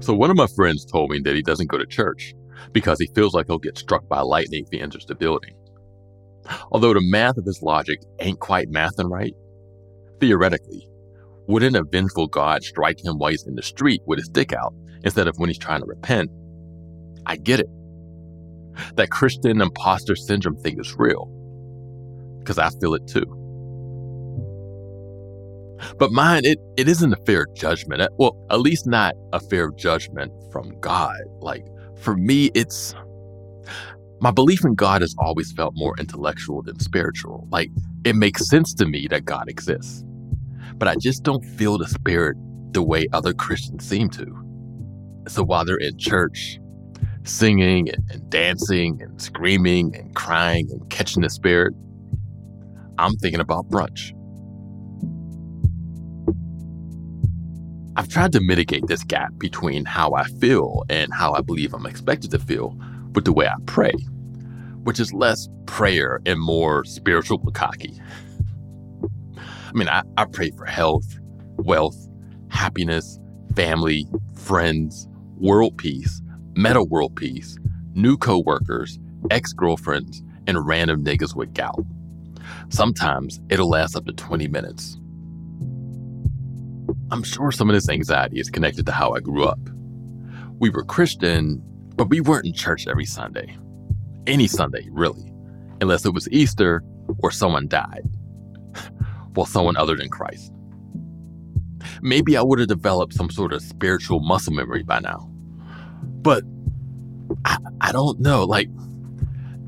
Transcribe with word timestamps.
So, 0.00 0.14
one 0.14 0.30
of 0.30 0.36
my 0.36 0.46
friends 0.56 0.84
told 0.84 1.10
me 1.10 1.20
that 1.20 1.36
he 1.36 1.42
doesn't 1.42 1.70
go 1.70 1.78
to 1.78 1.86
church 1.86 2.34
because 2.72 2.98
he 2.98 3.10
feels 3.14 3.34
like 3.34 3.46
he'll 3.46 3.58
get 3.58 3.78
struck 3.78 4.08
by 4.08 4.20
lightning 4.20 4.64
if 4.64 4.70
he 4.70 4.80
enters 4.80 5.04
the 5.06 5.14
building. 5.14 5.54
Although 6.72 6.94
the 6.94 7.02
math 7.02 7.36
of 7.36 7.44
his 7.44 7.62
logic 7.62 8.00
ain't 8.18 8.40
quite 8.40 8.70
mathing 8.70 9.10
right, 9.10 9.34
theoretically, 10.20 10.88
wouldn't 11.46 11.76
a 11.76 11.84
vengeful 11.84 12.26
God 12.26 12.62
strike 12.62 13.04
him 13.04 13.18
while 13.18 13.30
he's 13.30 13.46
in 13.46 13.54
the 13.56 13.62
street 13.62 14.00
with 14.06 14.18
his 14.18 14.28
dick 14.28 14.52
out 14.52 14.74
instead 15.04 15.28
of 15.28 15.36
when 15.36 15.48
he's 15.48 15.58
trying 15.58 15.80
to 15.80 15.86
repent? 15.86 16.30
I 17.26 17.36
get 17.36 17.60
it. 17.60 17.68
That 18.96 19.10
Christian 19.10 19.60
imposter 19.60 20.16
syndrome 20.16 20.56
thing 20.56 20.78
is 20.80 20.94
real. 20.96 21.26
Because 22.38 22.58
I 22.58 22.70
feel 22.80 22.94
it 22.94 23.06
too. 23.06 23.39
But 25.98 26.12
mine, 26.12 26.44
it, 26.44 26.58
it 26.76 26.88
isn't 26.88 27.12
a 27.12 27.16
fair 27.26 27.46
judgment. 27.54 28.02
Well, 28.18 28.36
at 28.50 28.60
least 28.60 28.86
not 28.86 29.14
a 29.32 29.40
fair 29.40 29.70
judgment 29.70 30.32
from 30.52 30.78
God. 30.80 31.20
Like, 31.40 31.64
for 32.00 32.16
me, 32.16 32.50
it's 32.54 32.94
my 34.20 34.30
belief 34.30 34.64
in 34.64 34.74
God 34.74 35.00
has 35.00 35.14
always 35.18 35.52
felt 35.52 35.74
more 35.76 35.94
intellectual 35.98 36.62
than 36.62 36.78
spiritual. 36.78 37.48
Like, 37.50 37.70
it 38.04 38.16
makes 38.16 38.48
sense 38.48 38.74
to 38.74 38.86
me 38.86 39.06
that 39.08 39.24
God 39.24 39.48
exists. 39.48 40.04
But 40.74 40.88
I 40.88 40.96
just 40.96 41.22
don't 41.22 41.44
feel 41.44 41.78
the 41.78 41.88
spirit 41.88 42.36
the 42.72 42.82
way 42.82 43.06
other 43.12 43.32
Christians 43.32 43.86
seem 43.86 44.10
to. 44.10 44.26
So 45.28 45.42
while 45.42 45.64
they're 45.64 45.76
in 45.76 45.98
church, 45.98 46.58
singing 47.24 47.88
and, 47.88 48.10
and 48.10 48.30
dancing 48.30 49.00
and 49.02 49.20
screaming 49.20 49.94
and 49.96 50.14
crying 50.14 50.68
and 50.70 50.88
catching 50.90 51.22
the 51.22 51.30
spirit, 51.30 51.74
I'm 52.98 53.14
thinking 53.16 53.40
about 53.40 53.68
brunch. 53.70 54.12
I've 58.00 58.08
tried 58.08 58.32
to 58.32 58.40
mitigate 58.40 58.86
this 58.86 59.04
gap 59.04 59.36
between 59.36 59.84
how 59.84 60.14
I 60.14 60.24
feel 60.24 60.84
and 60.88 61.12
how 61.12 61.34
I 61.34 61.42
believe 61.42 61.74
I'm 61.74 61.84
expected 61.84 62.30
to 62.30 62.38
feel 62.38 62.74
with 63.14 63.26
the 63.26 63.32
way 63.34 63.46
I 63.46 63.56
pray, 63.66 63.92
which 64.84 64.98
is 64.98 65.12
less 65.12 65.50
prayer 65.66 66.18
and 66.24 66.40
more 66.40 66.82
spiritual 66.86 67.38
bukkake. 67.38 68.00
I 69.36 69.72
mean, 69.74 69.90
I, 69.90 70.02
I 70.16 70.24
pray 70.24 70.50
for 70.52 70.64
health, 70.64 71.04
wealth, 71.58 72.08
happiness, 72.48 73.18
family, 73.54 74.06
friends, 74.34 75.06
world 75.36 75.76
peace, 75.76 76.22
Metta 76.56 76.82
World 76.82 77.14
Peace, 77.16 77.58
new 77.92 78.16
coworkers, 78.16 78.98
ex 79.30 79.52
girlfriends, 79.52 80.22
and 80.46 80.66
random 80.66 81.04
niggas 81.04 81.36
with 81.36 81.52
gout. 81.52 81.84
Sometimes 82.70 83.40
it'll 83.50 83.68
last 83.68 83.94
up 83.94 84.06
to 84.06 84.12
20 84.14 84.48
minutes. 84.48 84.96
I'm 87.12 87.24
sure 87.24 87.50
some 87.50 87.68
of 87.68 87.74
this 87.74 87.88
anxiety 87.88 88.38
is 88.38 88.50
connected 88.50 88.86
to 88.86 88.92
how 88.92 89.14
I 89.14 89.20
grew 89.20 89.44
up. 89.44 89.58
We 90.58 90.70
were 90.70 90.84
Christian, 90.84 91.60
but 91.96 92.08
we 92.08 92.20
weren't 92.20 92.46
in 92.46 92.52
church 92.52 92.86
every 92.86 93.04
Sunday. 93.04 93.56
Any 94.26 94.46
Sunday, 94.46 94.86
really, 94.90 95.32
unless 95.80 96.04
it 96.04 96.14
was 96.14 96.28
Easter 96.30 96.84
or 97.18 97.30
someone 97.30 97.66
died. 97.66 98.04
well, 99.34 99.46
someone 99.46 99.76
other 99.76 99.96
than 99.96 100.08
Christ. 100.08 100.52
Maybe 102.00 102.36
I 102.36 102.42
would 102.42 102.60
have 102.60 102.68
developed 102.68 103.14
some 103.14 103.30
sort 103.30 103.52
of 103.52 103.62
spiritual 103.62 104.20
muscle 104.20 104.52
memory 104.52 104.82
by 104.82 105.00
now. 105.00 105.28
But 106.02 106.44
I, 107.44 107.56
I 107.80 107.92
don't 107.92 108.20
know. 108.20 108.44
Like, 108.44 108.68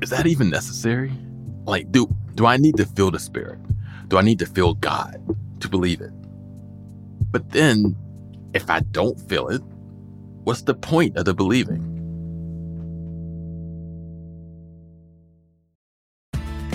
is 0.01 0.11
that 0.11 0.27
even 0.27 0.49
necessary? 0.49 1.11
Like, 1.65 1.91
do 1.91 2.07
do 2.35 2.45
I 2.45 2.57
need 2.57 2.77
to 2.77 2.85
feel 2.85 3.11
the 3.11 3.19
spirit? 3.19 3.59
Do 4.07 4.17
I 4.17 4.21
need 4.21 4.39
to 4.39 4.45
feel 4.45 4.75
God 4.75 5.21
to 5.59 5.67
believe 5.67 6.01
it? 6.01 6.11
But 7.33 7.49
then, 7.49 7.97
if 8.53 8.69
I 8.69 8.81
don't 8.91 9.19
feel 9.27 9.47
it, 9.47 9.61
what's 10.43 10.61
the 10.61 10.75
point 10.75 11.17
of 11.17 11.25
the 11.25 11.33
believing? 11.33 11.89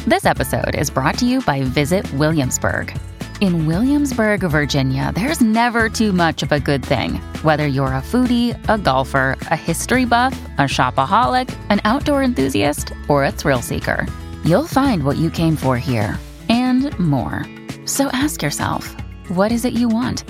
This 0.05 0.25
episode 0.25 0.75
is 0.75 0.91
brought 0.91 1.17
to 1.19 1.27
you 1.27 1.41
by 1.43 1.63
Visit 1.63 2.13
Williamsburg. 2.15 2.99
In 3.41 3.67
Williamsburg, 3.69 4.41
Virginia, 4.41 5.13
there's 5.15 5.41
never 5.41 5.89
too 5.89 6.13
much 6.13 6.43
of 6.43 6.51
a 6.51 6.59
good 6.59 6.85
thing. 6.85 7.19
Whether 7.43 7.69
you're 7.69 7.95
a 7.95 8.03
foodie, 8.03 8.59
a 8.69 8.77
golfer, 8.79 9.37
a 9.53 9.57
history 9.57 10.07
buff, 10.07 10.37
a 10.59 10.63
shopaholic, 10.63 11.57
an 11.69 11.81
outdoor 11.85 12.25
enthusiast, 12.25 12.93
or 13.09 13.25
a 13.25 13.31
thrill 13.31 13.63
seeker, 13.63 14.09
you'll 14.45 14.67
find 14.67 15.05
what 15.05 15.19
you 15.19 15.31
came 15.31 15.55
for 15.55 15.79
here 15.79 16.19
and 16.49 16.99
more. 16.99 17.47
So 17.85 18.09
ask 18.09 18.43
yourself, 18.43 18.93
what 19.29 19.53
is 19.53 19.65
it 19.65 19.75
you 19.75 19.89
want? 19.89 20.25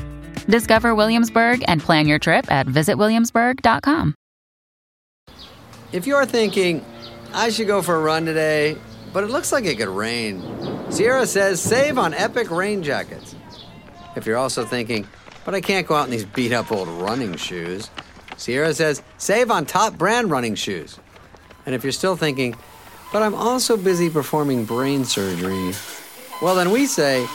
Discover 0.49 0.95
Williamsburg 0.95 1.63
and 1.69 1.81
plan 1.81 2.07
your 2.09 2.19
trip 2.19 2.51
at 2.51 2.67
visitwilliamsburg.com. 2.67 4.15
If 5.93 6.07
you're 6.07 6.27
thinking, 6.27 6.85
I 7.33 7.51
should 7.51 7.67
go 7.67 7.83
for 7.83 7.97
a 7.97 8.01
run 8.01 8.25
today, 8.25 8.77
but 9.13 9.25
it 9.25 9.31
looks 9.31 9.53
like 9.53 9.65
it 9.65 9.79
could 9.79 9.89
rain, 9.89 10.43
Sierra 10.91 11.27
says 11.27 11.61
save 11.61 11.99
on 11.99 12.15
epic 12.15 12.51
rain 12.51 12.83
jackets. 12.83 13.35
If 14.17 14.27
you're 14.27 14.37
also 14.37 14.65
thinking, 14.65 15.07
but 15.45 15.55
I 15.55 15.61
can't 15.61 15.87
go 15.87 15.95
out 15.95 16.07
in 16.07 16.11
these 16.11 16.25
beat 16.25 16.53
up 16.53 16.73
old 16.73 16.89
running 16.89 17.37
shoes, 17.37 17.91
Sierra 18.37 18.73
says 18.75 19.03
save 19.19 19.51
on 19.51 19.67
top 19.67 19.97
brand 19.97 20.31
running 20.31 20.55
shoes. 20.55 20.99
And 21.67 21.75
if 21.75 21.83
you're 21.83 21.93
still 21.93 22.17
thinking, 22.17 22.57
but 23.13 23.23
I'm 23.23 23.35
also 23.35 23.77
busy 23.77 24.11
performing 24.11 24.65
brain 24.65 25.05
surgery, 25.05 25.73
well, 26.43 26.55
then 26.55 26.71
we 26.71 26.87
say, 26.87 27.27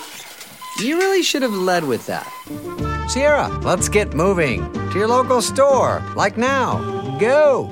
you 0.80 0.98
really 0.98 1.24
should 1.24 1.42
have 1.42 1.54
led 1.54 1.84
with 1.84 2.06
that. 2.08 2.93
Sierra, 3.08 3.50
let's 3.64 3.90
get 3.90 4.14
moving 4.14 4.72
to 4.74 4.98
your 4.98 5.08
local 5.08 5.42
store, 5.42 6.02
like 6.16 6.38
now. 6.38 6.80
Go! 7.20 7.70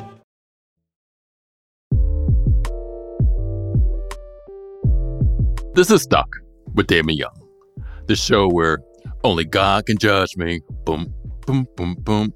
This 5.73 5.89
is 5.89 6.01
Stuck 6.01 6.27
with 6.73 6.87
Damon 6.87 7.15
Young, 7.15 7.47
the 8.07 8.15
show 8.15 8.49
where 8.49 8.79
only 9.23 9.45
God 9.45 9.85
can 9.85 9.97
judge 9.97 10.35
me. 10.35 10.59
Boom, 10.85 11.13
boom, 11.47 11.65
boom, 11.77 11.95
boom. 11.99 12.33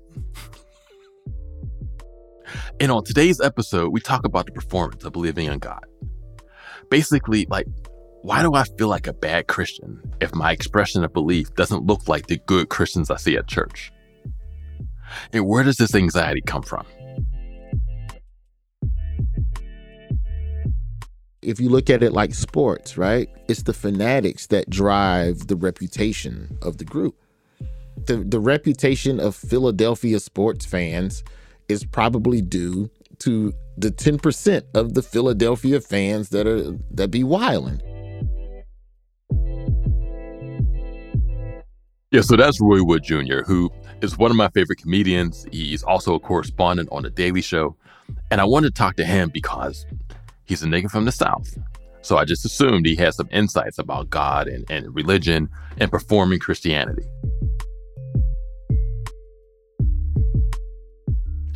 And 2.79 2.91
on 2.91 3.03
today's 3.03 3.41
episode, 3.41 3.89
we 3.91 3.99
talk 3.99 4.25
about 4.25 4.45
the 4.45 4.53
performance 4.53 5.03
of 5.03 5.11
believing 5.13 5.47
in 5.47 5.59
God. 5.59 5.83
Basically, 6.89 7.45
like, 7.49 7.67
why 8.25 8.41
do 8.41 8.55
I 8.55 8.63
feel 8.63 8.87
like 8.87 9.05
a 9.05 9.13
bad 9.13 9.45
Christian 9.45 10.01
if 10.19 10.33
my 10.33 10.51
expression 10.51 11.03
of 11.03 11.13
belief 11.13 11.53
doesn't 11.53 11.85
look 11.85 12.07
like 12.07 12.25
the 12.25 12.37
good 12.47 12.69
Christians 12.69 13.11
I 13.11 13.17
see 13.17 13.37
at 13.37 13.47
church? 13.47 13.91
And 15.31 15.45
where 15.45 15.63
does 15.63 15.77
this 15.77 15.93
anxiety 15.93 16.41
come 16.41 16.63
from? 16.63 16.87
if 21.43 21.59
you 21.59 21.69
look 21.69 21.91
at 21.91 22.01
it 22.01 22.11
like 22.11 22.33
sports, 22.33 22.97
right? 22.97 23.29
It's 23.47 23.61
the 23.61 23.73
fanatics 23.73 24.47
that 24.47 24.67
drive 24.67 25.45
the 25.45 25.55
reputation 25.55 26.57
of 26.63 26.79
the 26.79 26.85
group. 26.85 27.15
The 28.07 28.17
the 28.17 28.39
reputation 28.39 29.19
of 29.19 29.35
Philadelphia 29.35 30.19
sports 30.19 30.65
fans 30.65 31.23
is 31.69 31.85
probably 31.85 32.41
due 32.41 32.89
to 33.19 33.53
the 33.77 33.91
10% 33.91 34.63
of 34.73 34.95
the 34.95 35.03
Philadelphia 35.03 35.79
fans 35.79 36.29
that 36.29 36.47
are 36.47 36.75
that 36.89 37.11
be 37.11 37.23
wilding. 37.23 37.79
Yeah, 42.15 42.21
so 42.21 42.37
that's 42.37 42.61
Roy 42.61 42.81
Wood 42.81 43.03
Jr., 43.03 43.41
who 43.45 43.69
is 43.99 44.17
one 44.17 44.31
of 44.31 44.37
my 44.37 44.47
favorite 44.47 44.77
comedians. 44.77 45.45
He's 45.51 45.83
also 45.83 46.15
a 46.15 46.19
correspondent 46.21 46.87
on 46.89 47.03
The 47.03 47.09
Daily 47.09 47.41
Show. 47.41 47.75
And 48.31 48.39
I 48.39 48.45
wanted 48.45 48.73
to 48.73 48.79
talk 48.79 48.95
to 48.95 49.03
him 49.03 49.29
because 49.33 49.85
he's 50.45 50.63
a 50.63 50.65
nigga 50.65 50.89
from 50.89 51.03
the 51.03 51.11
South. 51.11 51.57
So 52.03 52.15
I 52.15 52.23
just 52.23 52.45
assumed 52.45 52.85
he 52.85 52.95
had 52.95 53.15
some 53.15 53.27
insights 53.33 53.79
about 53.79 54.09
God 54.11 54.47
and, 54.47 54.63
and 54.71 54.95
religion 54.95 55.49
and 55.77 55.91
performing 55.91 56.39
Christianity. 56.39 57.03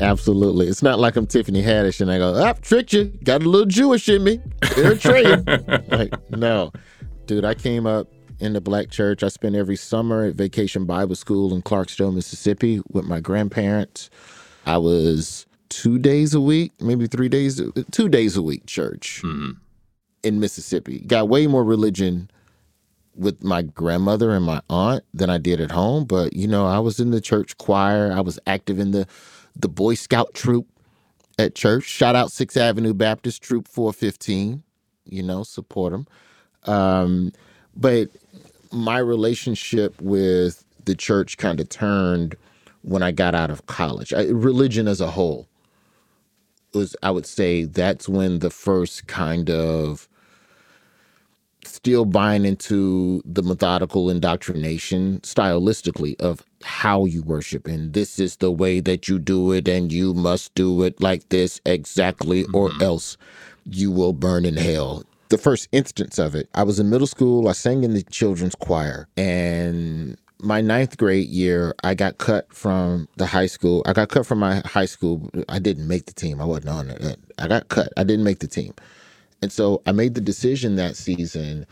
Absolutely. 0.02 0.68
It's 0.68 0.84
not 0.84 1.00
like 1.00 1.16
I'm 1.16 1.26
Tiffany 1.26 1.64
Haddish 1.64 2.02
and 2.02 2.12
I 2.12 2.18
go, 2.18 2.34
ah, 2.36 2.52
tricked 2.62 2.92
you. 2.92 3.06
Got 3.24 3.44
a 3.44 3.50
little 3.50 3.66
Jewish 3.66 4.10
in 4.10 4.26
me. 4.26 4.40
Eritrean. 4.60 5.90
like, 5.98 6.32
no. 6.32 6.74
Dude, 7.28 7.46
I 7.46 7.54
came 7.54 7.88
up 7.88 8.10
in 8.40 8.54
the 8.54 8.62
black 8.62 8.90
church. 8.90 9.24
I 9.24 9.28
spent 9.28 9.56
every 9.56 9.76
summer 9.76 10.26
at 10.26 10.36
Vacation 10.36 10.86
Bible 10.86 11.16
School 11.16 11.54
in 11.54 11.62
Clarksville, 11.62 12.12
Mississippi 12.12 12.82
with 12.90 13.06
my 13.06 13.20
grandparents. 13.20 14.10
I 14.66 14.78
was 14.78 15.46
two 15.70 16.00
days 16.00 16.34
a 16.34 16.42
week, 16.42 16.72
maybe 16.80 17.08
three 17.08 17.30
days, 17.30 17.62
two 17.92 18.10
days 18.10 18.36
a 18.38 18.42
week 18.42 18.66
church 18.66 19.22
mm-hmm. 19.24 19.52
in 20.24 20.40
Mississippi. 20.40 21.00
Got 21.00 21.30
way 21.30 21.48
more 21.48 21.64
religion 21.64 22.30
with 23.16 23.44
my 23.44 23.62
grandmother 23.62 24.32
and 24.32 24.46
my 24.46 24.62
aunt 24.70 25.04
than 25.14 25.30
I 25.30 25.38
did 25.38 25.60
at 25.60 25.72
home. 25.72 26.06
But 26.06 26.34
you 26.34 26.48
know, 26.48 26.66
I 26.66 26.80
was 26.80 27.00
in 27.00 27.12
the 27.12 27.22
church 27.22 27.58
choir. 27.58 28.12
I 28.12 28.22
was 28.22 28.40
active 28.48 28.80
in 28.80 28.92
the 28.92 29.08
the 29.56 29.70
Boy 29.70 29.96
Scout 29.96 30.34
troop 30.34 30.68
at 31.38 31.56
church. 31.56 31.84
Shout 31.84 32.16
out 32.16 32.32
Sixth 32.32 32.58
Avenue 32.58 32.94
Baptist 32.94 33.42
Troop 33.42 33.68
415. 33.68 34.64
You 35.06 35.24
know, 35.24 35.44
support 35.44 35.92
them. 35.92 36.08
Um, 36.66 37.32
but 37.76 38.10
my 38.72 38.98
relationship 38.98 40.00
with 40.02 40.64
the 40.86 40.96
church 40.96 41.38
kind 41.38 41.60
of 41.60 41.70
turned 41.70 42.36
when 42.82 43.04
I 43.04 43.12
got 43.12 43.36
out 43.36 43.52
of 43.52 43.66
college. 43.66 44.14
I, 44.14 44.24
religion 44.24 44.88
as 44.88 45.02
a 45.02 45.12
whole 45.12 45.48
was, 46.74 46.96
I 47.04 47.12
would 47.12 47.26
say, 47.26 47.66
that's 47.66 48.08
when 48.08 48.40
the 48.40 48.50
first 48.50 49.08
kind 49.08 49.50
of 49.50 50.08
still 51.64 52.06
buying 52.06 52.46
into 52.46 53.22
the 53.26 53.44
methodical 53.44 54.10
indoctrination 54.10 55.20
stylistically 55.22 56.20
of 56.20 56.44
how 56.64 57.06
you 57.06 57.22
worship 57.22 57.68
and 57.68 57.94
this 57.94 58.18
is 58.18 58.38
the 58.38 58.52
way 58.52 58.80
that 58.80 59.08
you 59.08 59.20
do 59.20 59.52
it 59.52 59.68
and 59.68 59.92
you 59.92 60.14
must 60.14 60.54
do 60.56 60.84
it 60.84 61.00
like 61.02 61.28
this 61.30 61.62
exactly 61.66 62.46
or 62.54 62.70
mm-hmm. 62.70 62.82
else 62.82 63.18
you 63.66 63.92
will 63.92 64.14
burn 64.14 64.46
in 64.46 64.58
hell 64.58 65.04
the 65.30 65.38
first 65.38 65.68
instance 65.72 66.18
of 66.18 66.36
it 66.36 66.50
i 66.54 66.64
was 66.64 66.80
in 66.80 66.90
middle 66.90 67.08
school 67.08 67.48
i 67.48 67.52
sang 67.52 67.84
in 67.84 67.94
the 67.94 68.04
children's 68.04 68.56
choir 68.56 69.08
and 69.18 70.18
my 70.42 70.62
ninth 70.62 70.98
grade 70.98 71.28
year 71.28 71.74
i 71.84 71.94
got 71.94 72.18
cut 72.18 72.52
from 72.54 73.08
the 73.18 73.26
high 73.26 73.46
school. 73.46 73.84
I 73.86 73.94
got 73.94 74.10
cut 74.10 74.26
from 74.26 74.40
my 74.40 74.62
high 74.66 74.86
school. 74.86 75.30
I 75.50 75.60
didn't 75.60 75.88
make 75.88 76.06
the 76.06 76.14
team. 76.14 76.42
I 76.42 76.46
wasn't 76.46 76.70
on 76.70 76.90
it. 76.90 77.20
I 77.38 77.48
got 77.48 77.68
cut. 77.68 77.92
I 77.98 78.04
didn't 78.04 78.24
make 78.24 78.40
the 78.40 78.48
team. 78.48 78.74
And 79.42 79.52
so 79.52 79.82
I 79.86 79.92
made 79.92 80.16
the 80.16 80.22
decision 80.22 80.76
that 80.76 80.96
season 80.96 81.66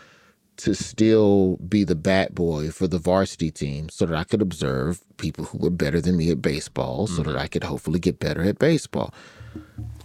to 0.57 0.73
still 0.73 1.57
be 1.57 1.83
the 1.83 1.95
bat 1.95 2.33
boy 2.33 2.71
for 2.71 2.87
the 2.87 2.97
varsity 2.97 3.51
team 3.51 3.89
so 3.89 4.05
that 4.05 4.17
I 4.17 4.23
could 4.23 4.41
observe 4.41 5.01
people 5.17 5.45
who 5.45 5.59
were 5.59 5.69
better 5.69 6.01
than 6.01 6.17
me 6.17 6.31
at 6.31 6.41
baseball 6.41 7.07
so 7.07 7.21
that 7.23 7.31
mm-hmm. 7.31 7.39
I 7.39 7.47
could 7.47 7.63
hopefully 7.63 7.99
get 7.99 8.19
better 8.19 8.43
at 8.43 8.57
baseball. 8.57 9.13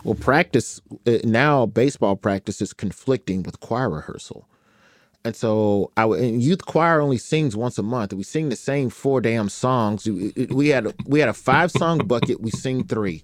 Well, 0.05 0.15
practice 0.15 0.81
uh, 1.07 1.19
now, 1.25 1.67
baseball 1.67 2.17
practice 2.17 2.61
is 2.61 2.73
conflicting 2.73 3.43
with 3.43 3.61
choir 3.61 3.91
rehearsal. 3.91 4.49
And 5.25 5.37
so 5.37 5.93
I 5.97 6.05
and 6.05 6.43
youth 6.43 6.67
choir 6.67 7.01
only 7.01 7.19
sings 7.19 7.57
once 7.57 7.79
a 7.79 7.83
month. 7.83 8.13
We 8.13 8.25
sing 8.25 8.49
the 8.49 8.57
same 8.57 8.91
four 8.91 9.21
damn 9.21 9.49
songs. 9.49 10.09
We 10.09 10.69
had 10.69 10.93
we 11.07 11.21
had 11.21 11.29
a 11.29 11.35
five 11.35 11.71
song 11.71 11.99
bucket. 11.99 12.41
We 12.41 12.51
sing 12.51 12.85
three, 12.85 13.23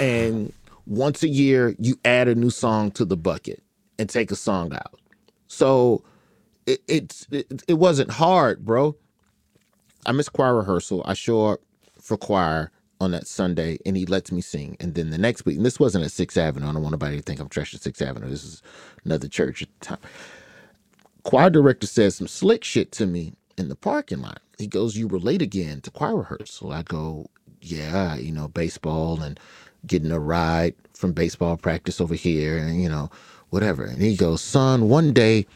and 0.00 0.52
once 0.86 1.22
a 1.22 1.28
year 1.28 1.76
you 1.78 1.98
add 2.04 2.26
a 2.26 2.34
new 2.34 2.50
song 2.50 2.90
to 2.92 3.04
the 3.04 3.16
bucket 3.16 3.62
and 3.98 4.08
take 4.08 4.32
a 4.32 4.36
song 4.36 4.74
out. 4.74 4.98
So 5.46 6.02
it, 6.66 6.80
it's 6.88 7.28
it, 7.30 7.62
it 7.68 7.74
wasn't 7.74 8.10
hard, 8.10 8.64
bro. 8.64 8.96
I 10.06 10.12
miss 10.12 10.28
choir 10.28 10.56
rehearsal. 10.56 11.02
I 11.06 11.14
show 11.14 11.46
up 11.46 11.60
for 12.00 12.16
choir 12.16 12.72
on 13.00 13.12
that 13.12 13.26
Sunday 13.26 13.78
and 13.86 13.96
he 13.96 14.06
lets 14.06 14.32
me 14.32 14.40
sing. 14.40 14.76
And 14.80 14.94
then 14.94 15.10
the 15.10 15.18
next 15.18 15.46
week, 15.46 15.56
and 15.58 15.66
this 15.66 15.80
wasn't 15.80 16.04
at 16.04 16.12
Sixth 16.12 16.38
Avenue. 16.38 16.68
I 16.68 16.72
don't 16.72 16.82
want 16.82 16.92
nobody 16.92 17.16
to 17.18 17.22
think 17.22 17.40
I'm 17.40 17.48
trashing 17.48 17.80
Sixth 17.80 18.02
Avenue. 18.02 18.28
This 18.30 18.44
is 18.44 18.62
another 19.04 19.28
church 19.28 19.62
at 19.62 19.68
the 19.80 19.86
time. 19.86 19.98
Choir 21.24 21.50
director 21.50 21.86
says 21.86 22.16
some 22.16 22.28
slick 22.28 22.64
shit 22.64 22.92
to 22.92 23.06
me 23.06 23.34
in 23.58 23.68
the 23.68 23.76
parking 23.76 24.20
lot. 24.22 24.40
He 24.58 24.66
goes, 24.66 24.96
You 24.96 25.08
were 25.08 25.18
late 25.20 25.42
again 25.42 25.80
to 25.82 25.90
choir 25.90 26.16
rehearsal. 26.16 26.72
I 26.72 26.82
go, 26.82 27.28
Yeah, 27.60 28.16
you 28.16 28.32
know, 28.32 28.48
baseball 28.48 29.22
and 29.22 29.40
getting 29.86 30.12
a 30.12 30.20
ride 30.20 30.74
from 30.94 31.12
baseball 31.12 31.56
practice 31.56 32.00
over 32.00 32.14
here 32.14 32.58
and, 32.58 32.82
you 32.82 32.88
know, 32.88 33.10
whatever. 33.50 33.84
And 33.84 34.02
he 34.02 34.16
goes, 34.16 34.42
Son, 34.42 34.88
one 34.88 35.12
day 35.12 35.46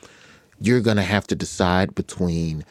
you're 0.61 0.81
going 0.81 0.97
to 0.99 1.05
have 1.05 1.27
to 1.29 1.37
decide 1.37 1.95
between 1.95 2.65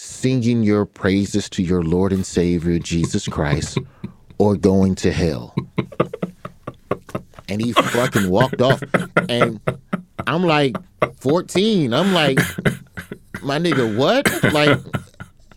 singing 0.00 0.62
your 0.62 0.86
praises 0.86 1.50
to 1.50 1.60
your 1.60 1.82
Lord 1.82 2.12
and 2.12 2.24
Savior, 2.24 2.78
Jesus 2.78 3.26
Christ, 3.26 3.78
or 4.38 4.54
going 4.54 4.94
to 4.96 5.10
hell. 5.10 5.56
And 7.48 7.60
he 7.60 7.72
fucking 7.72 8.30
walked 8.30 8.62
off. 8.62 8.80
And 9.28 9.60
I'm 10.28 10.44
like 10.44 10.76
14. 11.16 11.92
I'm 11.92 12.12
like, 12.12 12.38
my 13.42 13.58
nigga, 13.58 13.96
what? 13.96 14.52
Like, 14.52 14.78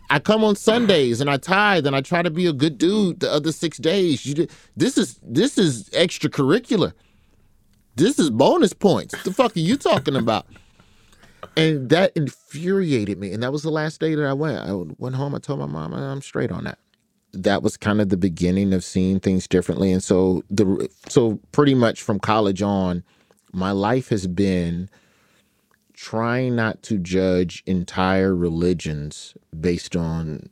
I 0.10 0.18
come 0.18 0.44
on 0.44 0.56
Sundays 0.56 1.22
and 1.22 1.30
I 1.30 1.38
tithe 1.38 1.86
and 1.86 1.96
I 1.96 2.02
try 2.02 2.24
to 2.24 2.32
be 2.32 2.48
a 2.48 2.54
good 2.54 2.80
dude 2.80 3.20
the 3.20 3.32
other 3.32 3.52
six 3.52 3.78
days. 3.78 4.26
You, 4.26 4.48
this 4.76 4.98
is 4.98 5.20
this 5.22 5.60
is 5.60 5.88
extracurricular. 5.92 6.94
This 7.96 8.18
is 8.18 8.32
bonus 8.32 8.74
points. 8.74 9.14
What 9.14 9.24
the 9.24 9.34
fuck 9.34 9.56
are 9.56 9.60
you 9.60 9.78
talking 9.78 10.16
about? 10.16 10.48
And 11.56 11.90
that 11.90 12.12
infuriated 12.16 13.20
me. 13.20 13.34
And 13.34 13.44
that 13.44 13.52
was 13.52 13.64
the 13.64 13.72
last 13.72 14.00
day 14.00 14.16
that 14.16 14.26
I 14.26 14.34
went. 14.34 14.60
I 14.60 14.74
went 14.98 15.16
home. 15.16 15.36
I 15.36 15.40
told 15.40 15.60
my 15.60 15.66
mom 15.66 15.94
I'm 15.94 16.22
straight 16.22 16.52
on 16.52 16.64
that. 16.64 16.80
That 17.34 17.64
was 17.64 17.78
kind 17.78 18.02
of 18.02 18.10
the 18.10 18.18
beginning 18.18 18.74
of 18.74 18.84
seeing 18.84 19.20
things 19.20 19.48
differently. 19.48 19.92
And 19.92 20.04
so 20.04 20.44
the 20.50 20.90
so 21.08 21.40
pretty 21.52 21.76
much 21.76 22.02
from 22.02 22.20
college 22.20 22.62
on, 22.62 23.04
my 23.54 23.72
life 23.72 24.10
has 24.10 24.28
been 24.28 24.90
trying 25.94 26.56
not 26.56 26.82
to 26.84 26.98
judge 26.98 27.64
entire 27.66 28.36
religions 28.36 29.36
based 29.58 29.96
on 29.96 30.50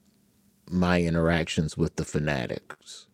my 0.70 1.02
interactions 1.02 1.76
with 1.76 1.96
the 1.96 2.06
fanatics. 2.06 3.08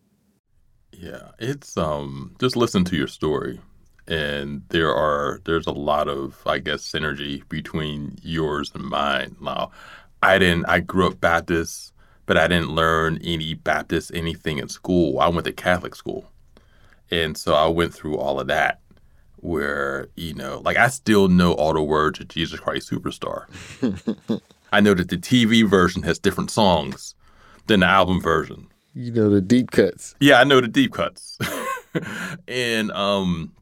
Yeah, 0.92 1.30
it's 1.38 1.76
um 1.76 2.36
just 2.38 2.56
listen 2.56 2.84
to 2.84 2.96
your 2.96 3.08
story 3.08 3.60
and 4.08 4.62
there 4.68 4.94
are 4.94 5.40
there's 5.44 5.66
a 5.66 5.72
lot 5.72 6.08
of 6.08 6.42
I 6.46 6.58
guess 6.58 6.88
synergy 6.90 7.46
between 7.48 8.16
yours 8.22 8.72
and 8.74 8.84
mine. 8.84 9.36
Now, 9.40 9.70
I 10.22 10.38
didn't 10.38 10.66
I 10.66 10.80
grew 10.80 11.08
up 11.08 11.20
Baptist, 11.20 11.92
but 12.26 12.36
I 12.36 12.48
didn't 12.48 12.70
learn 12.70 13.18
any 13.22 13.54
Baptist 13.54 14.12
anything 14.14 14.58
in 14.58 14.68
school. 14.68 15.20
I 15.20 15.28
went 15.28 15.46
to 15.46 15.52
Catholic 15.52 15.94
school. 15.94 16.30
And 17.10 17.36
so 17.36 17.54
I 17.54 17.68
went 17.68 17.94
through 17.94 18.16
all 18.16 18.40
of 18.40 18.48
that 18.48 18.80
where, 19.36 20.08
you 20.16 20.34
know, 20.34 20.60
like 20.64 20.76
I 20.76 20.88
still 20.88 21.28
know 21.28 21.52
all 21.52 21.72
the 21.72 21.82
words 21.82 22.18
of 22.20 22.28
Jesus 22.28 22.58
Christ 22.58 22.90
Superstar. 22.90 23.46
I 24.72 24.80
know 24.80 24.94
that 24.94 25.08
the 25.08 25.16
TV 25.16 25.68
version 25.68 26.02
has 26.02 26.18
different 26.18 26.50
songs 26.50 27.14
than 27.66 27.80
the 27.80 27.86
album 27.86 28.20
version. 28.20 28.68
You 28.94 29.12
know 29.12 29.30
the 29.30 29.40
deep 29.40 29.70
cuts. 29.70 30.14
Yeah, 30.20 30.40
I 30.40 30.44
know 30.44 30.60
the 30.60 30.68
deep 30.68 30.92
cuts. 30.94 31.38
and 32.48 32.90
um 32.92 33.52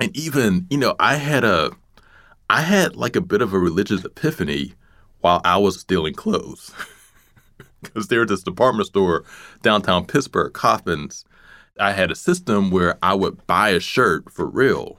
and 0.00 0.16
even, 0.16 0.66
you 0.70 0.78
know, 0.78 0.94
I 0.98 1.16
had 1.16 1.44
a 1.44 1.72
I 2.50 2.62
had 2.62 2.96
like 2.96 3.16
a 3.16 3.20
bit 3.20 3.42
of 3.42 3.52
a 3.52 3.58
religious 3.58 4.04
epiphany 4.04 4.74
while 5.20 5.40
I 5.44 5.56
was 5.56 5.80
stealing 5.80 6.14
clothes. 6.14 6.72
Cuz 7.84 8.08
there's 8.08 8.28
this 8.28 8.42
department 8.42 8.88
store 8.88 9.24
downtown 9.62 10.06
Pittsburgh, 10.06 10.52
Kaufmann's. 10.52 11.24
I 11.78 11.92
had 11.92 12.10
a 12.10 12.16
system 12.16 12.70
where 12.70 12.98
I 13.02 13.14
would 13.14 13.46
buy 13.46 13.70
a 13.70 13.80
shirt 13.80 14.32
for 14.32 14.46
real 14.46 14.98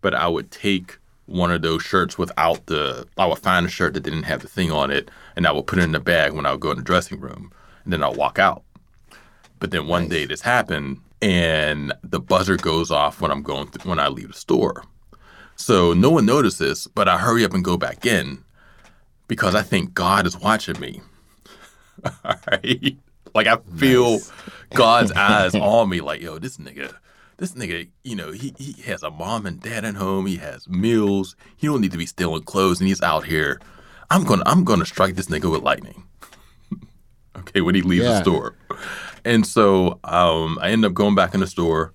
but 0.00 0.14
I 0.14 0.28
would 0.28 0.50
take 0.50 0.98
one 1.26 1.52
of 1.52 1.62
those 1.62 1.82
shirts 1.82 2.18
without 2.18 2.66
the 2.66 3.06
I 3.16 3.26
would 3.26 3.38
find 3.38 3.66
a 3.66 3.70
shirt 3.70 3.94
that 3.94 4.00
didn't 4.00 4.24
have 4.24 4.42
the 4.42 4.48
thing 4.48 4.72
on 4.72 4.90
it 4.90 5.10
and 5.36 5.46
I 5.46 5.52
would 5.52 5.66
put 5.66 5.78
it 5.78 5.82
in 5.82 5.92
the 5.92 6.00
bag 6.00 6.32
when 6.32 6.46
I 6.46 6.52
would 6.52 6.60
go 6.60 6.70
in 6.70 6.78
the 6.78 6.82
dressing 6.82 7.20
room 7.20 7.52
and 7.84 7.92
then 7.92 8.02
I'll 8.02 8.14
walk 8.14 8.38
out. 8.38 8.64
But 9.60 9.70
then 9.70 9.86
one 9.86 10.02
nice. 10.02 10.10
day 10.10 10.26
this 10.26 10.40
happened 10.40 11.00
and 11.22 11.92
the 12.02 12.20
buzzer 12.20 12.56
goes 12.56 12.90
off 12.90 13.20
when 13.20 13.30
I'm 13.30 13.42
going 13.42 13.68
th- 13.68 13.84
when 13.84 14.00
I 14.00 14.08
leave 14.08 14.28
the 14.28 14.34
store. 14.34 14.84
So 15.56 15.92
no 15.92 16.10
one 16.10 16.26
notices, 16.26 16.88
but 16.94 17.08
I 17.08 17.18
hurry 17.18 17.44
up 17.44 17.54
and 17.54 17.64
go 17.64 17.76
back 17.76 18.06
in 18.06 18.42
because 19.28 19.54
I 19.54 19.62
think 19.62 19.94
God 19.94 20.26
is 20.26 20.38
watching 20.38 20.80
me. 20.80 21.02
All 22.24 22.34
right. 22.50 22.96
Like 23.34 23.46
I 23.46 23.58
feel 23.76 24.12
nice. 24.12 24.32
God's 24.74 25.12
eyes 25.12 25.54
on 25.54 25.88
me 25.88 26.00
like, 26.00 26.20
yo, 26.20 26.38
this 26.38 26.56
nigga 26.56 26.92
this 27.40 27.52
nigga, 27.54 27.88
you 28.04 28.14
know, 28.14 28.32
he, 28.32 28.54
he 28.58 28.82
has 28.82 29.02
a 29.02 29.10
mom 29.10 29.46
and 29.46 29.60
dad 29.60 29.86
at 29.86 29.94
home. 29.94 30.26
He 30.26 30.36
has 30.36 30.68
meals. 30.68 31.34
He 31.56 31.66
don't 31.66 31.80
need 31.80 31.92
to 31.92 31.98
be 31.98 32.04
stealing 32.04 32.42
clothes, 32.42 32.80
and 32.80 32.88
he's 32.88 33.00
out 33.00 33.24
here. 33.24 33.60
I'm 34.10 34.24
gonna 34.24 34.42
I'm 34.44 34.62
gonna 34.62 34.84
strike 34.84 35.16
this 35.16 35.26
nigga 35.26 35.50
with 35.50 35.62
lightning. 35.62 36.04
okay, 37.38 37.62
when 37.62 37.74
he 37.74 37.80
leaves 37.80 38.04
yeah. 38.04 38.10
the 38.10 38.20
store, 38.20 38.56
and 39.24 39.46
so 39.46 39.98
um, 40.04 40.58
I 40.60 40.70
end 40.70 40.84
up 40.84 40.94
going 40.94 41.14
back 41.14 41.34
in 41.34 41.40
the 41.40 41.46
store, 41.46 41.92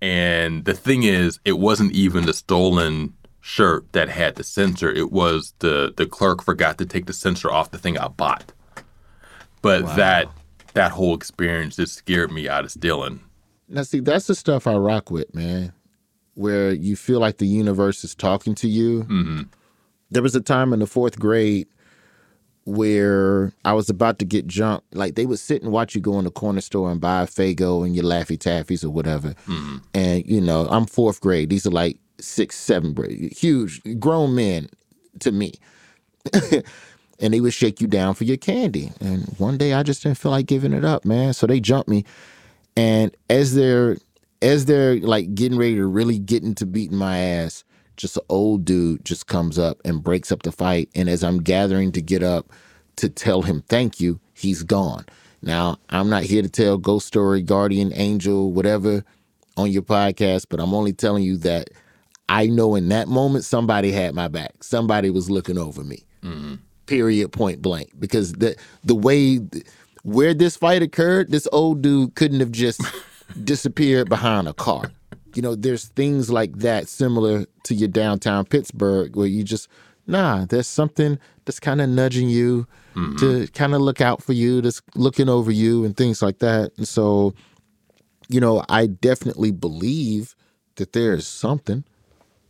and 0.00 0.64
the 0.64 0.74
thing 0.74 1.02
is, 1.02 1.40
it 1.44 1.58
wasn't 1.58 1.92
even 1.92 2.26
the 2.26 2.34
stolen 2.34 3.14
shirt 3.40 3.92
that 3.92 4.08
had 4.08 4.34
the 4.34 4.44
sensor. 4.44 4.90
It 4.90 5.12
was 5.12 5.54
the 5.60 5.92
the 5.96 6.06
clerk 6.06 6.42
forgot 6.42 6.78
to 6.78 6.86
take 6.86 7.06
the 7.06 7.12
sensor 7.12 7.50
off 7.50 7.70
the 7.70 7.78
thing 7.78 7.98
I 7.98 8.08
bought. 8.08 8.52
But 9.62 9.84
wow. 9.84 9.96
that 9.96 10.28
that 10.74 10.92
whole 10.92 11.14
experience 11.14 11.76
just 11.76 11.94
scared 11.94 12.30
me 12.30 12.48
out 12.48 12.64
of 12.64 12.70
stealing 12.70 13.20
now, 13.68 13.82
see, 13.82 14.00
that's 14.00 14.26
the 14.26 14.34
stuff 14.34 14.66
I 14.66 14.76
rock 14.76 15.10
with, 15.10 15.34
man. 15.34 15.72
Where 16.34 16.72
you 16.72 16.96
feel 16.96 17.18
like 17.18 17.38
the 17.38 17.46
universe 17.46 18.04
is 18.04 18.14
talking 18.14 18.54
to 18.56 18.68
you. 18.68 19.02
Mm-hmm. 19.04 19.42
There 20.10 20.22
was 20.22 20.36
a 20.36 20.40
time 20.40 20.72
in 20.72 20.78
the 20.78 20.86
fourth 20.86 21.18
grade 21.18 21.66
where 22.66 23.52
I 23.64 23.72
was 23.72 23.88
about 23.88 24.18
to 24.18 24.24
get 24.24 24.46
junk. 24.46 24.82
Like 24.92 25.14
they 25.14 25.24
would 25.24 25.38
sit 25.38 25.62
and 25.62 25.72
watch 25.72 25.94
you 25.94 26.00
go 26.00 26.18
in 26.18 26.24
the 26.24 26.30
corner 26.30 26.60
store 26.60 26.90
and 26.90 27.00
buy 27.00 27.22
a 27.22 27.26
Faygo 27.26 27.86
and 27.86 27.94
your 27.94 28.04
Laffy 28.04 28.36
Taffies 28.36 28.84
or 28.84 28.90
whatever. 28.90 29.30
Mm-hmm. 29.46 29.76
And 29.94 30.26
you 30.26 30.40
know, 30.40 30.66
I'm 30.68 30.86
fourth 30.86 31.20
grade. 31.20 31.48
These 31.48 31.66
are 31.66 31.70
like 31.70 31.98
six, 32.20 32.56
seven 32.56 32.94
huge, 33.34 33.80
grown 33.98 34.34
men 34.34 34.68
to 35.20 35.32
me. 35.32 35.54
and 37.20 37.32
they 37.32 37.40
would 37.40 37.54
shake 37.54 37.80
you 37.80 37.86
down 37.86 38.14
for 38.14 38.24
your 38.24 38.36
candy. 38.36 38.92
And 39.00 39.24
one 39.38 39.56
day 39.56 39.72
I 39.72 39.82
just 39.82 40.02
didn't 40.02 40.18
feel 40.18 40.32
like 40.32 40.46
giving 40.46 40.72
it 40.72 40.84
up, 40.84 41.04
man. 41.04 41.32
So 41.32 41.46
they 41.46 41.60
jumped 41.60 41.88
me. 41.88 42.04
And 42.76 43.16
as 43.30 43.54
they're 43.54 43.96
as 44.42 44.66
they're 44.66 44.96
like 44.96 45.34
getting 45.34 45.56
ready 45.56 45.76
to 45.76 45.86
really 45.86 46.18
get 46.18 46.42
into 46.42 46.66
beating 46.66 46.98
my 46.98 47.18
ass, 47.18 47.64
just 47.96 48.16
an 48.16 48.22
old 48.28 48.64
dude 48.64 49.04
just 49.04 49.26
comes 49.26 49.58
up 49.58 49.80
and 49.84 50.02
breaks 50.02 50.30
up 50.30 50.42
the 50.42 50.52
fight. 50.52 50.88
And 50.94 51.08
as 51.08 51.24
I'm 51.24 51.42
gathering 51.42 51.92
to 51.92 52.02
get 52.02 52.22
up 52.22 52.52
to 52.96 53.08
tell 53.08 53.42
him 53.42 53.62
thank 53.68 54.00
you, 54.00 54.20
he's 54.34 54.62
gone. 54.62 55.06
Now, 55.42 55.78
I'm 55.90 56.08
not 56.08 56.24
here 56.24 56.42
to 56.42 56.48
tell 56.48 56.78
ghost 56.78 57.06
story, 57.06 57.42
guardian, 57.42 57.92
angel, 57.94 58.52
whatever 58.52 59.04
on 59.56 59.70
your 59.70 59.82
podcast, 59.82 60.46
but 60.48 60.60
I'm 60.60 60.74
only 60.74 60.92
telling 60.92 61.22
you 61.22 61.36
that 61.38 61.70
I 62.28 62.46
know 62.46 62.74
in 62.74 62.88
that 62.88 63.08
moment 63.08 63.44
somebody 63.44 63.92
had 63.92 64.14
my 64.14 64.28
back. 64.28 64.62
Somebody 64.62 65.10
was 65.10 65.30
looking 65.30 65.58
over 65.58 65.84
me. 65.84 66.04
Mm-hmm. 66.22 66.56
Period, 66.86 67.32
point 67.32 67.62
blank. 67.62 67.90
Because 67.98 68.32
the 68.32 68.56
the 68.84 68.94
way 68.94 69.40
where 70.02 70.34
this 70.34 70.56
fight 70.56 70.82
occurred, 70.82 71.30
this 71.30 71.48
old 71.52 71.82
dude 71.82 72.14
couldn't 72.14 72.40
have 72.40 72.52
just 72.52 72.80
disappeared 73.44 74.08
behind 74.08 74.48
a 74.48 74.52
car. 74.52 74.90
You 75.36 75.42
know, 75.42 75.54
there's 75.54 75.86
things 75.86 76.30
like 76.30 76.58
that 76.58 76.88
similar 76.88 77.46
to 77.64 77.74
your 77.74 77.88
downtown 77.88 78.44
Pittsburgh 78.44 79.16
where 79.16 79.26
you 79.26 79.44
just 79.44 79.68
nah, 80.06 80.44
there's 80.44 80.66
something 80.66 81.18
that's 81.44 81.60
kind 81.60 81.80
of 81.80 81.88
nudging 81.88 82.28
you 82.28 82.66
mm-hmm. 82.94 83.16
to 83.16 83.46
kind 83.48 83.74
of 83.74 83.80
look 83.80 84.00
out 84.00 84.22
for 84.22 84.32
you, 84.32 84.60
that's 84.60 84.80
looking 84.94 85.28
over 85.28 85.50
you 85.50 85.84
and 85.84 85.96
things 85.96 86.22
like 86.22 86.38
that. 86.38 86.72
And 86.76 86.86
so, 86.86 87.34
you 88.28 88.40
know, 88.40 88.64
I 88.68 88.86
definitely 88.86 89.52
believe 89.52 90.34
that 90.76 90.92
there 90.92 91.14
is 91.14 91.26
something. 91.26 91.84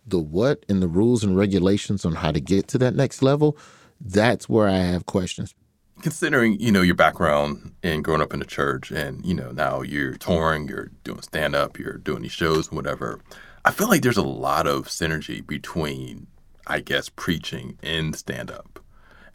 The 0.06 0.18
what 0.18 0.64
and 0.68 0.80
the 0.80 0.88
rules 0.88 1.24
and 1.24 1.36
regulations 1.36 2.04
on 2.04 2.14
how 2.14 2.30
to 2.30 2.40
get 2.40 2.68
to 2.68 2.78
that 2.78 2.94
next 2.94 3.22
level, 3.22 3.56
that's 4.00 4.48
where 4.48 4.68
I 4.68 4.78
have 4.78 5.06
questions. 5.06 5.54
Considering, 6.02 6.60
you 6.60 6.70
know, 6.70 6.82
your 6.82 6.94
background 6.94 7.72
and 7.82 8.04
growing 8.04 8.20
up 8.20 8.32
in 8.32 8.38
the 8.38 8.46
church 8.46 8.90
and, 8.90 9.24
you 9.24 9.34
know, 9.34 9.50
now 9.50 9.82
you're 9.82 10.14
touring, 10.14 10.68
you're 10.68 10.90
doing 11.04 11.22
stand 11.22 11.54
up, 11.54 11.78
you're 11.78 11.98
doing 11.98 12.22
these 12.22 12.32
shows 12.32 12.68
and 12.68 12.76
whatever, 12.76 13.20
I 13.64 13.70
feel 13.70 13.88
like 13.88 14.02
there's 14.02 14.16
a 14.16 14.22
lot 14.22 14.66
of 14.66 14.86
synergy 14.86 15.44
between 15.44 16.26
I 16.66 16.80
guess, 16.80 17.08
preaching 17.08 17.78
and 17.82 18.14
stand 18.16 18.50
up. 18.50 18.80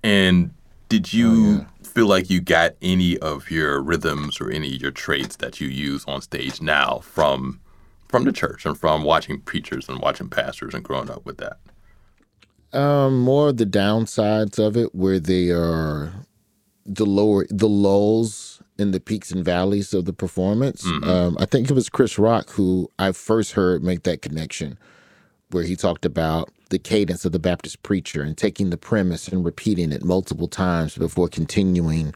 And 0.03 0.53
did 0.89 1.13
you 1.13 1.31
oh, 1.31 1.51
yeah. 1.59 1.87
feel 1.87 2.07
like 2.07 2.29
you 2.29 2.41
got 2.41 2.73
any 2.81 3.17
of 3.19 3.49
your 3.49 3.81
rhythms 3.81 4.41
or 4.41 4.49
any 4.49 4.75
of 4.75 4.81
your 4.81 4.91
traits 4.91 5.37
that 5.37 5.61
you 5.61 5.67
use 5.67 6.03
on 6.07 6.21
stage 6.21 6.61
now 6.61 6.99
from 6.99 7.59
from 8.09 8.25
the 8.25 8.31
church 8.33 8.65
and 8.65 8.77
from 8.77 9.05
watching 9.05 9.39
preachers 9.39 9.87
and 9.87 10.01
watching 10.01 10.29
pastors 10.29 10.73
and 10.73 10.83
growing 10.83 11.09
up 11.09 11.25
with 11.25 11.37
that? 11.37 11.57
Um, 12.77 13.21
more 13.21 13.49
of 13.49 13.57
the 13.57 13.65
downsides 13.65 14.59
of 14.59 14.75
it, 14.75 14.93
where 14.93 15.17
they 15.17 15.49
are 15.49 16.11
the 16.85 17.05
lower 17.05 17.45
the 17.49 17.69
lulls 17.69 18.61
in 18.77 18.91
the 18.91 18.99
peaks 18.99 19.31
and 19.31 19.45
valleys 19.45 19.93
of 19.93 20.05
the 20.05 20.13
performance. 20.13 20.83
Mm-hmm. 20.85 21.09
Um, 21.09 21.37
I 21.39 21.45
think 21.45 21.69
it 21.69 21.73
was 21.73 21.89
Chris 21.89 22.17
Rock 22.17 22.49
who 22.51 22.89
I 22.97 23.11
first 23.11 23.53
heard 23.53 23.83
make 23.83 24.03
that 24.03 24.21
connection, 24.21 24.77
where 25.51 25.63
he 25.63 25.75
talked 25.75 26.05
about 26.05 26.49
the 26.69 26.79
cadence 26.79 27.25
of 27.25 27.31
the 27.31 27.39
Baptist 27.39 27.83
preacher 27.83 28.21
and 28.23 28.37
taking 28.37 28.69
the 28.69 28.77
premise 28.77 29.27
and 29.27 29.45
repeating 29.45 29.91
it 29.91 30.03
multiple 30.03 30.47
times 30.47 30.97
before 30.97 31.27
continuing 31.27 32.13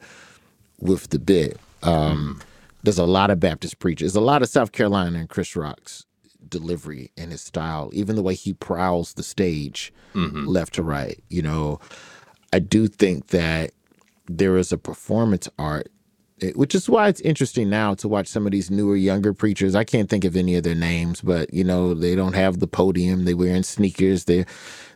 with 0.80 1.10
the 1.10 1.20
bit. 1.20 1.60
Um, 1.84 2.40
mm. 2.40 2.46
There's 2.84 2.98
a 2.98 3.06
lot 3.06 3.32
of 3.32 3.40
Baptist 3.40 3.80
preachers, 3.80 4.14
there's 4.14 4.22
a 4.22 4.26
lot 4.26 4.42
of 4.42 4.50
South 4.50 4.72
Carolina 4.72 5.20
and 5.20 5.30
Chris 5.30 5.56
Rock's 5.56 6.06
delivery 6.48 7.12
and 7.18 7.32
his 7.32 7.42
style, 7.42 7.90
even 7.94 8.16
the 8.16 8.22
way 8.22 8.36
he 8.36 8.54
prowls 8.54 9.14
the 9.14 9.24
stage 9.24 9.94
mm-hmm. 10.14 10.46
left 10.46 10.74
to 10.76 10.84
right. 10.84 11.22
You 11.30 11.42
know, 11.42 11.80
I 12.54 12.60
do 12.60 12.88
think 12.88 13.28
that 13.28 13.72
there 14.28 14.58
is 14.58 14.72
a 14.72 14.78
performance 14.78 15.48
art 15.58 15.90
it, 16.40 16.58
which 16.58 16.76
is 16.76 16.90
why 16.90 17.08
it's 17.08 17.22
interesting 17.22 17.70
now 17.70 17.94
to 17.96 18.08
watch 18.08 18.28
some 18.28 18.46
of 18.46 18.52
these 18.52 18.70
newer, 18.70 18.96
younger 18.96 19.34
preachers. 19.34 19.76
I 19.76 19.84
can't 19.84 20.10
think 20.10 20.26
of 20.26 20.36
any 20.36 20.56
of 20.56 20.64
their 20.64 20.76
names, 20.76 21.22
but 21.22 21.54
you 21.54 21.64
know 21.64 21.94
they 21.94 22.16
don't 22.16 22.34
have 22.34 22.60
the 22.60 22.68
podium. 22.68 23.26
They 23.26 23.34
wearing 23.34 23.64
sneakers. 23.64 24.26
They 24.26 24.46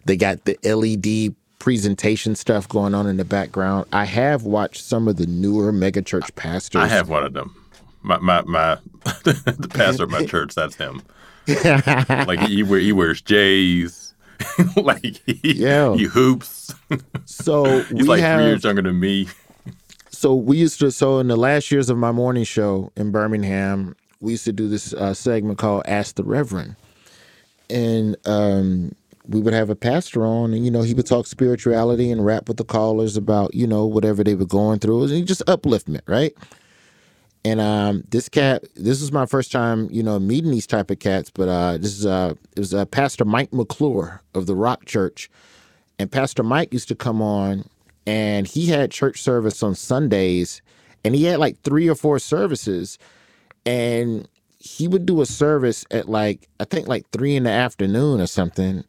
they 0.06 0.18
got 0.18 0.46
the 0.46 0.58
LED 0.64 1.36
presentation 1.60 2.36
stuff 2.36 2.68
going 2.68 2.94
on 2.94 3.08
in 3.08 3.18
the 3.18 3.26
background. 3.26 3.86
I 3.94 4.06
have 4.06 4.44
watched 4.44 4.84
some 4.84 5.08
of 5.08 5.18
the 5.18 5.28
newer 5.28 5.72
megachurch 5.72 6.36
pastors. 6.36 6.82
I 6.82 6.88
have 6.88 7.10
one 7.10 7.24
of 7.24 7.34
them. 7.34 7.56
My 8.02 8.18
my 8.20 8.42
my 8.42 8.78
the 9.24 9.70
pastor 9.74 10.04
of 10.04 10.10
my 10.10 10.26
church. 10.28 10.56
That's 10.56 10.76
him. 10.76 11.02
like 11.48 12.40
he, 12.42 12.64
he 12.64 12.92
wears 12.92 13.22
J's. 13.22 14.09
like 14.76 15.22
he, 15.26 15.40
yeah. 15.44 15.96
he 15.96 16.04
hoops. 16.04 16.74
So 17.26 17.82
he's 17.84 18.08
like 18.08 18.22
have, 18.22 18.40
three 18.40 18.48
years 18.48 18.64
younger 18.64 18.82
than 18.82 19.00
me 19.00 19.28
so 20.20 20.36
we 20.36 20.58
used 20.58 20.80
to 20.80 20.92
so 20.92 21.20
in 21.20 21.30
the 21.30 21.38
last 21.38 21.72
years 21.72 21.90
of 21.90 21.98
my 21.98 22.12
morning 22.12 22.44
show 22.44 22.92
in 22.98 23.10
Birmingham, 23.10 23.96
we 24.20 24.32
used 24.32 24.44
to 24.44 24.52
do 24.52 24.68
this 24.68 24.94
uh, 24.94 25.14
segment 25.14 25.60
called 25.60 25.84
Ask 25.86 26.16
the 26.16 26.26
Reverend, 26.26 26.76
and 27.70 28.18
um, 28.26 28.94
we 29.30 29.40
would 29.40 29.54
have 29.54 29.70
a 29.70 29.78
pastor 29.78 30.26
on, 30.26 30.54
and 30.54 30.66
you 30.66 30.72
know 30.72 30.82
he 30.82 30.94
would 30.94 31.06
talk 31.06 31.26
spirituality 31.26 32.12
and 32.12 32.26
rap 32.26 32.50
with 32.50 32.58
the 32.58 32.66
callers 32.66 33.16
about 33.16 33.56
you 33.56 33.66
know 33.66 33.86
whatever 33.86 34.22
they 34.22 34.36
were 34.36 34.46
going 34.46 34.80
through, 34.80 35.04
and 35.04 35.12
he 35.12 35.24
just 35.24 35.46
upliftment, 35.46 36.02
right? 36.06 36.36
And 37.46 37.62
um, 37.62 38.04
this 38.10 38.28
cat, 38.28 38.66
this 38.76 39.00
was 39.00 39.12
my 39.12 39.26
first 39.26 39.52
time, 39.52 39.88
you 39.92 40.04
know, 40.04 40.20
meeting 40.20 40.52
these 40.52 40.68
type 40.68 40.92
of 40.92 41.00
cats. 41.00 41.30
But 41.30 41.48
uh, 41.48 41.78
this 41.78 41.98
is 41.98 42.06
uh, 42.06 42.34
it 42.56 42.60
was 42.60 42.74
uh, 42.74 42.86
Pastor 42.86 43.26
Mike 43.26 43.54
McClure 43.54 44.22
of 44.34 44.46
the 44.46 44.56
Rock 44.56 44.86
Church, 44.86 45.30
and 45.98 46.12
Pastor 46.12 46.44
Mike 46.44 46.74
used 46.74 46.90
to 46.90 46.96
come 46.96 47.22
on 47.22 47.66
and 48.06 48.48
he 48.48 48.68
had 48.68 48.90
church 48.92 49.22
service 49.22 49.62
on 49.62 49.76
Sundays 49.76 50.62
and 51.04 51.14
he 51.14 51.26
had 51.26 51.40
like 51.40 51.62
three 51.62 51.88
or 51.88 51.96
four 51.96 52.18
services 52.18 52.98
and 53.66 54.28
he 54.58 54.88
would 54.88 55.06
do 55.06 55.22
a 55.22 55.26
service 55.26 55.86
at 55.92 56.10
like 56.10 56.48
I 56.60 56.66
think 56.66 56.88
like 56.88 57.10
three 57.12 57.36
in 57.36 57.44
the 57.44 57.52
afternoon 57.52 58.20
or 58.20 58.28
something. 58.28 58.84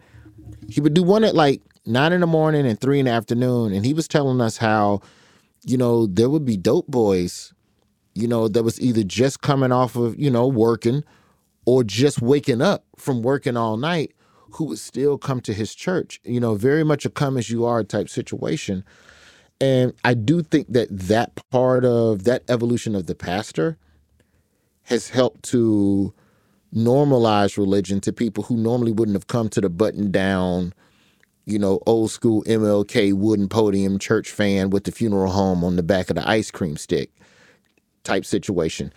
He 0.69 0.81
would 0.81 0.95
do 0.95 1.03
one 1.03 1.25
at 1.25 1.35
like 1.35 1.61
nine 1.87 2.13
in 2.13 2.21
the 2.21 2.27
morning 2.27 2.67
and 2.67 2.81
three 2.81 2.99
in 2.99 3.07
the 3.07 3.13
afternoon, 3.13 3.73
and 3.73 3.85
he 3.85 3.95
was 3.95 4.09
telling 4.09 4.41
us 4.41 4.57
how, 4.57 5.01
you 5.65 5.77
know, 5.77 6.07
there 6.07 6.29
would 6.29 6.45
be 6.45 6.57
dope 6.57 6.87
boys, 6.87 7.53
you 8.15 8.27
know, 8.27 8.49
that 8.49 8.63
was 8.63 8.81
either 8.81 9.03
just 9.03 9.41
coming 9.41 9.73
off 9.73 9.97
of 9.97 10.19
you 10.19 10.31
know 10.31 10.47
working, 10.47 11.05
or 11.65 11.85
just 11.85 12.21
waking 12.21 12.63
up 12.63 12.85
from 12.97 13.23
working 13.23 13.57
all 13.57 13.77
night, 13.77 14.13
who 14.53 14.65
would 14.65 14.79
still 14.79 15.19
come 15.19 15.41
to 15.43 15.55
his 15.55 15.75
church. 15.75 16.21
You 16.25 16.41
know, 16.41 16.55
very 16.55 16.85
much 16.85 17.05
a 17.05 17.11
come 17.11 17.37
as 17.37 17.51
you 17.51 17.65
are 17.65 17.85
type 17.85 18.09
situation. 18.09 18.85
And 19.61 19.93
I 20.05 20.15
do 20.15 20.43
think 20.43 20.73
that 20.73 20.89
that 20.91 21.39
part 21.51 21.85
of 21.85 22.25
that 22.25 22.43
evolution 22.49 22.95
of 22.95 23.07
the 23.07 23.15
pastor 23.15 23.77
has 24.85 25.11
helped 25.11 25.43
to 25.45 26.15
normalize 26.75 27.59
religion 27.59 28.01
to 28.01 28.13
people 28.13 28.45
who 28.45 28.57
normally 28.57 28.93
wouldn't 28.93 29.17
have 29.17 29.27
come 29.27 29.49
to 29.51 29.61
the 29.61 29.69
button 29.69 30.11
down, 30.11 30.73
you 31.45 31.59
know, 31.59 31.81
old 31.87 32.11
school 32.11 32.43
MLK 32.45 33.13
wooden 33.13 33.49
podium 33.49 33.99
church 33.99 34.31
fan 34.31 34.71
with 34.71 34.85
the 34.85 34.93
funeral 34.93 35.33
home 35.33 35.63
on 35.63 35.77
the 35.77 35.83
back 35.83 36.09
of 36.09 36.17
the 36.17 36.27
ice 36.27 36.51
cream 36.51 36.77
stick 36.77 37.11
type 38.05 38.25
situation. 38.25 38.93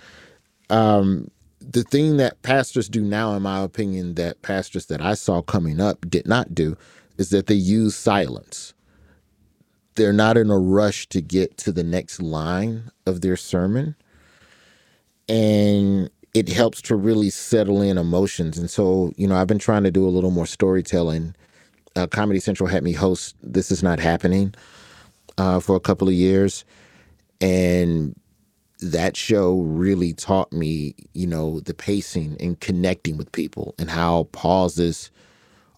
Um, 0.70 1.30
the 1.60 1.84
thing 1.84 2.18
that 2.18 2.42
pastors 2.42 2.90
do 2.90 3.02
now, 3.02 3.34
in 3.34 3.44
my 3.44 3.60
opinion, 3.60 4.16
that 4.16 4.42
pastors 4.42 4.88
that 4.88 5.02
I 5.02 5.14
saw 5.14 5.42
coming 5.42 5.80
up 5.80 6.10
did 6.10 6.28
not 6.28 6.54
do 6.54 6.78
is 7.18 7.30
that 7.30 7.48
they 7.48 7.56
use 7.56 7.96
silence 7.96 8.74
they're 9.96 10.14
not 10.14 10.38
in 10.38 10.50
a 10.50 10.58
rush 10.58 11.08
to 11.10 11.22
get 11.22 11.58
to 11.58 11.72
the 11.72 11.84
next 11.84 12.22
line 12.22 12.92
of 13.06 13.22
their 13.22 13.38
sermon. 13.38 13.96
And 15.30 16.10
it 16.34 16.50
helps 16.50 16.82
to 16.84 16.96
really 16.96 17.30
settle 17.30 17.82
in 17.82 17.98
emotions. 17.98 18.58
And 18.58 18.70
so, 18.70 19.14
you 19.18 19.28
know, 19.28 19.36
I've 19.36 19.48
been 19.48 19.60
trying 19.60 19.84
to 19.84 19.92
do 19.92 20.06
a 20.06 20.10
little 20.10 20.32
more 20.32 20.46
storytelling. 20.46 21.36
Uh, 21.96 22.08
Comedy 22.08 22.40
Central 22.40 22.68
had 22.68 22.84
me 22.84 22.94
host 22.94 23.36
This 23.44 23.72
Is 23.72 23.84
Not 23.84 24.00
Happening 24.00 24.56
uh, 25.38 25.60
for 25.60 25.76
a 25.76 25.80
couple 25.80 26.08
of 26.08 26.14
years. 26.14 26.66
And 27.40 28.16
that 28.92 29.16
show 29.16 29.62
really 29.62 30.14
taught 30.14 30.52
me, 30.52 30.96
you 31.14 31.28
know, 31.28 31.60
the 31.62 31.74
pacing 31.74 32.38
and 32.40 32.60
connecting 32.60 33.18
with 33.18 33.32
people 33.32 33.76
and 33.80 33.90
how 33.90 34.24
pauses 34.32 35.10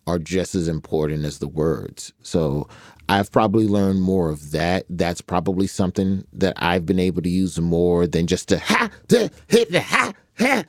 are 0.08 0.20
just 0.20 0.56
as 0.56 0.68
important 0.68 1.26
as 1.26 1.40
the 1.40 1.48
words. 1.48 2.14
So 2.22 2.68
I've 3.10 3.32
probably 3.32 3.68
learned 3.68 4.02
more 4.02 4.30
of 4.30 4.52
that. 4.52 4.86
That's 4.90 5.22
probably 5.22 5.68
something 5.68 6.26
that 6.34 6.54
I've 6.58 6.86
been 6.86 7.00
able 7.00 7.22
to 7.22 7.30
use 7.30 7.60
more 7.60 8.08
than 8.08 8.28
just 8.28 8.48
to 8.50 8.60
ha 8.60 8.90
to 9.10 9.30
hit 9.48 9.72
the 9.72 9.82
ha 9.82 10.14
ha. 10.38 10.64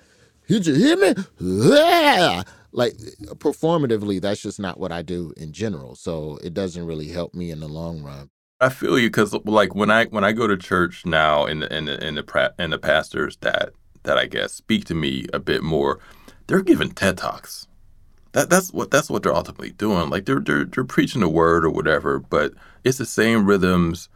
Did 0.48 0.66
you 0.66 0.74
hear 0.74 0.96
me? 0.96 1.14
Yeah. 1.40 2.42
Like 2.72 2.94
performatively, 3.38 4.20
that's 4.20 4.42
just 4.42 4.60
not 4.60 4.78
what 4.78 4.92
I 4.92 5.02
do 5.02 5.32
in 5.36 5.52
general. 5.52 5.96
So 5.96 6.38
it 6.42 6.54
doesn't 6.54 6.86
really 6.86 7.08
help 7.08 7.34
me 7.34 7.50
in 7.50 7.60
the 7.60 7.68
long 7.68 8.02
run. 8.02 8.30
I 8.60 8.70
feel 8.70 8.98
you 8.98 9.08
because 9.08 9.34
like 9.44 9.74
when 9.74 9.90
I 9.90 10.06
when 10.06 10.24
I 10.24 10.32
go 10.32 10.46
to 10.46 10.56
church 10.56 11.04
now 11.04 11.44
and 11.44 11.62
the 11.62 11.72
and 11.72 11.88
the 11.88 12.02
and 12.02 12.16
the, 12.16 12.54
and 12.58 12.72
the 12.72 12.78
pastors 12.78 13.36
that 13.38 13.70
that 14.04 14.16
I 14.18 14.26
guess 14.26 14.52
speak 14.52 14.84
to 14.86 14.94
me 14.94 15.26
a 15.32 15.38
bit 15.38 15.62
more, 15.62 15.98
they're 16.46 16.62
giving 16.62 16.90
TED 16.90 17.18
talks 17.18 17.66
that 18.36 18.50
that's 18.50 18.70
what 18.70 18.90
that's 18.90 19.08
what 19.08 19.22
they're 19.22 19.34
ultimately 19.34 19.70
doing. 19.70 20.10
Like 20.10 20.26
they're 20.26 20.40
they're 20.40 20.66
they're 20.66 20.84
preaching 20.84 21.22
the 21.22 21.28
word 21.28 21.64
or 21.64 21.70
whatever, 21.70 22.18
but 22.18 22.52
it's 22.84 22.98
the 22.98 23.06
same 23.06 23.46
rhythms 23.46 24.10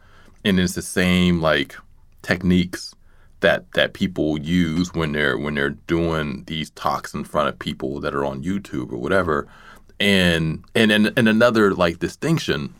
and 0.45 0.59
it's 0.59 0.75
the 0.75 0.83
same 0.83 1.41
like 1.41 1.75
techniques 2.21 2.93
that 3.39 3.71
that 3.73 3.93
people 3.93 4.39
use 4.39 4.93
when 4.93 5.13
they're 5.13 5.39
when 5.39 5.55
they're 5.55 5.71
doing 5.71 6.43
these 6.45 6.69
talks 6.69 7.15
in 7.15 7.23
front 7.23 7.49
of 7.49 7.57
people 7.57 7.99
that 7.99 8.13
are 8.13 8.23
on 8.23 8.43
YouTube 8.43 8.91
or 8.93 8.97
whatever. 8.97 9.47
And 9.99 10.63
and 10.75 10.91
and, 10.91 11.11
and 11.17 11.27
another 11.27 11.73
like 11.73 11.97
distinction 11.97 12.75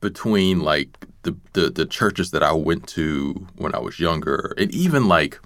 between 0.00 0.60
like 0.60 1.06
the, 1.22 1.36
the 1.52 1.70
the 1.70 1.86
churches 1.86 2.30
that 2.30 2.42
I 2.42 2.52
went 2.52 2.86
to 2.88 3.46
when 3.56 3.74
I 3.74 3.78
was 3.78 3.98
younger, 4.00 4.54
and 4.56 4.70
even 4.72 5.08
like, 5.08 5.40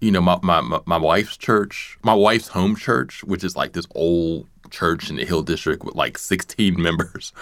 you 0.00 0.10
know, 0.10 0.20
my, 0.20 0.38
my 0.42 0.80
my 0.86 0.96
wife's 0.96 1.36
church, 1.36 1.98
my 2.02 2.14
wife's 2.14 2.48
home 2.48 2.76
church, 2.76 3.24
which 3.24 3.44
is 3.44 3.56
like 3.56 3.72
this 3.72 3.86
old 3.94 4.46
church 4.70 5.10
in 5.10 5.16
the 5.16 5.24
Hill 5.24 5.42
District 5.42 5.82
with 5.84 5.94
like 5.94 6.18
16 6.18 6.80
members. 6.80 7.32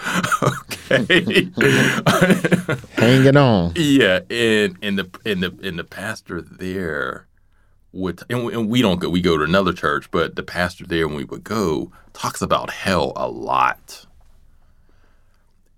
okay, 0.41 1.49
hanging 2.97 3.37
on. 3.37 3.73
Yeah, 3.75 4.19
and 4.29 4.77
and 4.81 4.99
the 4.99 5.09
and 5.25 5.43
the 5.43 5.57
and 5.63 5.79
the 5.79 5.83
pastor 5.83 6.41
there 6.41 7.27
would, 7.93 8.21
and, 8.29 8.49
and 8.51 8.69
we 8.69 8.81
don't 8.81 8.99
go, 8.99 9.09
we 9.09 9.21
go 9.21 9.37
to 9.37 9.43
another 9.43 9.73
church, 9.73 10.11
but 10.11 10.35
the 10.35 10.43
pastor 10.43 10.85
there 10.85 11.07
when 11.07 11.17
we 11.17 11.23
would 11.23 11.43
go 11.43 11.91
talks 12.13 12.41
about 12.41 12.69
hell 12.69 13.13
a 13.15 13.27
lot 13.29 14.06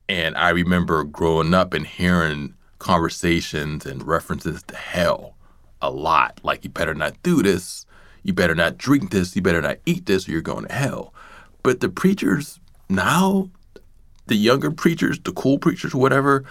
and 0.09 0.35
I 0.35 0.49
remember 0.49 1.03
growing 1.03 1.53
up 1.53 1.73
and 1.73 1.85
hearing 1.85 2.55
conversations 2.79 3.85
and 3.85 4.05
references 4.05 4.63
to 4.63 4.75
hell 4.75 5.35
a 5.83 5.91
lot. 5.91 6.39
Like, 6.43 6.63
you 6.63 6.71
better 6.71 6.95
not 6.95 7.21
do 7.21 7.43
this. 7.43 7.85
You 8.23 8.33
better 8.33 8.55
not 8.55 8.77
drink 8.77 9.11
this. 9.11 9.35
You 9.35 9.43
better 9.43 9.61
not 9.61 9.77
eat 9.85 10.07
this 10.07 10.27
or 10.27 10.31
you're 10.31 10.41
going 10.41 10.65
to 10.65 10.73
hell. 10.73 11.13
But 11.61 11.79
the 11.79 11.89
preachers 11.89 12.59
now, 12.89 13.51
the 14.25 14.35
younger 14.35 14.71
preachers, 14.71 15.19
the 15.19 15.31
cool 15.31 15.59
preachers, 15.59 15.93
whatever, 15.93 16.43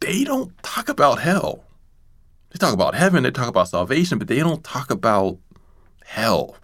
they 0.00 0.22
don't 0.22 0.56
talk 0.62 0.88
about 0.88 1.18
hell. 1.18 1.64
They 2.50 2.58
talk 2.58 2.74
about 2.74 2.94
heaven, 2.94 3.24
they 3.24 3.30
talk 3.30 3.48
about 3.48 3.68
salvation, 3.68 4.18
but 4.18 4.28
they 4.28 4.38
don't 4.38 4.62
talk 4.62 4.90
about 4.90 5.38
hell 6.04 6.56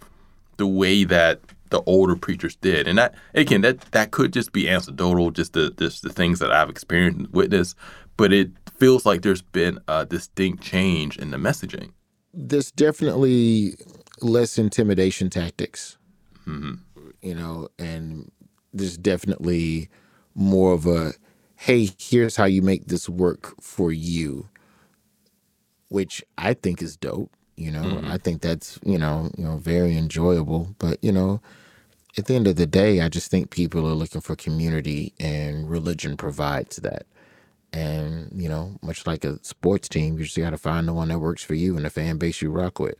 the 0.57 0.67
way 0.67 1.03
that 1.03 1.41
the 1.69 1.81
older 1.83 2.15
preachers 2.15 2.55
did. 2.55 2.87
And 2.87 2.97
that 2.97 3.15
again, 3.33 3.61
that 3.61 3.79
that 3.91 4.11
could 4.11 4.33
just 4.33 4.51
be 4.51 4.69
anecdotal, 4.69 5.31
just 5.31 5.53
the 5.53 5.71
just 5.71 6.03
the 6.03 6.09
things 6.09 6.39
that 6.39 6.51
I've 6.51 6.69
experienced 6.69 7.19
and 7.19 7.27
witnessed, 7.29 7.75
but 8.17 8.33
it 8.33 8.51
feels 8.77 9.05
like 9.05 9.21
there's 9.21 9.41
been 9.41 9.79
a 9.87 10.05
distinct 10.05 10.63
change 10.63 11.17
in 11.17 11.31
the 11.31 11.37
messaging. 11.37 11.91
There's 12.33 12.71
definitely 12.71 13.75
less 14.21 14.57
intimidation 14.57 15.29
tactics, 15.29 15.97
mm-hmm. 16.45 16.75
you 17.21 17.35
know, 17.35 17.69
and 17.77 18.31
there's 18.73 18.97
definitely 18.97 19.89
more 20.35 20.73
of 20.73 20.85
a, 20.85 21.13
hey, 21.55 21.89
here's 21.97 22.35
how 22.35 22.45
you 22.45 22.61
make 22.61 22.87
this 22.87 23.09
work 23.09 23.59
for 23.61 23.91
you, 23.91 24.47
which 25.89 26.23
I 26.37 26.53
think 26.53 26.81
is 26.81 26.95
dope. 26.97 27.31
You 27.59 27.71
know, 27.71 27.81
mm-hmm. 27.81 28.09
I 28.09 28.17
think 28.17 28.41
that's 28.41 28.79
you 28.83 28.97
know 28.97 29.29
you 29.37 29.43
know 29.43 29.57
very 29.57 29.97
enjoyable. 29.97 30.73
But 30.79 30.97
you 31.03 31.11
know, 31.11 31.41
at 32.17 32.25
the 32.25 32.35
end 32.35 32.47
of 32.47 32.55
the 32.55 32.65
day, 32.65 33.01
I 33.01 33.09
just 33.09 33.29
think 33.29 33.49
people 33.49 33.85
are 33.85 33.93
looking 33.93 34.21
for 34.21 34.37
community, 34.37 35.13
and 35.19 35.69
religion 35.69 36.15
provides 36.15 36.77
that. 36.77 37.05
And 37.73 38.31
you 38.33 38.47
know, 38.47 38.77
much 38.81 39.05
like 39.05 39.25
a 39.25 39.43
sports 39.43 39.89
team, 39.89 40.17
you 40.17 40.23
just 40.23 40.37
got 40.37 40.51
to 40.51 40.57
find 40.57 40.87
the 40.87 40.93
one 40.93 41.09
that 41.09 41.19
works 41.19 41.43
for 41.43 41.53
you 41.53 41.75
and 41.75 41.85
the 41.85 41.89
fan 41.89 42.17
base 42.17 42.41
you 42.41 42.49
rock 42.49 42.79
with. 42.79 42.95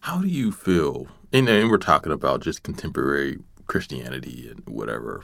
How 0.00 0.20
do 0.20 0.26
you 0.26 0.50
feel? 0.50 1.06
And, 1.32 1.48
and 1.48 1.70
we're 1.70 1.78
talking 1.78 2.10
about 2.10 2.42
just 2.42 2.64
contemporary 2.64 3.38
Christianity 3.68 4.48
and 4.50 4.64
whatever 4.66 5.22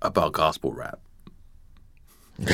about 0.00 0.32
gospel 0.32 0.72
rap. 0.72 0.98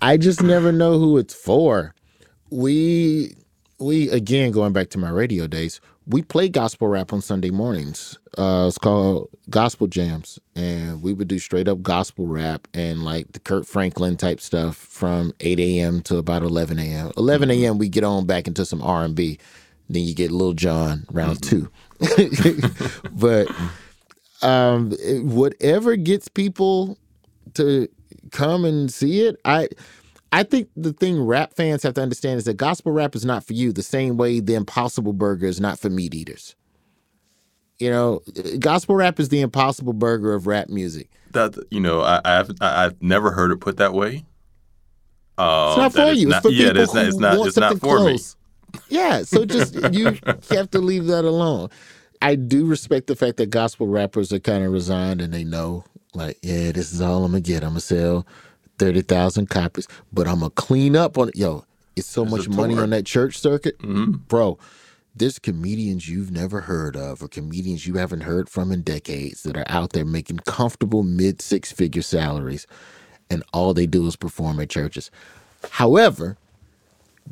I 0.00 0.16
just 0.16 0.42
never 0.42 0.72
know 0.72 0.98
who 0.98 1.18
it's 1.18 1.34
for 1.34 1.94
we 2.50 3.34
we 3.78 4.08
again 4.10 4.52
going 4.52 4.72
back 4.72 4.90
to 4.90 4.98
my 4.98 5.10
radio 5.10 5.46
days 5.46 5.80
we 6.06 6.22
play 6.22 6.48
gospel 6.48 6.88
rap 6.88 7.12
on 7.12 7.20
sunday 7.20 7.50
mornings. 7.50 8.18
Uh 8.36 8.66
it's 8.68 8.78
called 8.78 9.28
gospel 9.48 9.86
jams. 9.86 10.38
And 10.54 11.02
we 11.02 11.12
would 11.12 11.28
do 11.28 11.38
straight 11.38 11.68
up 11.68 11.82
gospel 11.82 12.26
rap 12.26 12.68
and 12.74 13.04
like 13.04 13.32
the 13.32 13.40
Kirk 13.40 13.64
Franklin 13.64 14.16
type 14.16 14.40
stuff 14.40 14.76
from 14.76 15.32
8 15.40 15.58
a.m 15.58 16.02
to 16.02 16.18
about 16.18 16.42
11 16.42 16.78
a.m 16.78 17.12
11 17.16 17.50
a.m 17.50 17.72
mm-hmm. 17.72 17.78
we 17.78 17.88
get 17.88 18.04
on 18.04 18.26
back 18.26 18.46
into 18.46 18.64
some 18.64 18.82
r&b 18.82 19.38
then 19.88 20.02
you 20.02 20.14
get 20.14 20.30
Lil 20.30 20.54
Jon 20.54 21.04
round 21.10 21.40
mm-hmm. 21.40 21.66
two. 21.66 23.00
But 23.12 23.48
um 24.42 24.92
whatever 25.22 25.96
gets 25.96 26.28
people 26.28 26.98
to 27.54 27.88
come 28.30 28.64
and 28.64 28.92
see 28.92 29.20
it 29.20 29.36
i 29.44 29.68
I 30.34 30.42
think 30.42 30.68
the 30.76 30.92
thing 30.92 31.22
rap 31.22 31.54
fans 31.54 31.84
have 31.84 31.94
to 31.94 32.02
understand 32.02 32.38
is 32.38 32.44
that 32.46 32.56
gospel 32.56 32.90
rap 32.90 33.14
is 33.14 33.24
not 33.24 33.44
for 33.44 33.52
you 33.52 33.72
the 33.72 33.84
same 33.84 34.16
way 34.16 34.40
the 34.40 34.56
Impossible 34.56 35.12
Burger 35.12 35.46
is 35.46 35.60
not 35.60 35.78
for 35.78 35.88
meat 35.88 36.12
eaters. 36.12 36.56
You 37.78 37.88
know, 37.88 38.20
gospel 38.58 38.96
rap 38.96 39.20
is 39.20 39.28
the 39.28 39.40
Impossible 39.42 39.92
Burger 39.92 40.34
of 40.34 40.48
rap 40.48 40.68
music. 40.68 41.08
That 41.30 41.54
you 41.70 41.78
know, 41.78 42.00
I, 42.02 42.20
have 42.24 42.50
I've 42.60 43.00
never 43.00 43.30
heard 43.30 43.52
it 43.52 43.60
put 43.60 43.76
that 43.76 43.94
way. 43.94 44.26
Um, 45.38 45.68
it's 45.68 45.76
not 45.76 45.92
for 45.92 46.12
you. 46.12 46.28
Not, 46.28 46.38
it's 46.38 46.46
for 46.46 46.52
yeah, 46.52 46.66
people 46.66 46.82
it's 46.82 46.94
not, 46.94 47.04
it's 47.06 47.16
not, 47.16 47.38
want 47.38 47.48
it's 47.48 47.56
not 47.56 47.72
for 47.74 47.98
close. 47.98 48.34
me. 48.34 48.80
Yeah, 48.88 49.22
so 49.22 49.44
just 49.44 49.74
you 49.92 50.18
have 50.50 50.68
to 50.72 50.80
leave 50.80 51.06
that 51.06 51.24
alone. 51.24 51.70
I 52.22 52.34
do 52.34 52.66
respect 52.66 53.06
the 53.06 53.14
fact 53.14 53.36
that 53.36 53.50
gospel 53.50 53.86
rappers 53.86 54.32
are 54.32 54.40
kind 54.40 54.64
of 54.64 54.72
resigned 54.72 55.20
and 55.20 55.32
they 55.32 55.44
know, 55.44 55.84
like, 56.12 56.38
yeah, 56.42 56.72
this 56.72 56.92
is 56.92 57.00
all 57.00 57.24
I'm 57.24 57.30
gonna 57.30 57.40
get. 57.40 57.62
I'm 57.62 57.70
gonna 57.70 57.80
sell 57.80 58.26
thirty 58.78 59.02
thousand 59.02 59.50
copies, 59.50 59.88
but 60.12 60.26
I'm 60.26 60.40
gonna 60.40 60.50
clean 60.50 60.96
up 60.96 61.18
on 61.18 61.28
it. 61.28 61.36
Yo, 61.36 61.64
it's 61.96 62.06
so 62.06 62.24
much 62.24 62.48
money 62.48 62.76
on 62.76 62.90
that 62.90 63.06
church 63.06 63.38
circuit, 63.38 63.78
mm-hmm. 63.78 64.12
bro. 64.28 64.58
There's 65.16 65.38
comedians 65.38 66.08
you've 66.08 66.32
never 66.32 66.62
heard 66.62 66.96
of, 66.96 67.22
or 67.22 67.28
comedians 67.28 67.86
you 67.86 67.94
haven't 67.94 68.22
heard 68.22 68.48
from 68.48 68.72
in 68.72 68.82
decades 68.82 69.44
that 69.44 69.56
are 69.56 69.64
out 69.68 69.92
there 69.92 70.04
making 70.04 70.38
comfortable 70.38 71.04
mid 71.04 71.40
six 71.40 71.70
figure 71.70 72.02
salaries, 72.02 72.66
and 73.30 73.44
all 73.52 73.74
they 73.74 73.86
do 73.86 74.06
is 74.06 74.16
perform 74.16 74.58
at 74.58 74.70
churches. 74.70 75.10
However, 75.70 76.36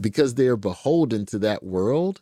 because 0.01 0.35
they're 0.35 0.57
beholden 0.57 1.27
to 1.27 1.39
that 1.41 1.65
world, 1.65 2.21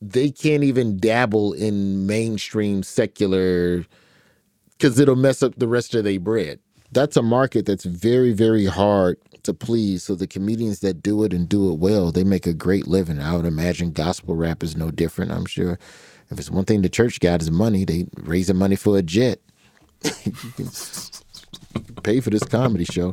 they 0.00 0.30
can't 0.30 0.64
even 0.64 0.98
dabble 0.98 1.52
in 1.52 2.06
mainstream 2.06 2.82
secular 2.82 3.84
because 4.70 4.98
it'll 4.98 5.14
mess 5.14 5.42
up 5.42 5.54
the 5.56 5.68
rest 5.68 5.94
of 5.94 6.04
their 6.04 6.18
bread 6.18 6.58
that's 6.92 7.16
a 7.16 7.22
market 7.22 7.66
that's 7.66 7.84
very 7.84 8.32
very 8.32 8.66
hard 8.66 9.18
to 9.42 9.54
please. 9.54 10.02
So 10.02 10.14
the 10.14 10.26
comedians 10.26 10.80
that 10.80 11.02
do 11.02 11.24
it 11.24 11.32
and 11.32 11.48
do 11.48 11.72
it 11.72 11.78
well 11.78 12.12
they 12.12 12.24
make 12.24 12.46
a 12.46 12.52
great 12.54 12.86
living. 12.86 13.20
I 13.20 13.34
would 13.36 13.46
imagine 13.46 13.92
gospel 13.92 14.34
rap 14.36 14.62
is 14.62 14.76
no 14.76 14.90
different 14.90 15.32
i'm 15.32 15.46
sure. 15.46 15.78
If 16.30 16.38
it's 16.38 16.50
one 16.50 16.64
thing 16.64 16.82
the 16.82 16.88
church 16.88 17.20
got 17.20 17.42
is 17.42 17.50
money. 17.50 17.84
They 17.84 18.06
raising 18.16 18.56
money 18.56 18.76
for 18.76 18.96
a 18.98 19.02
jet. 19.02 19.40
Pay 22.02 22.20
for 22.20 22.30
this 22.30 22.44
comedy 22.44 22.84
show. 22.84 23.12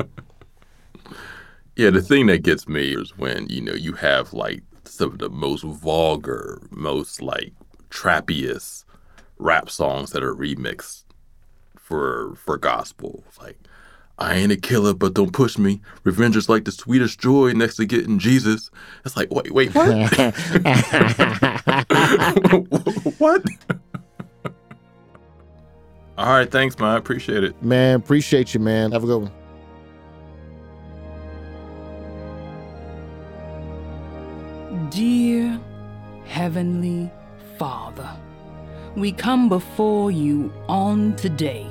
Yeah 1.75 1.89
the 1.89 2.01
thing 2.01 2.27
that 2.27 2.43
gets 2.43 2.67
me 2.67 2.93
is 2.93 3.17
when 3.17 3.47
you 3.49 3.61
know 3.61 3.73
you 3.73 3.93
have 3.93 4.33
like 4.33 4.61
some 4.85 5.11
of 5.11 5.19
the 5.19 5.29
most 5.29 5.63
vulgar 5.63 6.61
most 6.71 7.21
like 7.21 7.53
trappiest 7.89 8.83
rap 9.37 9.69
songs 9.69 10.11
that 10.11 10.23
are 10.23 10.35
remixed 10.35 11.03
for 11.87 12.35
for 12.35 12.57
gospel. 12.57 13.23
Like, 13.39 13.57
I 14.19 14.33
ain't 14.35 14.51
a 14.51 14.57
killer, 14.57 14.95
but 14.95 15.13
don't 15.13 15.31
push 15.31 15.59
me. 15.59 15.79
Revenge 16.03 16.35
is 16.35 16.49
like 16.49 16.65
the 16.65 16.71
sweetest 16.71 17.19
joy 17.19 17.53
next 17.53 17.75
to 17.75 17.85
getting 17.85 18.17
Jesus. 18.17 18.71
It's 19.05 19.15
like, 19.15 19.31
wait, 19.31 19.51
wait, 19.51 19.75
what? 19.75 20.13
what? 23.19 23.43
All 26.17 26.29
right, 26.29 26.49
thanks, 26.49 26.79
man. 26.79 26.89
I 26.89 26.97
appreciate 26.97 27.43
it. 27.43 27.61
Man, 27.61 27.97
appreciate 27.97 28.55
you, 28.55 28.59
man. 28.59 28.91
Have 28.91 29.03
a 29.03 29.07
good 29.07 29.21
one. 29.21 29.31
Dear 34.89 35.59
Heavenly 36.25 37.11
Father, 37.59 38.09
we 38.95 39.11
come 39.11 39.47
before 39.47 40.09
you 40.09 40.51
on 40.67 41.15
today 41.17 41.67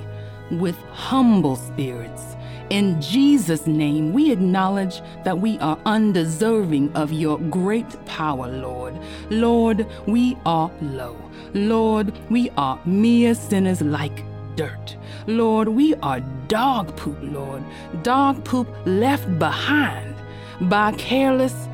with 0.51 0.77
humble 0.91 1.57
spirits. 1.57 2.37
In 2.71 3.01
Jesus' 3.01 3.67
name, 3.67 4.13
we 4.13 4.33
acknowledge 4.33 5.01
that 5.25 5.39
we 5.39 5.57
are 5.61 5.79
undeserving 5.87 6.93
of 6.97 7.13
your 7.13 7.39
great 7.39 8.05
power, 8.07 8.49
Lord. 8.49 8.99
Lord, 9.31 9.87
we 10.07 10.37
are 10.45 10.71
low. 10.83 11.17
Lord, 11.55 12.13
we 12.29 12.51
are 12.57 12.81
mere 12.85 13.35
sinners 13.35 13.81
like 13.83 14.25
dirt. 14.57 14.97
Lord, 15.29 15.69
we 15.69 15.95
are 15.97 16.21
dog 16.49 16.97
poop, 16.97 17.19
Lord. 17.23 17.63
Dog 18.03 18.45
poop 18.45 18.69
left 18.85 19.39
behind 19.39 20.17
by 20.63 20.93
careless, 20.93 21.69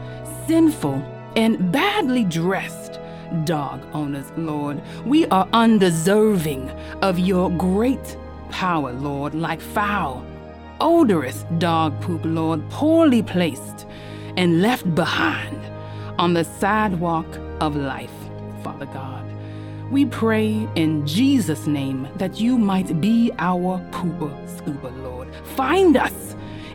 sinful, 0.46 1.02
and 1.36 1.72
badly 1.72 2.24
dressed 2.24 3.00
dog 3.44 3.80
owners, 3.94 4.30
Lord. 4.36 4.82
We 5.06 5.26
are 5.26 5.48
undeserving 5.52 6.70
of 7.00 7.18
your 7.18 7.50
great 7.50 8.16
power, 8.52 8.92
Lord, 8.92 9.34
like 9.34 9.60
foul, 9.60 10.24
odorous 10.80 11.44
dog 11.58 12.00
poop, 12.00 12.20
Lord, 12.24 12.68
poorly 12.70 13.22
placed 13.22 13.86
and 14.36 14.62
left 14.62 14.94
behind 14.94 15.58
on 16.18 16.34
the 16.34 16.44
sidewalk 16.44 17.26
of 17.60 17.74
life, 17.74 18.12
Father 18.62 18.86
God. 18.86 19.26
We 19.90 20.06
pray 20.06 20.68
in 20.74 21.06
Jesus' 21.06 21.66
name 21.66 22.08
that 22.16 22.40
you 22.40 22.56
might 22.56 23.00
be 23.00 23.32
our 23.38 23.78
pooper 23.90 24.32
scooper, 24.48 24.96
Lord. 25.02 25.28
Find 25.56 25.96
us 25.96 26.31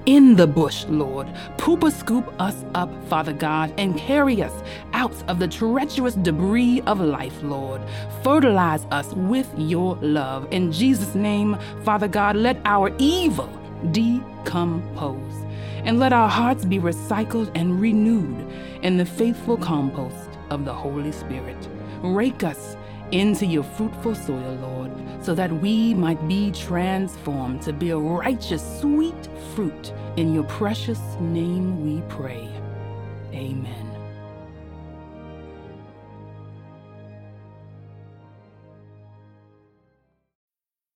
in 0.08 0.36
the 0.38 0.48
bush, 0.48 0.86
Lord. 0.88 1.28
Poopa 1.58 1.91
scoop 1.91 2.34
us 2.41 2.65
up, 2.74 2.89
Father 3.10 3.34
God, 3.34 3.74
and 3.78 3.98
carry 3.98 4.41
us 4.41 4.63
out 4.93 5.13
of 5.30 5.38
the 5.38 5.48
treacherous 5.48 6.15
debris 6.15 6.82
of 6.88 7.00
life, 7.00 7.43
Lord. 7.43 7.82
Fertilize 8.24 8.86
us 8.89 9.13
with 9.13 9.48
your 9.58 9.96
love. 9.98 10.48
In 10.52 10.72
Jesus' 10.72 11.13
name, 11.13 11.58
Father 11.84 12.08
God, 12.08 12.38
let 12.38 12.58
our 12.65 12.91
evil 12.98 13.50
decompose 13.91 15.46
and 15.84 16.00
let 16.00 16.13
our 16.13 16.30
hearts 16.30 16.65
be 16.65 16.80
recycled 16.80 17.52
and 17.54 17.80
renewed 17.80 18.50
in 18.84 18.98
the 18.98 19.06
faithful 19.06 19.58
compost 19.58 20.30
of 20.50 20.63
the 20.63 20.74
Holy 20.74 21.12
Spirit. 21.12 21.58
Rake 22.02 22.43
us 22.43 22.78
into 23.12 23.46
your 23.46 23.63
fruitful 23.63 24.15
soil, 24.15 24.56
Lord, 24.62 24.91
so 25.24 25.34
that 25.36 25.52
we 25.52 25.93
might 25.93 26.28
be 26.28 26.52
transformed 26.52 27.62
to 27.63 27.74
bear 27.74 27.98
righteous, 27.98 28.63
sweet 28.80 29.30
fruit. 29.56 29.93
In 30.17 30.34
your 30.34 30.43
precious 30.43 31.00
name 31.20 31.86
we 31.86 32.02
pray. 32.10 32.50
Amen. 33.34 33.96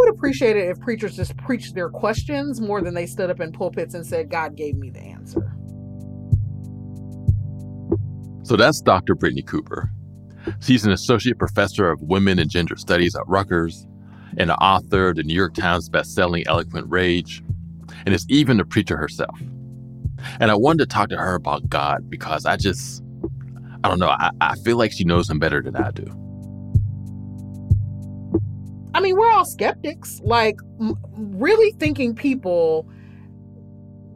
Would 0.00 0.14
appreciate 0.14 0.56
it 0.56 0.70
if 0.70 0.80
preachers 0.80 1.14
just 1.14 1.36
preached 1.36 1.74
their 1.74 1.90
questions 1.90 2.58
more 2.58 2.80
than 2.80 2.94
they 2.94 3.04
stood 3.04 3.28
up 3.28 3.38
in 3.38 3.52
pulpits 3.52 3.92
and 3.92 4.06
said, 4.06 4.30
God 4.30 4.56
gave 4.56 4.76
me 4.76 4.88
the 4.88 5.00
answer. 5.00 5.54
So 8.44 8.56
that's 8.56 8.80
Dr. 8.80 9.14
Brittney 9.14 9.46
Cooper. 9.46 9.90
She's 10.60 10.86
an 10.86 10.92
associate 10.92 11.38
professor 11.38 11.90
of 11.90 12.00
women 12.00 12.38
and 12.38 12.50
gender 12.50 12.76
studies 12.76 13.14
at 13.14 13.28
Rutgers 13.28 13.86
and 14.38 14.50
an 14.50 14.56
author 14.56 15.10
of 15.10 15.16
the 15.16 15.22
New 15.22 15.34
York 15.34 15.52
Times 15.52 15.90
bestselling 15.90 16.46
Eloquent 16.46 16.86
Rage, 16.88 17.42
and 18.06 18.14
is 18.14 18.24
even 18.30 18.58
a 18.58 18.64
preacher 18.64 18.96
herself. 18.96 19.38
And 20.40 20.50
I 20.50 20.54
wanted 20.54 20.78
to 20.78 20.86
talk 20.86 21.10
to 21.10 21.18
her 21.18 21.34
about 21.34 21.68
God 21.68 22.08
because 22.08 22.46
I 22.46 22.56
just, 22.56 23.02
I 23.84 23.88
don't 23.88 23.98
know, 23.98 24.08
I, 24.08 24.30
I 24.40 24.54
feel 24.64 24.78
like 24.78 24.92
she 24.92 25.04
knows 25.04 25.28
him 25.28 25.38
better 25.38 25.60
than 25.60 25.76
I 25.76 25.90
do. 25.90 26.06
I 28.94 29.00
mean, 29.00 29.16
we're 29.16 29.30
all 29.30 29.44
skeptics. 29.44 30.20
Like, 30.22 30.56
m- 30.80 30.96
really 31.14 31.72
thinking 31.78 32.14
people, 32.14 32.88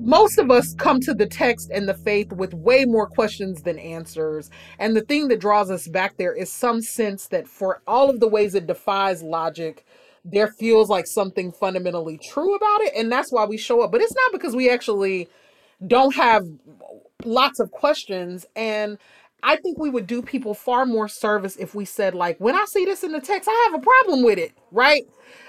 most 0.01 0.39
of 0.39 0.51
us 0.51 0.75
come 0.75 1.01
to 1.01 1.15
the 1.15 1.27
text 1.27 1.71
and 1.71 1.89
the 1.89 1.95
faith 1.95 2.33
with 2.33 2.53
way 2.55 2.85
more 2.85 3.07
questions 3.07 3.63
than 3.63 3.79
answers. 3.79 4.51
And 4.79 4.97
the 4.97 5.03
thing 5.03 5.29
that 5.29 5.41
draws 5.41 5.71
us 5.71 5.87
back 5.89 6.17
there 6.17 6.35
is 6.35 6.51
some 6.51 6.83
sense 6.83 7.29
that 7.29 7.47
for 7.47 7.83
all 7.87 8.11
of 8.11 8.21
the 8.21 8.29
ways 8.29 8.55
it 8.55 8.67
defies 8.67 9.23
logic, 9.23 9.87
there 10.25 10.49
feels 10.49 10.89
like 10.89 11.07
something 11.07 11.53
fundamentally 11.53 12.19
true 12.19 12.55
about 12.55 12.81
it. 12.81 12.93
And 12.97 13.13
that's 13.13 13.31
why 13.31 13.45
we 13.45 13.57
show 13.57 13.83
up. 13.83 13.93
But 13.93 14.01
it's 14.01 14.15
not 14.15 14.33
because 14.33 14.57
we 14.57 14.71
actually 14.71 15.29
don't 15.87 16.15
have 16.15 16.45
lots 17.25 17.61
of 17.61 17.71
questions. 17.71 18.47
And 18.57 18.99
I 19.47 19.57
think 19.57 19.79
we 19.79 19.91
would 19.91 20.07
do 20.07 20.23
people 20.23 20.55
far 20.55 20.87
more 20.87 21.07
service 21.07 21.57
if 21.57 21.75
we 21.75 21.85
said, 21.85 22.15
like, 22.15 22.39
when 22.39 22.55
I 22.55 22.65
see 22.65 22.87
this 22.87 23.05
in 23.05 23.13
the 23.13 23.21
text, 23.21 23.49
I 23.49 23.69
have 23.71 23.81
a 23.81 23.85
problem 23.85 24.25
with 24.25 24.39
it, 24.39 24.53
right? 24.73 25.03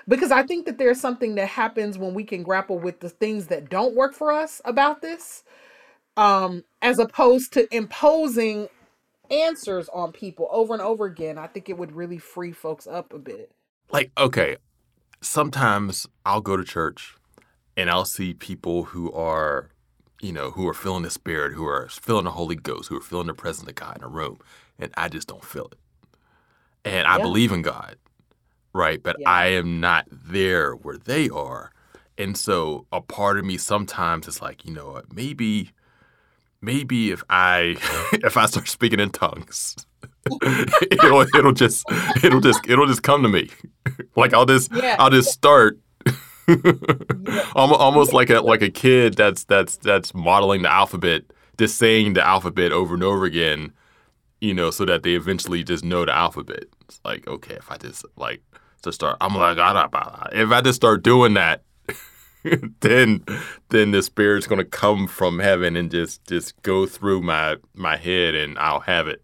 Because 0.08 0.32
I 0.32 0.44
think 0.44 0.66
that 0.66 0.78
there's 0.78 1.00
something 1.00 1.36
that 1.36 1.48
happens 1.48 1.98
when 1.98 2.14
we 2.14 2.26
can 2.26 2.44
grapple 2.44 2.78
with 2.78 3.00
the 3.00 3.10
things 3.10 3.48
that 3.48 3.70
don't 3.70 3.96
work 3.96 4.14
for 4.14 4.34
us 4.34 4.62
about 4.66 5.02
this, 5.02 5.46
um, 6.18 6.66
as 6.82 7.00
opposed 7.00 7.54
to 7.54 7.74
imposing 7.74 8.68
answers 9.32 9.90
on 9.90 10.12
people 10.12 10.50
over 10.52 10.74
and 10.74 10.82
over 10.82 11.06
again. 11.06 11.38
I 11.38 11.48
think 11.48 11.70
it 11.70 11.78
would 11.78 11.94
really 11.94 12.18
free 12.18 12.52
folks 12.52 12.88
up 12.88 13.14
a 13.14 13.18
bit. 13.18 13.52
Like, 13.92 14.12
okay, 14.18 14.58
sometimes 15.22 16.06
I'll 16.26 16.42
go 16.42 16.58
to 16.58 16.64
church 16.64 17.16
and 17.78 17.90
I'll 17.90 18.06
see 18.06 18.34
people 18.34 18.84
who 18.84 19.12
are, 19.14 19.70
you 20.22 20.32
know, 20.32 20.52
who 20.52 20.68
are 20.68 20.74
feeling 20.74 21.04
the 21.04 21.10
Spirit, 21.10 21.54
who 21.54 21.66
are 21.66 21.88
feeling 21.90 22.26
the 22.26 22.32
Holy 22.32 22.56
Ghost, 22.56 22.90
who 22.90 22.98
are 22.98 23.02
feeling 23.02 23.28
the 23.28 23.34
presence 23.34 23.68
of 23.70 23.76
God 23.76 23.98
in 23.98 24.04
a 24.04 24.08
room, 24.08 24.40
and 24.80 24.92
I 24.98 25.10
just 25.10 25.28
don't 25.28 25.44
feel 25.44 25.66
it. 25.72 25.80
And 26.84 27.08
I 27.08 27.18
Yeah. 27.18 27.24
believe 27.24 27.52
in 27.52 27.62
God, 27.62 27.98
right? 28.74 29.02
But 29.02 29.18
Yeah. 29.20 29.30
I 29.30 29.48
am 29.48 29.80
not 29.80 30.06
there 30.12 30.74
where 30.74 30.98
they 30.98 31.30
are. 31.30 31.72
And 32.18 32.38
so 32.38 32.86
a 32.92 33.02
part 33.02 33.38
of 33.38 33.46
me 33.46 33.58
sometimes 33.58 34.28
is 34.28 34.42
like, 34.42 34.66
you 34.66 34.74
know, 34.74 34.92
what, 34.92 35.14
maybe, 35.14 35.72
maybe 36.62 37.12
if 37.12 37.24
I 37.30 37.76
if 38.14 38.38
I 38.38 38.46
start 38.46 38.68
speaking 38.68 39.00
in 39.00 39.10
tongues, 39.10 39.76
it'll 40.92 41.22
it'll 41.36 41.52
just 41.52 41.86
it'll 42.24 42.40
just 42.40 42.68
it'll 42.70 42.88
just 42.88 43.04
come 43.04 43.24
to 43.24 43.30
me. 43.30 43.50
Like 44.16 44.34
I'll 44.34 44.46
just 44.46 44.72
Yeah. 44.72 44.96
I'll 44.98 45.10
just 45.10 45.32
start 45.32 45.78
almost, 47.56 48.14
like 48.14 48.30
a 48.30 48.42
like 48.42 48.62
a 48.62 48.70
kid 48.70 49.16
that's 49.16 49.44
that's 49.46 49.78
that's 49.78 50.14
modeling 50.14 50.62
the 50.62 50.72
alphabet, 50.72 51.24
just 51.58 51.78
saying 51.78 52.14
the 52.14 52.26
alphabet 52.26 52.72
over 52.72 52.94
and 52.94 53.04
over 53.04 53.26
again, 53.26 53.72
you 54.42 54.54
know, 54.54 54.72
so 54.72 54.86
that 54.86 55.04
they 55.04 55.16
eventually 55.16 55.64
just 55.64 55.84
know 55.84 56.06
the 56.06 56.16
alphabet. 56.16 56.66
It's 56.82 57.00
like 57.04 57.28
okay, 57.28 57.56
if 57.56 57.72
I 57.72 57.78
just 57.78 58.06
like 58.16 58.42
to 58.84 58.92
start, 58.92 59.18
I'm 59.22 59.36
like, 59.36 59.58
"Ah, 59.58 59.74
da, 59.74 59.88
ba, 59.88 60.30
if 60.34 60.52
I 60.52 60.62
just 60.62 60.76
start 60.76 61.04
doing 61.04 61.34
that, 61.34 61.64
then 62.82 63.24
then 63.70 63.92
the 63.92 64.02
spirit's 64.02 64.48
gonna 64.48 64.66
come 64.66 65.08
from 65.08 65.40
heaven 65.40 65.76
and 65.76 65.90
just 65.90 66.24
just 66.28 66.62
go 66.62 66.86
through 66.86 67.22
my 67.22 67.58
my 67.74 67.98
head 67.98 68.36
and 68.36 68.58
I'll 68.60 68.82
have 68.82 69.08
it. 69.08 69.24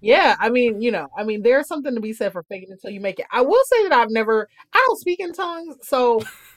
Yeah, 0.00 0.36
I 0.38 0.50
mean, 0.50 0.80
you 0.80 0.90
know, 0.90 1.08
I 1.16 1.24
mean, 1.24 1.42
there's 1.42 1.66
something 1.66 1.94
to 1.94 2.00
be 2.00 2.12
said 2.12 2.32
for 2.32 2.42
faking 2.44 2.70
until 2.70 2.90
you 2.90 3.00
make 3.00 3.18
it. 3.18 3.26
I 3.32 3.40
will 3.42 3.62
say 3.66 3.88
that 3.88 3.92
I've 3.92 4.10
never, 4.10 4.48
I 4.72 4.84
don't 4.86 4.98
speak 5.00 5.20
in 5.20 5.32
tongues, 5.32 5.76
so. 5.82 6.20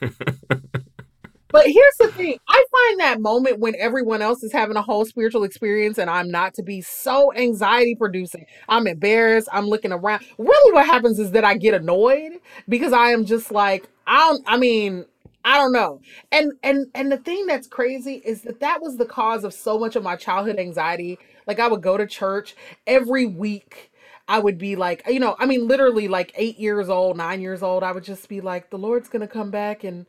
but 1.50 1.64
here's 1.66 1.96
the 1.98 2.08
thing 2.12 2.38
I 2.48 2.64
find 2.70 3.00
that 3.00 3.20
moment 3.20 3.58
when 3.58 3.74
everyone 3.78 4.20
else 4.20 4.42
is 4.42 4.52
having 4.52 4.76
a 4.76 4.82
whole 4.82 5.04
spiritual 5.06 5.44
experience 5.44 5.98
and 5.98 6.10
I'm 6.10 6.30
not 6.30 6.54
to 6.54 6.62
be 6.62 6.82
so 6.82 7.32
anxiety 7.34 7.94
producing. 7.94 8.44
I'm 8.68 8.86
embarrassed. 8.86 9.48
I'm 9.52 9.66
looking 9.66 9.92
around. 9.92 10.24
Really, 10.36 10.72
what 10.72 10.86
happens 10.86 11.18
is 11.18 11.30
that 11.32 11.44
I 11.44 11.56
get 11.56 11.74
annoyed 11.74 12.32
because 12.68 12.92
I 12.92 13.10
am 13.10 13.24
just 13.24 13.50
like, 13.50 13.88
I 14.06 14.18
don't, 14.18 14.44
I 14.46 14.58
mean, 14.58 15.06
I 15.44 15.56
don't 15.56 15.72
know. 15.72 16.00
And 16.30 16.52
and 16.62 16.88
and 16.94 17.10
the 17.10 17.16
thing 17.16 17.46
that's 17.46 17.66
crazy 17.66 18.20
is 18.24 18.42
that 18.42 18.60
that 18.60 18.82
was 18.82 18.98
the 18.98 19.06
cause 19.06 19.44
of 19.44 19.54
so 19.54 19.78
much 19.78 19.96
of 19.96 20.02
my 20.02 20.16
childhood 20.16 20.58
anxiety. 20.58 21.18
Like 21.48 21.58
I 21.58 21.66
would 21.66 21.82
go 21.82 21.96
to 21.96 22.06
church 22.06 22.54
every 22.86 23.26
week. 23.26 23.90
I 24.28 24.38
would 24.38 24.58
be 24.58 24.76
like, 24.76 25.02
you 25.08 25.18
know, 25.18 25.34
I 25.38 25.46
mean 25.46 25.66
literally 25.66 26.06
like 26.06 26.32
8 26.36 26.58
years 26.58 26.90
old, 26.90 27.16
9 27.16 27.40
years 27.40 27.62
old, 27.62 27.82
I 27.82 27.92
would 27.92 28.04
just 28.04 28.28
be 28.28 28.42
like 28.42 28.68
the 28.68 28.78
Lord's 28.78 29.08
going 29.08 29.22
to 29.22 29.26
come 29.26 29.50
back 29.50 29.82
and 29.82 30.04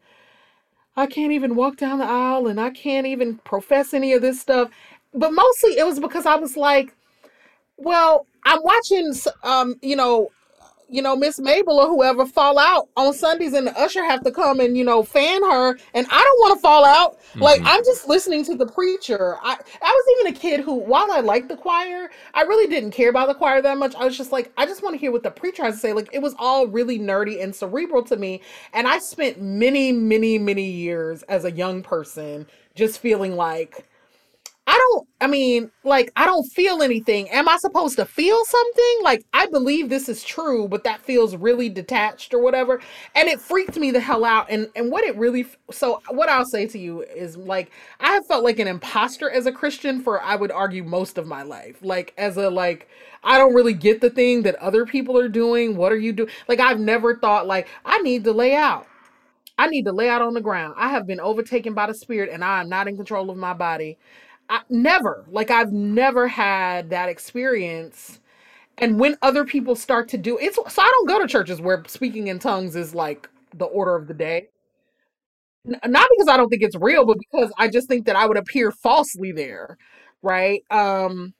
I 0.97 1.07
can't 1.07 1.31
even 1.31 1.55
walk 1.55 1.77
down 1.77 1.99
the 1.99 2.05
aisle 2.05 2.47
and 2.47 2.59
I 2.59 2.71
can't 2.71 3.07
even 3.07 3.37
profess 3.37 3.93
any 3.93 4.11
of 4.11 4.21
this 4.21 4.41
stuff. 4.41 4.69
But 5.13 5.31
mostly 5.31 5.77
it 5.77 5.85
was 5.85 6.01
because 6.01 6.25
I 6.25 6.35
was 6.35 6.57
like, 6.57 6.93
well, 7.77 8.27
I'm 8.45 8.59
watching 8.61 9.13
um, 9.43 9.75
you 9.81 9.95
know, 9.95 10.29
you 10.89 11.01
know, 11.01 11.15
Miss 11.15 11.39
Mabel 11.39 11.79
or 11.79 11.87
whoever 11.87 12.25
fall 12.25 12.57
out 12.57 12.89
on 12.97 13.13
Sundays 13.13 13.53
and 13.53 13.67
the 13.67 13.77
usher 13.79 14.03
have 14.03 14.23
to 14.23 14.31
come 14.31 14.59
and, 14.59 14.77
you 14.77 14.83
know, 14.83 15.03
fan 15.03 15.43
her 15.43 15.77
and 15.93 16.07
I 16.09 16.19
don't 16.21 16.39
want 16.39 16.57
to 16.57 16.61
fall 16.61 16.85
out. 16.85 17.17
Like 17.39 17.61
Mhm. 17.61 17.65
I'm 17.65 17.83
just 17.83 18.07
listening 18.07 18.43
to 18.45 18.55
the 18.55 18.65
preacher. 18.65 19.37
I 19.41 19.57
I 19.81 19.91
was 19.91 20.05
even 20.19 20.33
a 20.33 20.39
kid 20.39 20.61
who 20.61 20.75
while 20.75 21.11
I 21.11 21.19
liked 21.21 21.49
the 21.49 21.57
choir, 21.57 22.09
I 22.33 22.41
really 22.43 22.67
didn't 22.67 22.91
care 22.91 23.09
about 23.09 23.27
the 23.27 23.35
choir 23.35 23.61
that 23.61 23.77
much. 23.77 23.95
I 23.95 24.05
was 24.05 24.17
just 24.17 24.31
like, 24.31 24.51
I 24.57 24.65
just 24.65 24.83
want 24.83 24.93
to 24.95 24.99
hear 24.99 25.11
what 25.11 25.23
the 25.23 25.31
preacher 25.31 25.63
has 25.63 25.75
to 25.75 25.79
say. 25.79 25.93
Like 25.93 26.09
it 26.13 26.21
was 26.21 26.35
all 26.39 26.67
really 26.67 26.99
nerdy 26.99 27.41
and 27.43 27.55
cerebral 27.55 28.03
to 28.03 28.17
me. 28.17 28.41
And 28.73 28.87
I 28.87 28.99
spent 28.99 29.41
many, 29.41 29.91
many, 29.91 30.37
many 30.37 30.65
years 30.69 31.23
as 31.23 31.45
a 31.45 31.51
young 31.51 31.81
person 31.83 32.47
just 32.75 32.99
feeling 32.99 33.35
like 33.35 33.85
I 34.69 34.77
don't, 34.77 35.07
I 35.19 35.25
mean, 35.25 35.71
like, 35.83 36.11
I 36.15 36.27
don't 36.27 36.43
feel 36.43 36.83
anything. 36.83 37.27
Am 37.29 37.49
I 37.49 37.57
supposed 37.57 37.95
to 37.95 38.05
feel 38.05 38.45
something? 38.45 38.97
Like, 39.01 39.25
I 39.33 39.47
believe 39.47 39.89
this 39.89 40.07
is 40.07 40.23
true, 40.23 40.67
but 40.67 40.83
that 40.83 41.01
feels 41.01 41.35
really 41.35 41.69
detached 41.69 42.35
or 42.35 42.39
whatever. 42.39 42.79
And 43.15 43.27
it 43.27 43.41
freaked 43.41 43.77
me 43.77 43.89
the 43.89 43.99
hell 43.99 44.23
out. 44.23 44.45
And, 44.47 44.69
and 44.75 44.91
what 44.91 45.03
it 45.03 45.15
really, 45.17 45.47
so 45.71 46.03
what 46.09 46.29
I'll 46.29 46.45
say 46.45 46.67
to 46.67 46.77
you 46.77 47.01
is 47.01 47.35
like, 47.35 47.71
I 47.99 48.11
have 48.11 48.27
felt 48.27 48.43
like 48.43 48.59
an 48.59 48.67
imposter 48.67 49.27
as 49.27 49.47
a 49.47 49.51
Christian 49.51 50.03
for, 50.03 50.21
I 50.21 50.35
would 50.35 50.51
argue, 50.51 50.83
most 50.83 51.17
of 51.17 51.25
my 51.25 51.41
life. 51.41 51.77
Like, 51.81 52.13
as 52.19 52.37
a, 52.37 52.47
like, 52.47 52.87
I 53.23 53.39
don't 53.39 53.55
really 53.55 53.73
get 53.73 54.01
the 54.01 54.11
thing 54.11 54.43
that 54.43 54.53
other 54.57 54.85
people 54.85 55.17
are 55.17 55.29
doing. 55.29 55.77
What 55.77 55.91
are 55.91 55.97
you 55.97 56.13
doing? 56.13 56.29
Like, 56.47 56.59
I've 56.59 56.79
never 56.79 57.15
thought, 57.15 57.47
like, 57.47 57.67
I 57.85 57.97
need 58.03 58.23
to 58.25 58.33
lay 58.33 58.53
out. 58.53 58.85
I 59.57 59.65
need 59.65 59.85
to 59.85 59.91
lay 59.91 60.09
out 60.09 60.21
on 60.21 60.35
the 60.35 60.41
ground. 60.41 60.75
I 60.77 60.89
have 60.89 61.07
been 61.07 61.19
overtaken 61.19 61.73
by 61.73 61.87
the 61.87 61.95
spirit 61.95 62.29
and 62.31 62.45
I 62.45 62.61
am 62.61 62.69
not 62.69 62.87
in 62.87 62.95
control 62.95 63.31
of 63.31 63.35
my 63.35 63.53
body. 63.53 63.97
I, 64.49 64.61
never, 64.69 65.25
like 65.29 65.51
I've 65.51 65.71
never 65.71 66.27
had 66.27 66.89
that 66.89 67.09
experience. 67.09 68.19
And 68.79 68.99
when 68.99 69.17
other 69.21 69.45
people 69.45 69.75
start 69.75 70.09
to 70.09 70.17
do 70.17 70.37
it's 70.39 70.57
so 70.57 70.81
I 70.83 70.87
don't 70.89 71.07
go 71.07 71.19
to 71.19 71.27
churches 71.27 71.61
where 71.61 71.83
speaking 71.87 72.27
in 72.27 72.39
tongues 72.39 72.75
is 72.75 72.95
like 72.95 73.29
the 73.55 73.65
order 73.65 73.95
of 73.95 74.07
the 74.07 74.13
day. 74.15 74.49
N- 75.67 75.79
not 75.91 76.07
because 76.11 76.27
I 76.29 76.37
don't 76.37 76.49
think 76.49 76.63
it's 76.63 76.75
real, 76.75 77.05
but 77.05 77.17
because 77.19 77.51
I 77.57 77.67
just 77.67 77.87
think 77.87 78.05
that 78.05 78.15
I 78.15 78.25
would 78.25 78.37
appear 78.37 78.71
falsely 78.71 79.31
there, 79.31 79.77
right? 80.21 80.63
Um 80.71 81.33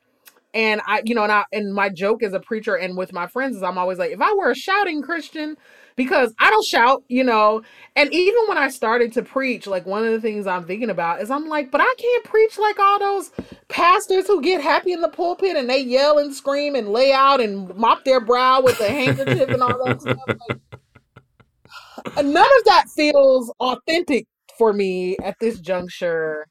and 0.54 0.82
I, 0.88 1.04
you 1.06 1.16
know, 1.16 1.24
and 1.24 1.32
I 1.32 1.46
and 1.54 1.74
my 1.74 1.90
joke 1.90 2.24
as 2.24 2.34
a 2.34 2.40
preacher 2.40 2.76
and 2.76 2.98
with 2.98 3.14
my 3.14 3.28
friends 3.28 3.58
is 3.58 3.64
I'm 3.64 3.78
always 3.78 4.00
like, 4.00 4.12
if 4.12 4.22
I 4.22 4.34
were 4.36 4.52
a 4.52 4.56
shouting 4.56 5.02
Christian, 5.04 5.58
because 6.00 6.34
I 6.40 6.50
don't 6.50 6.66
shout, 6.66 7.04
you 7.10 7.26
know. 7.26 7.62
And 7.98 8.10
even 8.14 8.42
when 8.48 8.58
I 8.58 8.70
started 8.70 9.12
to 9.14 9.22
preach, 9.22 9.68
like 9.68 9.86
one 9.86 10.06
of 10.06 10.14
the 10.14 10.22
things 10.22 10.48
I'm 10.48 10.64
thinking 10.64 10.90
about 10.90 11.22
is 11.22 11.30
I'm 11.30 11.50
like, 11.50 11.72
but 11.72 11.82
I 11.82 11.94
can't 11.98 12.24
preach 12.24 12.58
like 12.58 12.80
all 12.80 13.00
those 13.00 13.32
pastors 13.68 14.26
who 14.26 14.42
get 14.42 14.62
happy 14.62 14.94
in 14.94 15.02
the 15.02 15.10
pulpit 15.10 15.58
and 15.58 15.70
they 15.70 15.82
yell 15.82 16.18
and 16.18 16.34
scream 16.34 16.74
and 16.76 16.94
lay 16.94 17.12
out 17.12 17.42
and 17.42 17.76
mop 17.76 18.06
their 18.06 18.22
brow 18.22 18.62
with 18.62 18.80
a 18.80 18.88
handkerchief 18.88 19.50
and 19.50 19.62
all 19.62 19.78
that 19.86 20.02
stuff. 20.02 20.18
Like, 20.48 20.60
none 22.26 22.38
of 22.60 22.64
that 22.64 22.86
feels 22.96 23.54
authentic 23.60 24.26
for 24.58 24.72
me 24.72 25.18
at 25.22 25.36
this 25.42 25.60
juncture. 25.60 26.48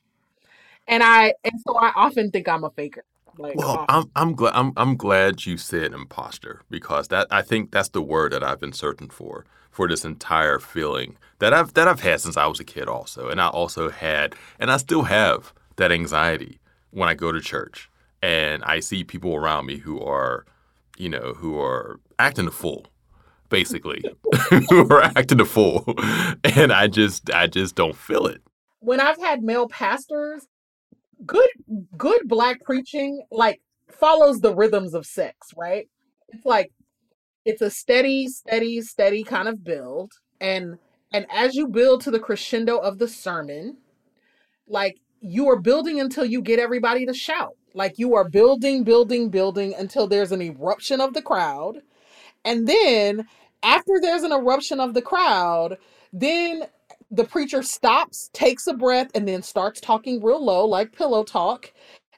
And 0.86 1.02
I 1.02 1.32
and 1.42 1.54
so 1.66 1.74
I 1.78 1.90
often 1.96 2.30
think 2.30 2.48
I'm 2.48 2.64
a 2.64 2.70
faker. 2.70 3.02
Like, 3.38 3.54
well, 3.56 3.84
I'm 3.88 4.10
I'm 4.16 4.34
glad 4.34 4.52
I'm 4.54 4.72
I'm 4.76 4.96
glad 4.96 5.46
you 5.46 5.56
said 5.56 5.92
imposter 5.92 6.62
because 6.68 7.08
that 7.08 7.28
I 7.30 7.42
think 7.42 7.70
that's 7.70 7.90
the 7.90 8.02
word 8.02 8.32
that 8.32 8.42
I've 8.42 8.60
been 8.60 8.72
searching 8.72 9.10
for 9.10 9.44
for 9.70 9.86
this 9.86 10.04
entire 10.04 10.58
feeling 10.58 11.16
that 11.38 11.54
I've 11.54 11.72
that 11.74 11.86
I've 11.86 12.00
had 12.00 12.20
since 12.20 12.36
I 12.36 12.46
was 12.46 12.58
a 12.58 12.64
kid 12.64 12.88
also, 12.88 13.28
and 13.28 13.40
I 13.40 13.48
also 13.48 13.90
had 13.90 14.34
and 14.58 14.70
I 14.70 14.76
still 14.76 15.04
have 15.04 15.52
that 15.76 15.92
anxiety 15.92 16.58
when 16.90 17.08
I 17.08 17.14
go 17.14 17.30
to 17.30 17.40
church 17.40 17.88
and 18.22 18.64
I 18.64 18.80
see 18.80 19.04
people 19.04 19.34
around 19.36 19.66
me 19.66 19.78
who 19.78 20.00
are, 20.00 20.44
you 20.96 21.08
know, 21.08 21.34
who 21.36 21.60
are 21.60 22.00
acting 22.18 22.48
a 22.48 22.50
fool, 22.50 22.86
basically, 23.48 24.02
who 24.70 24.88
are 24.92 25.02
acting 25.02 25.40
a 25.40 25.44
fool, 25.44 25.84
and 26.44 26.72
I 26.72 26.88
just 26.88 27.32
I 27.32 27.46
just 27.46 27.76
don't 27.76 27.96
feel 27.96 28.26
it. 28.26 28.42
When 28.80 29.00
I've 29.00 29.18
had 29.18 29.42
male 29.42 29.68
pastors 29.68 30.46
good 31.26 31.48
good 31.96 32.22
black 32.26 32.62
preaching 32.64 33.22
like 33.30 33.60
follows 33.90 34.40
the 34.40 34.54
rhythms 34.54 34.94
of 34.94 35.06
sex, 35.06 35.48
right? 35.56 35.88
It's 36.28 36.44
like 36.44 36.72
it's 37.44 37.62
a 37.62 37.70
steady, 37.70 38.28
steady, 38.28 38.80
steady 38.82 39.24
kind 39.24 39.48
of 39.48 39.64
build. 39.64 40.12
And 40.40 40.78
and 41.12 41.26
as 41.30 41.54
you 41.54 41.68
build 41.68 42.02
to 42.02 42.10
the 42.10 42.20
crescendo 42.20 42.78
of 42.78 42.98
the 42.98 43.08
sermon, 43.08 43.78
like 44.66 44.98
you 45.20 45.48
are 45.48 45.58
building 45.58 46.00
until 46.00 46.24
you 46.24 46.42
get 46.42 46.58
everybody 46.58 47.06
to 47.06 47.14
shout. 47.14 47.56
Like 47.74 47.98
you 47.98 48.14
are 48.14 48.28
building, 48.28 48.84
building, 48.84 49.30
building 49.30 49.74
until 49.76 50.06
there's 50.06 50.32
an 50.32 50.42
eruption 50.42 51.00
of 51.00 51.14
the 51.14 51.22
crowd. 51.22 51.82
And 52.44 52.66
then 52.66 53.26
after 53.62 53.94
there's 54.00 54.22
an 54.22 54.32
eruption 54.32 54.80
of 54.80 54.94
the 54.94 55.02
crowd, 55.02 55.78
then 56.12 56.64
the 57.10 57.24
preacher 57.24 57.62
stops, 57.62 58.30
takes 58.32 58.66
a 58.66 58.74
breath, 58.74 59.10
and 59.14 59.26
then 59.26 59.42
starts 59.42 59.80
talking 59.80 60.22
real 60.22 60.44
low, 60.44 60.66
like 60.66 60.92
pillow 60.92 61.24
talk. 61.24 61.72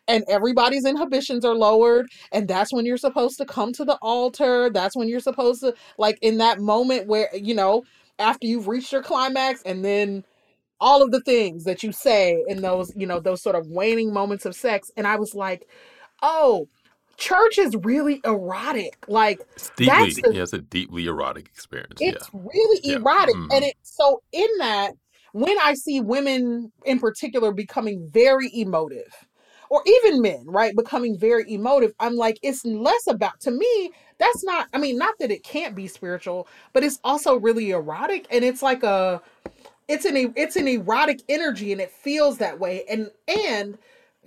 And 0.08 0.24
everybody's 0.28 0.84
inhibitions 0.84 1.44
are 1.44 1.54
lowered. 1.54 2.08
And 2.32 2.48
that's 2.48 2.72
when 2.72 2.84
you're 2.84 2.96
supposed 2.96 3.38
to 3.38 3.44
come 3.44 3.72
to 3.74 3.84
the 3.84 3.96
altar. 4.02 4.68
That's 4.68 4.96
when 4.96 5.08
you're 5.08 5.20
supposed 5.20 5.60
to, 5.60 5.74
like, 5.98 6.18
in 6.20 6.38
that 6.38 6.58
moment 6.58 7.06
where, 7.06 7.28
you 7.32 7.54
know, 7.54 7.84
after 8.18 8.46
you've 8.48 8.66
reached 8.66 8.90
your 8.90 9.02
climax, 9.02 9.62
and 9.62 9.84
then 9.84 10.24
all 10.80 11.02
of 11.02 11.12
the 11.12 11.20
things 11.20 11.62
that 11.64 11.82
you 11.84 11.92
say 11.92 12.42
in 12.48 12.60
those, 12.60 12.92
you 12.96 13.06
know, 13.06 13.20
those 13.20 13.42
sort 13.42 13.54
of 13.54 13.68
waning 13.68 14.12
moments 14.12 14.44
of 14.46 14.56
sex. 14.56 14.90
And 14.96 15.06
I 15.06 15.16
was 15.16 15.34
like, 15.34 15.68
oh, 16.22 16.68
church 17.20 17.58
is 17.58 17.76
really 17.82 18.20
erotic. 18.24 18.96
Like 19.06 19.40
it's 19.54 19.70
deeply, 19.76 20.10
the, 20.10 20.32
yeah, 20.34 20.42
it's 20.42 20.52
a 20.52 20.58
deeply 20.58 21.06
erotic 21.06 21.46
experience. 21.46 22.00
It's 22.00 22.28
yeah. 22.32 22.40
really 22.42 22.80
yeah. 22.82 22.96
erotic, 22.96 23.36
mm-hmm. 23.36 23.52
and 23.52 23.64
it 23.64 23.76
so 23.82 24.22
in 24.32 24.48
that 24.58 24.92
when 25.32 25.56
I 25.62 25.74
see 25.74 26.00
women 26.00 26.72
in 26.84 26.98
particular 26.98 27.52
becoming 27.52 28.08
very 28.12 28.50
emotive, 28.52 29.14
or 29.68 29.82
even 29.86 30.20
men, 30.20 30.42
right, 30.46 30.74
becoming 30.74 31.16
very 31.16 31.44
emotive, 31.52 31.92
I'm 32.00 32.16
like, 32.16 32.38
it's 32.42 32.64
less 32.64 33.06
about 33.06 33.38
to 33.40 33.52
me. 33.52 33.92
That's 34.18 34.42
not. 34.42 34.66
I 34.72 34.78
mean, 34.78 34.98
not 34.98 35.14
that 35.20 35.30
it 35.30 35.44
can't 35.44 35.76
be 35.76 35.86
spiritual, 35.86 36.48
but 36.72 36.82
it's 36.82 36.98
also 37.04 37.36
really 37.36 37.70
erotic, 37.70 38.26
and 38.30 38.44
it's 38.44 38.62
like 38.62 38.82
a, 38.82 39.22
it's 39.88 40.04
an 40.04 40.32
it's 40.36 40.56
an 40.56 40.66
erotic 40.66 41.20
energy, 41.28 41.72
and 41.72 41.80
it 41.80 41.92
feels 41.92 42.38
that 42.38 42.58
way, 42.58 42.84
and 42.90 43.10
and 43.28 43.78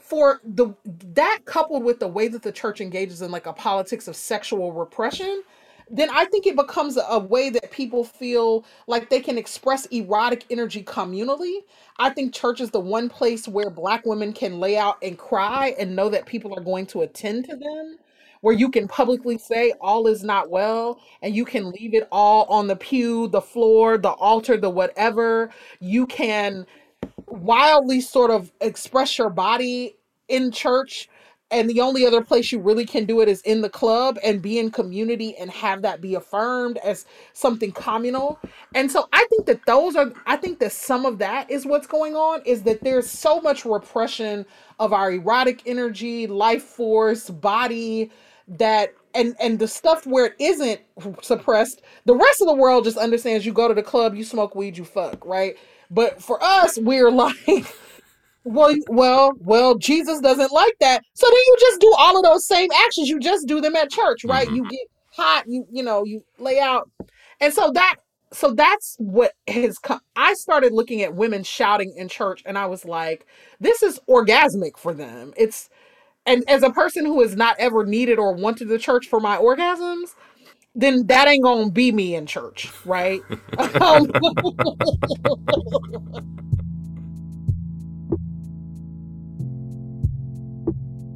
for 0.03 0.41
the 0.43 0.73
that 1.13 1.39
coupled 1.45 1.83
with 1.83 1.99
the 1.99 2.07
way 2.07 2.27
that 2.27 2.43
the 2.43 2.51
church 2.51 2.81
engages 2.81 3.21
in 3.21 3.31
like 3.31 3.45
a 3.45 3.53
politics 3.53 4.07
of 4.07 4.15
sexual 4.15 4.73
repression 4.73 5.43
then 5.89 6.09
i 6.11 6.25
think 6.25 6.45
it 6.45 6.55
becomes 6.55 6.97
a, 7.09 7.19
way 7.19 7.49
that 7.49 7.71
people 7.71 8.03
feel 8.03 8.65
like 8.87 9.09
they 9.09 9.21
can 9.21 9.37
express 9.37 9.85
erotic 9.87 10.45
energy 10.49 10.83
communally. 10.83 11.59
I 11.99 12.09
think 12.09 12.33
church 12.33 12.61
is 12.61 12.71
the 12.71 12.79
one 12.79 13.09
place 13.09 13.47
where 13.47 13.69
black 13.69 14.05
women 14.05 14.33
can 14.33 14.59
lay 14.59 14.77
out 14.77 14.97
and 15.01 15.17
cry 15.17 15.75
and 15.79 15.95
know 15.95 16.09
that 16.09 16.25
people 16.25 16.53
are 16.57 16.63
going 16.63 16.85
to 16.87 17.01
attend 17.01 17.45
to 17.45 17.55
them 17.55 17.97
where 18.43 18.53
you 18.53 18.69
can 18.69 18.89
publicly 18.89 19.37
say 19.37 19.71
all 19.79 20.05
is 20.05 20.21
not 20.21 20.49
well 20.49 20.99
and 21.21 21.33
you 21.33 21.45
can 21.45 21.71
leave 21.71 21.93
it 21.93 22.09
all 22.11 22.43
on 22.49 22.67
the 22.67 22.75
pew 22.75 23.29
the 23.29 23.41
floor 23.41 23.97
the 23.97 24.09
altar 24.09 24.57
the 24.57 24.69
whatever. 24.69 25.49
You 25.79 26.05
can 26.05 26.65
wildly 27.27 28.01
sort 28.01 28.31
of 28.31 28.51
express 28.61 29.17
your 29.17 29.29
body 29.29 29.95
in 30.27 30.51
church 30.51 31.09
and 31.53 31.69
the 31.69 31.81
only 31.81 32.03
other 32.05 32.23
place 32.23 32.51
you 32.51 32.59
really 32.59 32.85
can 32.85 33.05
do 33.05 33.21
it 33.21 33.29
is 33.29 33.41
in 33.41 33.61
the 33.61 33.69
club 33.69 34.17
and 34.23 34.41
be 34.41 34.57
in 34.57 34.71
community 34.71 35.35
and 35.37 35.51
have 35.51 35.83
that 35.83 36.01
be 36.01 36.15
affirmed 36.15 36.77
as 36.77 37.05
something 37.33 37.71
communal. 37.71 38.39
And 38.73 38.91
so 38.91 39.07
i 39.13 39.25
think 39.29 39.45
that 39.45 39.65
those 39.67 39.95
are 39.95 40.11
i 40.25 40.35
think 40.35 40.59
that 40.59 40.71
some 40.71 41.05
of 41.05 41.19
that 41.19 41.49
is 41.51 41.65
what's 41.65 41.85
going 41.85 42.15
on 42.15 42.41
is 42.43 42.63
that 42.63 42.83
there's 42.83 43.09
so 43.09 43.39
much 43.39 43.65
repression 43.65 44.45
of 44.79 44.93
our 44.93 45.11
erotic 45.11 45.61
energy 45.67 46.25
life 46.25 46.63
force 46.63 47.29
body 47.29 48.09
that 48.47 48.93
and 49.13 49.35
and 49.39 49.59
the 49.59 49.67
stuff 49.67 50.07
where 50.07 50.25
it 50.25 50.35
isn't 50.39 50.81
suppressed 51.21 51.81
the 52.05 52.15
rest 52.15 52.41
of 52.41 52.47
the 52.47 52.53
world 52.53 52.83
just 52.83 52.97
understands 52.97 53.45
you 53.45 53.53
go 53.53 53.67
to 53.67 53.73
the 53.73 53.83
club 53.83 54.15
you 54.15 54.23
smoke 54.23 54.55
weed 54.55 54.77
you 54.77 54.83
fuck 54.83 55.23
right 55.25 55.55
but 55.93 56.21
for 56.21 56.43
us, 56.43 56.77
we're 56.77 57.11
like, 57.11 57.37
well, 58.43 58.75
well, 58.87 59.33
well, 59.39 59.75
Jesus 59.75 60.19
doesn't 60.19 60.51
like 60.51 60.75
that. 60.79 61.03
So 61.13 61.27
then 61.27 61.41
you 61.47 61.57
just 61.59 61.79
do 61.79 61.93
all 61.97 62.17
of 62.17 62.23
those 62.23 62.47
same 62.47 62.69
actions. 62.85 63.09
You 63.09 63.19
just 63.19 63.47
do 63.47 63.61
them 63.61 63.75
at 63.75 63.89
church, 63.89 64.25
right? 64.25 64.47
Mm-hmm. 64.47 64.55
You 64.55 64.69
get 64.69 64.87
hot, 65.11 65.43
you 65.47 65.65
you 65.71 65.83
know, 65.83 66.03
you 66.03 66.23
lay 66.39 66.59
out. 66.59 66.89
And 67.39 67.53
so 67.53 67.71
that 67.73 67.95
so 68.31 68.51
that's 68.53 68.95
what 68.97 69.33
has 69.47 69.77
come. 69.77 69.99
I 70.15 70.33
started 70.33 70.73
looking 70.73 71.03
at 71.03 71.13
women 71.13 71.43
shouting 71.43 71.93
in 71.95 72.09
church 72.09 72.41
and 72.45 72.57
I 72.57 72.65
was 72.65 72.83
like, 72.83 73.27
this 73.59 73.83
is 73.83 73.99
orgasmic 74.09 74.77
for 74.77 74.93
them. 74.93 75.33
It's 75.37 75.69
and 76.25 76.43
as 76.49 76.63
a 76.63 76.69
person 76.69 77.05
who 77.05 77.21
has 77.21 77.35
not 77.35 77.57
ever 77.59 77.85
needed 77.85 78.17
or 78.17 78.33
wanted 78.33 78.69
the 78.69 78.79
church 78.79 79.07
for 79.07 79.19
my 79.19 79.37
orgasms, 79.37 80.15
then 80.75 81.07
that 81.07 81.27
ain't 81.27 81.43
gonna 81.43 81.71
be 81.71 81.91
me 81.91 82.15
in 82.15 82.25
church, 82.25 82.71
right? 82.85 83.21
um, 83.81 84.11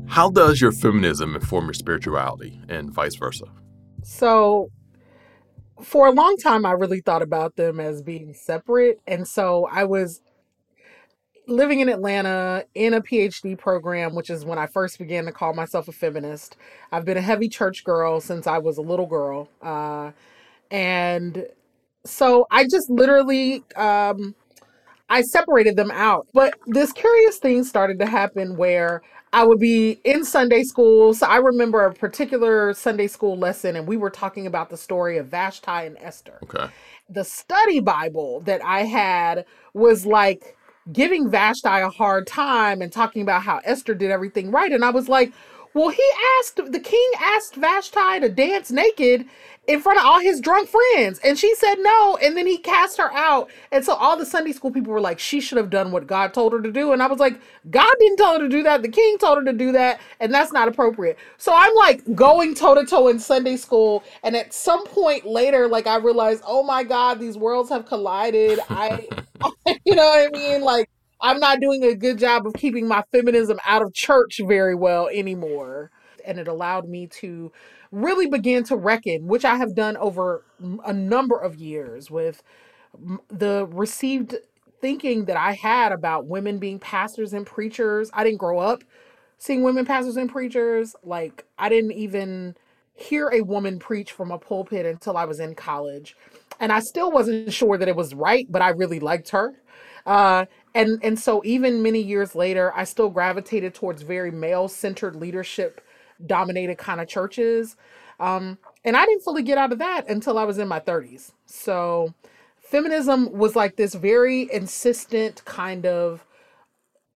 How 0.08 0.32
does 0.32 0.60
your 0.60 0.72
feminism 0.72 1.36
inform 1.36 1.66
your 1.66 1.76
spirituality 1.76 2.60
and 2.70 2.92
vice 2.92 3.16
versa? 3.16 3.46
So, 4.04 4.72
for 5.84 6.08
a 6.08 6.12
long 6.12 6.38
time, 6.38 6.66
I 6.66 6.72
really 6.72 7.02
thought 7.02 7.22
about 7.22 7.56
them 7.56 7.80
as 7.80 8.02
being 8.02 8.34
separate. 8.34 9.00
And 9.06 9.28
so 9.28 9.68
I 9.72 9.84
was 9.84 10.22
living 11.48 11.80
in 11.80 11.90
Atlanta 11.90 12.66
in 12.76 12.94
a 12.94 13.02
PhD 13.02 13.58
program, 13.58 14.14
which 14.14 14.30
is 14.30 14.46
when 14.46 14.60
I 14.60 14.68
first 14.68 15.00
began 15.00 15.26
to 15.26 15.32
call 15.32 15.54
myself 15.54 15.88
a 15.88 15.92
feminist. 15.92 16.58
I've 16.92 17.06
been 17.06 17.18
a 17.18 17.22
heavy 17.22 17.48
church 17.48 17.84
girl 17.84 18.20
since 18.20 18.48
I 18.48 18.58
was 18.58 18.78
a 18.78 18.82
little 18.82 19.06
girl. 19.06 19.50
Uh, 19.62 20.12
and 20.70 21.48
so 22.06 22.46
I 22.52 22.66
just 22.66 22.90
literally, 22.90 23.64
um, 23.76 24.36
I 25.10 25.22
separated 25.22 25.78
them 25.78 25.92
out. 25.92 26.28
But 26.34 26.54
this 26.68 26.92
curious 26.92 27.38
thing 27.38 27.64
started 27.64 28.00
to 28.00 28.06
happen 28.06 28.58
where 28.58 29.02
I 29.32 29.46
would 29.46 29.60
be 29.60 30.00
in 30.04 30.26
Sunday 30.26 30.64
school. 30.64 31.14
So 31.14 31.28
I 31.28 31.38
remember 31.38 31.86
a 31.86 31.94
particular 31.94 32.74
Sunday 32.74 33.08
school 33.08 33.38
lesson, 33.38 33.76
and 33.78 33.88
we 33.88 33.96
were 33.96 34.10
talking 34.10 34.48
about 34.48 34.70
the 34.70 34.78
story 34.78 35.18
of 35.18 35.28
Vashti 35.28 35.72
and 35.72 35.98
Esther. 36.00 36.40
Okay. 36.44 36.68
The 37.10 37.24
study 37.24 37.80
Bible 37.80 38.42
that 38.42 38.62
I 38.64 38.84
had 38.84 39.46
was 39.74 40.06
like 40.06 40.58
giving 40.92 41.30
Vashti 41.30 41.68
a 41.68 41.90
hard 41.90 42.28
time 42.28 42.82
and 42.82 42.92
talking 42.92 43.22
about 43.22 43.44
how 43.44 43.60
Esther 43.64 43.94
did 43.94 44.12
everything 44.12 44.52
right. 44.52 44.72
And 44.72 44.86
I 44.86 44.90
was 44.90 45.10
like, 45.10 45.34
well, 45.74 45.90
he 45.90 46.04
asked, 46.40 46.56
the 46.72 46.80
king 46.80 47.12
asked 47.20 47.56
Vashti 47.56 48.20
to 48.22 48.30
dance 48.30 48.72
naked 48.72 49.26
in 49.68 49.82
front 49.82 50.00
of 50.00 50.06
all 50.06 50.20
his 50.20 50.40
drunk 50.40 50.70
friends. 50.70 51.20
And 51.24 51.38
she 51.38 51.54
said 51.56 51.76
no. 51.80 52.18
And 52.22 52.38
then 52.38 52.48
he 52.48 52.58
cast 52.58 52.98
her 52.98 53.12
out. 53.14 53.52
And 53.72 53.84
so 53.84 53.94
all 53.94 54.18
the 54.18 54.26
Sunday 54.26 54.54
school 54.54 54.72
people 54.72 54.94
were 54.94 55.02
like, 55.02 55.20
she 55.20 55.42
should 55.42 55.58
have 55.58 55.70
done 55.70 55.92
what 55.92 56.08
God 56.08 56.34
told 56.34 56.54
her 56.54 56.62
to 56.62 56.72
do. 56.72 56.94
And 56.94 57.04
I 57.04 57.08
was 57.08 57.20
like, 57.20 57.40
God 57.70 57.94
didn't 58.00 58.18
tell 58.18 58.34
her 58.34 58.40
to 58.40 58.50
do 58.50 58.64
that. 58.64 58.82
The 58.82 58.90
king 58.90 59.18
told 59.18 59.40
her 59.40 59.44
to 59.44 59.54
do 59.54 59.74
that. 59.74 60.00
And 60.22 60.34
that's 60.34 60.54
not 60.54 60.70
appropriate. 60.70 61.18
So 61.38 61.52
I'm 61.54 61.76
like 61.76 62.16
going 62.16 62.56
toe 62.56 62.76
to 62.76 62.86
toe 62.86 63.10
in 63.10 63.20
Sunday 63.20 63.58
school. 63.58 64.04
And 64.24 64.36
at 64.36 64.54
some 64.54 64.86
point 64.88 65.26
later, 65.26 65.68
like 65.68 65.86
I 65.86 65.98
realized, 65.98 66.44
oh 66.48 66.64
my 66.64 66.84
God, 66.84 67.20
these 67.20 67.38
worlds 67.38 67.70
have 67.70 67.86
collided. 67.86 68.60
I, 68.70 69.08
you 69.86 69.96
know 69.96 70.06
what 70.06 70.28
I 70.28 70.38
mean? 70.38 70.62
Like, 70.62 70.90
I'm 71.22 71.40
not 71.40 71.60
doing 71.60 71.84
a 71.84 71.96
good 71.96 72.18
job 72.20 72.46
of 72.46 72.54
keeping 72.54 72.88
my 72.88 73.04
feminism 73.12 73.60
out 73.66 73.82
of 73.82 73.94
church 73.94 74.40
very 74.46 74.76
well 74.76 75.08
anymore. 75.08 75.92
And 76.26 76.40
it 76.40 76.48
allowed 76.48 76.88
me 76.88 77.08
to 77.22 77.52
really 77.92 78.28
begin 78.28 78.64
to 78.66 78.76
reckon, 78.76 79.28
which 79.28 79.46
I 79.46 79.56
have 79.56 79.76
done 79.76 79.98
over 79.98 80.44
a 80.86 80.94
number 80.94 81.38
of 81.38 81.56
years 81.56 82.12
with 82.12 82.44
the 83.30 83.68
received 83.72 84.36
thinking 84.82 85.26
that 85.26 85.38
I 85.38 85.54
had 85.54 85.92
about 85.92 86.28
women 86.28 86.60
being 86.60 86.80
pastors 86.80 87.34
and 87.34 87.46
preachers. 87.46 88.12
I 88.14 88.24
didn't 88.24 88.40
grow 88.40 88.60
up 88.60 88.84
seeing 89.38 89.64
women 89.64 89.86
pastors 89.86 90.18
and 90.18 90.30
preachers. 90.32 90.96
Like, 91.04 91.46
I 91.58 91.70
didn't 91.70 91.94
even 91.94 92.56
hear 92.98 93.30
a 93.32 93.42
woman 93.42 93.80
preach 93.80 94.12
from 94.12 94.32
a 94.32 94.38
pulpit 94.38 94.86
until 94.86 95.16
I 95.18 95.26
was 95.26 95.40
in 95.40 95.56
college. 95.56 96.16
And 96.60 96.72
I 96.72 96.80
still 96.80 97.12
wasn't 97.12 97.54
sure 97.54 97.78
that 97.78 97.88
it 97.88 97.96
was 97.96 98.14
right, 98.14 98.48
but 98.50 98.62
I 98.62 98.70
really 98.70 99.00
liked 99.00 99.30
her. 99.30 99.54
Uh, 100.06 100.46
and 100.74 101.00
and 101.04 101.20
so 101.20 101.42
even 101.46 101.84
many 101.84 102.02
years 102.02 102.34
later, 102.34 102.74
I 102.76 102.86
still 102.86 103.10
gravitated 103.10 103.76
towards 103.76 104.02
very 104.02 104.32
male 104.32 104.68
centered 104.68 105.16
leadership 105.16 105.82
dominated 106.26 106.78
kind 106.78 107.00
of 107.00 107.08
churches. 107.08 107.76
Um, 108.20 108.58
and 108.84 108.98
I 108.98 109.06
didn't 109.06 109.24
fully 109.24 109.44
get 109.44 109.58
out 109.58 109.72
of 109.72 109.80
that 109.80 110.10
until 110.10 110.38
I 110.38 110.44
was 110.44 110.58
in 110.58 110.68
my 110.68 110.80
30s. 110.80 111.34
So 111.46 112.14
feminism 112.58 113.32
was 113.32 113.56
like 113.56 113.76
this 113.76 113.94
very 113.94 114.52
insistent 114.52 115.46
kind 115.46 115.86
of, 115.86 116.26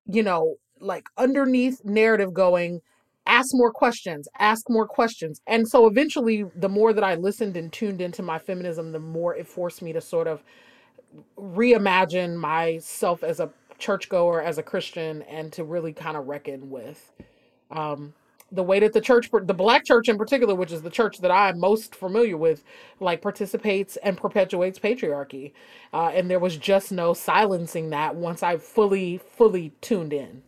you 0.06 0.22
know, 0.22 0.58
like 0.80 1.08
underneath 1.18 1.84
narrative 1.84 2.34
going, 2.34 2.82
ask 3.26 3.50
more 3.54 3.72
questions, 3.72 4.28
ask 4.40 4.70
more 4.70 4.88
questions. 4.88 5.42
And 5.48 5.68
so 5.68 5.88
eventually, 5.88 6.46
the 6.56 6.70
more 6.70 6.94
that 6.94 7.04
I 7.04 7.16
listened 7.16 7.58
and 7.58 7.72
tuned 7.72 8.02
into 8.02 8.22
my 8.22 8.40
feminism, 8.40 8.92
the 8.92 9.00
more 9.00 9.36
it 9.36 9.48
forced 9.48 9.82
me 9.82 9.94
to 9.94 10.02
sort 10.02 10.28
of 10.28 10.44
reimagine 11.38 12.36
myself 12.36 13.24
as 13.24 13.40
a 13.40 13.50
churchgoer, 13.78 14.42
as 14.42 14.58
a 14.58 14.64
Christian, 14.64 15.22
and 15.24 15.52
to 15.54 15.64
really 15.64 15.94
kind 15.94 16.18
of 16.18 16.28
reckon 16.28 16.70
with 16.70 17.12
um, 17.72 18.14
the 18.52 18.64
way 18.64 18.80
that 18.80 18.94
the 18.94 19.02
church, 19.02 19.30
the 19.32 19.54
black 19.54 19.86
church 19.86 20.10
in 20.10 20.18
particular, 20.18 20.54
which 20.54 20.72
is 20.72 20.82
the 20.82 20.90
church 20.90 21.20
that 21.20 21.32
I'm 21.32 21.60
most 21.60 21.96
familiar 21.96 22.38
with, 22.38 22.64
like 23.00 23.22
participates 23.22 23.98
and 23.98 24.18
perpetuates 24.18 24.78
patriarchy. 24.78 25.54
Uh, 25.94 26.08
and 26.14 26.30
there 26.30 26.40
was 26.40 26.58
just 26.58 26.92
no 26.92 27.14
silencing 27.14 27.90
that 27.92 28.16
once 28.16 28.44
I 28.44 28.58
fully, 28.58 29.18
fully 29.18 29.72
tuned 29.82 30.14
in. 30.14 30.44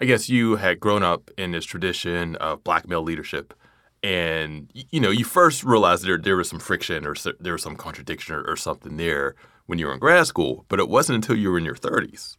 I 0.00 0.06
guess 0.06 0.28
you 0.28 0.56
had 0.56 0.80
grown 0.80 1.02
up 1.02 1.30
in 1.36 1.52
this 1.52 1.64
tradition 1.64 2.36
of 2.36 2.64
black 2.64 2.88
male 2.88 3.02
leadership. 3.02 3.54
And, 4.02 4.70
you 4.72 4.98
know, 4.98 5.10
you 5.10 5.24
first 5.24 5.62
realized 5.62 6.04
there, 6.04 6.16
there 6.16 6.36
was 6.36 6.48
some 6.48 6.58
friction 6.58 7.06
or 7.06 7.14
there 7.38 7.52
was 7.52 7.62
some 7.62 7.76
contradiction 7.76 8.34
or, 8.34 8.42
or 8.44 8.56
something 8.56 8.96
there 8.96 9.34
when 9.66 9.78
you 9.78 9.86
were 9.86 9.92
in 9.92 9.98
grad 9.98 10.26
school. 10.26 10.64
But 10.68 10.80
it 10.80 10.88
wasn't 10.88 11.16
until 11.16 11.36
you 11.36 11.50
were 11.50 11.58
in 11.58 11.66
your 11.66 11.74
30s 11.74 12.38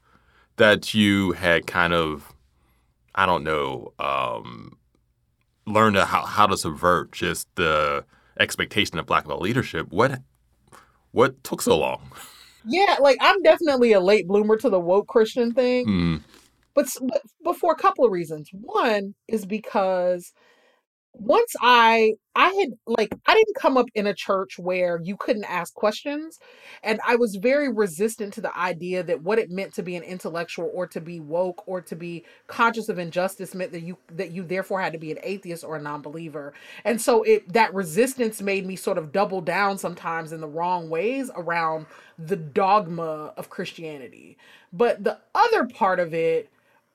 that 0.57 0.95
you 0.95 1.33
had 1.33 1.67
kind 1.67 1.93
of, 1.93 2.33
I 3.13 3.27
don't 3.27 3.43
know, 3.43 3.93
um, 3.99 4.77
learned 5.67 5.97
how, 5.97 6.25
how 6.25 6.47
to 6.47 6.57
subvert 6.57 7.11
just 7.11 7.47
the 7.55 8.05
expectation 8.39 8.97
of 8.97 9.05
black 9.05 9.27
male 9.27 9.39
leadership. 9.39 9.87
What 9.91 10.19
what 11.11 11.43
took 11.43 11.61
so 11.61 11.77
long? 11.77 12.11
Yeah, 12.65 12.97
like 12.99 13.17
I'm 13.21 13.41
definitely 13.43 13.91
a 13.93 13.99
late 13.99 14.27
bloomer 14.27 14.55
to 14.57 14.69
the 14.69 14.79
woke 14.79 15.07
Christian 15.07 15.53
thing. 15.53 15.87
Mm. 15.87 16.21
But, 16.73 16.87
but 17.01 17.21
but 17.43 17.57
for 17.57 17.73
a 17.73 17.75
couple 17.75 18.05
of 18.05 18.11
reasons. 18.11 18.49
One 18.53 19.15
is 19.27 19.45
because 19.45 20.31
once 21.13 21.53
I 21.61 22.13
I 22.35 22.49
had 22.53 22.69
like 22.87 23.13
I 23.27 23.33
didn't 23.33 23.55
come 23.57 23.75
up 23.75 23.87
in 23.95 24.07
a 24.07 24.13
church 24.13 24.57
where 24.57 24.99
you 25.03 25.17
couldn't 25.17 25.43
ask 25.43 25.73
questions 25.73 26.39
and 26.83 27.01
I 27.05 27.17
was 27.17 27.35
very 27.35 27.69
resistant 27.69 28.33
to 28.35 28.41
the 28.41 28.57
idea 28.57 29.03
that 29.03 29.21
what 29.21 29.37
it 29.37 29.51
meant 29.51 29.73
to 29.73 29.83
be 29.83 29.97
an 29.97 30.03
intellectual 30.03 30.71
or 30.73 30.87
to 30.87 31.01
be 31.01 31.19
woke 31.19 31.67
or 31.67 31.81
to 31.81 31.95
be 31.97 32.23
conscious 32.47 32.87
of 32.87 32.97
injustice 32.97 33.53
meant 33.53 33.73
that 33.73 33.81
you 33.81 33.97
that 34.15 34.31
you 34.31 34.43
therefore 34.43 34.81
had 34.81 34.93
to 34.93 34.99
be 34.99 35.11
an 35.11 35.19
atheist 35.21 35.65
or 35.65 35.75
a 35.75 35.81
non-believer. 35.81 36.53
And 36.85 36.99
so 37.01 37.23
it 37.23 37.51
that 37.51 37.73
resistance 37.73 38.41
made 38.41 38.65
me 38.65 38.77
sort 38.77 38.97
of 38.97 39.11
double 39.11 39.41
down 39.41 39.77
sometimes 39.77 40.31
in 40.31 40.39
the 40.39 40.47
wrong 40.47 40.89
ways 40.89 41.29
around 41.35 41.87
the 42.17 42.37
dogma 42.37 43.33
of 43.35 43.49
Christianity. 43.49 44.37
But 44.71 45.03
the 45.03 45.19
other 45.35 45.65
part 45.67 45.99
of 45.99 46.13
it 46.13 46.49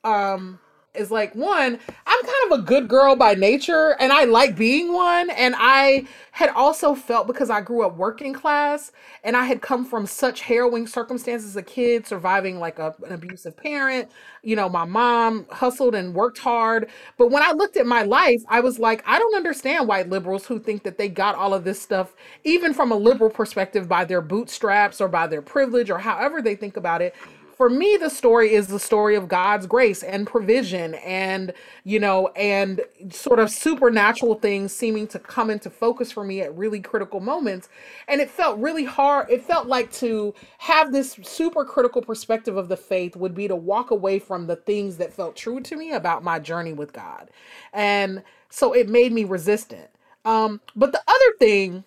um 0.07 0.59
is 0.97 1.11
like 1.11 1.33
one, 1.35 1.79
I'm 2.07 2.23
kind 2.23 2.51
of 2.51 2.59
a 2.59 2.61
good 2.63 2.87
girl 2.87 3.15
by 3.15 3.35
nature 3.35 3.95
and 3.99 4.11
I 4.11 4.25
like 4.25 4.55
being 4.55 4.93
one. 4.93 5.29
And 5.29 5.55
I 5.57 6.07
had 6.31 6.49
also 6.49 6.93
felt 6.95 7.27
because 7.27 7.49
I 7.49 7.61
grew 7.61 7.85
up 7.85 7.95
working 7.95 8.33
class 8.33 8.91
and 9.23 9.35
I 9.37 9.45
had 9.45 9.61
come 9.61 9.85
from 9.85 10.05
such 10.05 10.41
harrowing 10.41 10.87
circumstances 10.87 11.49
as 11.49 11.55
a 11.55 11.63
kid, 11.63 12.05
surviving 12.05 12.59
like 12.59 12.79
a, 12.79 12.95
an 13.05 13.13
abusive 13.13 13.55
parent. 13.55 14.09
You 14.43 14.55
know, 14.55 14.69
my 14.69 14.85
mom 14.85 15.45
hustled 15.51 15.95
and 15.95 16.13
worked 16.13 16.39
hard. 16.39 16.89
But 17.17 17.31
when 17.31 17.43
I 17.43 17.51
looked 17.51 17.77
at 17.77 17.85
my 17.85 18.03
life, 18.03 18.41
I 18.47 18.59
was 18.59 18.79
like, 18.79 19.03
I 19.05 19.19
don't 19.19 19.35
understand 19.35 19.87
white 19.87 20.09
liberals 20.09 20.45
who 20.45 20.59
think 20.59 20.83
that 20.83 20.97
they 20.97 21.09
got 21.09 21.35
all 21.35 21.53
of 21.53 21.63
this 21.63 21.81
stuff, 21.81 22.15
even 22.43 22.73
from 22.73 22.91
a 22.91 22.95
liberal 22.95 23.29
perspective, 23.29 23.87
by 23.87 24.05
their 24.05 24.21
bootstraps 24.21 25.01
or 25.01 25.07
by 25.07 25.27
their 25.27 25.41
privilege 25.41 25.89
or 25.89 25.99
however 25.99 26.41
they 26.41 26.55
think 26.55 26.77
about 26.77 27.01
it 27.01 27.15
for 27.57 27.69
me 27.69 27.97
the 27.99 28.09
story 28.09 28.53
is 28.53 28.67
the 28.67 28.79
story 28.79 29.15
of 29.15 29.27
God's 29.27 29.65
grace 29.65 30.03
and 30.03 30.27
provision 30.27 30.93
and 30.95 31.51
you 31.83 31.99
know 31.99 32.27
and 32.35 32.81
sort 33.09 33.39
of 33.39 33.49
supernatural 33.49 34.35
things 34.35 34.71
seeming 34.71 35.07
to 35.07 35.19
come 35.19 35.49
into 35.49 35.71
focus 35.71 36.11
for 36.11 36.23
me 36.23 36.41
at 36.41 36.55
really 36.55 36.79
critical 36.79 37.19
moments. 37.19 37.67
And 38.07 38.21
it 38.21 38.29
felt 38.29 38.59
really 38.59 38.85
hard 38.85 39.29
it 39.31 39.43
felt 39.43 39.67
like 39.67 39.91
to 39.93 40.35
have 40.59 40.91
this 40.91 41.17
super 41.23 41.65
critical 41.65 42.01
perspective 42.01 42.57
of 42.57 42.69
the 42.69 42.77
faith 42.77 43.15
would 43.15 43.33
be 43.33 43.47
to 43.47 43.55
walk 43.55 43.89
away 43.89 44.19
from 44.19 44.45
the 44.45 44.55
things 44.55 44.97
that 44.97 45.11
felt 45.11 45.35
true 45.35 45.59
to 45.61 45.75
me 45.75 45.93
about 45.93 46.23
my 46.23 46.37
journey 46.39 46.73
with 46.73 46.93
God. 46.93 47.29
And 47.73 48.21
so 48.49 48.73
it 48.73 48.87
made 48.87 49.11
me 49.11 49.23
resistant. 49.23 49.89
Um 50.25 50.61
but 50.75 50.91
the 50.91 51.01
other 51.07 51.37
thing 51.39 51.83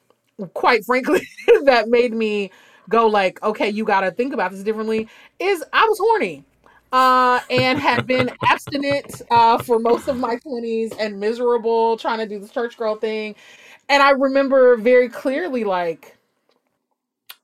quite 0.54 0.84
frankly 0.84 1.26
that 1.64 1.88
made 1.88 2.12
me 2.14 2.50
go 2.90 3.06
like, 3.06 3.42
okay, 3.42 3.70
you 3.70 3.84
got 3.84 4.02
to 4.02 4.10
think 4.10 4.34
about 4.34 4.50
this 4.50 4.62
differently, 4.62 5.08
is 5.38 5.64
I 5.72 5.86
was 5.86 5.98
horny 5.98 6.44
uh, 6.92 7.40
and 7.48 7.78
had 7.78 8.06
been 8.06 8.30
abstinent 8.46 9.22
uh, 9.30 9.56
for 9.58 9.78
most 9.78 10.08
of 10.08 10.18
my 10.18 10.36
20s 10.36 10.94
and 10.98 11.18
miserable 11.18 11.96
trying 11.96 12.18
to 12.18 12.26
do 12.26 12.38
this 12.38 12.50
church 12.50 12.76
girl 12.76 12.96
thing. 12.96 13.34
And 13.88 14.02
I 14.02 14.10
remember 14.10 14.76
very 14.76 15.08
clearly, 15.08 15.64
like, 15.64 16.16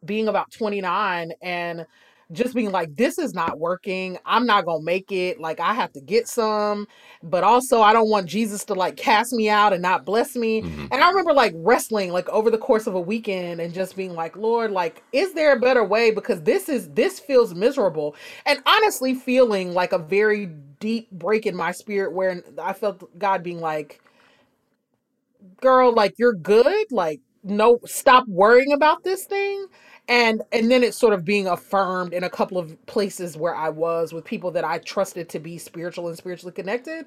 being 0.04 0.28
about 0.28 0.52
29 0.52 1.32
and 1.42 1.86
just 2.32 2.54
being 2.54 2.72
like, 2.72 2.94
this 2.96 3.18
is 3.18 3.34
not 3.34 3.58
working. 3.58 4.18
I'm 4.26 4.46
not 4.46 4.64
going 4.64 4.80
to 4.80 4.84
make 4.84 5.12
it. 5.12 5.40
Like, 5.40 5.60
I 5.60 5.74
have 5.74 5.92
to 5.92 6.00
get 6.00 6.26
some, 6.26 6.88
but 7.22 7.44
also 7.44 7.82
I 7.82 7.92
don't 7.92 8.10
want 8.10 8.26
Jesus 8.26 8.64
to 8.64 8.74
like 8.74 8.96
cast 8.96 9.32
me 9.32 9.48
out 9.48 9.72
and 9.72 9.80
not 9.80 10.04
bless 10.04 10.34
me. 10.34 10.62
Mm-hmm. 10.62 10.86
And 10.90 11.04
I 11.04 11.08
remember 11.08 11.32
like 11.32 11.52
wrestling 11.56 12.12
like 12.12 12.28
over 12.28 12.50
the 12.50 12.58
course 12.58 12.86
of 12.86 12.94
a 12.94 13.00
weekend 13.00 13.60
and 13.60 13.72
just 13.72 13.94
being 13.94 14.14
like, 14.14 14.36
Lord, 14.36 14.72
like, 14.72 15.04
is 15.12 15.34
there 15.34 15.52
a 15.52 15.60
better 15.60 15.84
way? 15.84 16.10
Because 16.10 16.42
this 16.42 16.68
is, 16.68 16.88
this 16.90 17.20
feels 17.20 17.54
miserable. 17.54 18.16
And 18.44 18.60
honestly, 18.66 19.14
feeling 19.14 19.72
like 19.72 19.92
a 19.92 19.98
very 19.98 20.46
deep 20.80 21.10
break 21.12 21.46
in 21.46 21.54
my 21.54 21.70
spirit 21.70 22.12
where 22.12 22.42
I 22.60 22.72
felt 22.72 23.16
God 23.18 23.44
being 23.44 23.60
like, 23.60 24.00
girl, 25.60 25.94
like, 25.94 26.14
you're 26.18 26.34
good. 26.34 26.86
Like, 26.90 27.20
no, 27.44 27.78
stop 27.84 28.26
worrying 28.26 28.72
about 28.72 29.04
this 29.04 29.24
thing 29.26 29.66
and 30.08 30.42
and 30.52 30.70
then 30.70 30.84
it's 30.84 30.96
sort 30.96 31.12
of 31.12 31.24
being 31.24 31.48
affirmed 31.48 32.12
in 32.12 32.24
a 32.24 32.30
couple 32.30 32.58
of 32.58 32.84
places 32.86 33.36
where 33.36 33.54
I 33.54 33.68
was 33.68 34.12
with 34.12 34.24
people 34.24 34.50
that 34.52 34.64
I 34.64 34.78
trusted 34.78 35.28
to 35.30 35.40
be 35.40 35.58
spiritual 35.58 36.08
and 36.08 36.16
spiritually 36.16 36.52
connected. 36.52 37.06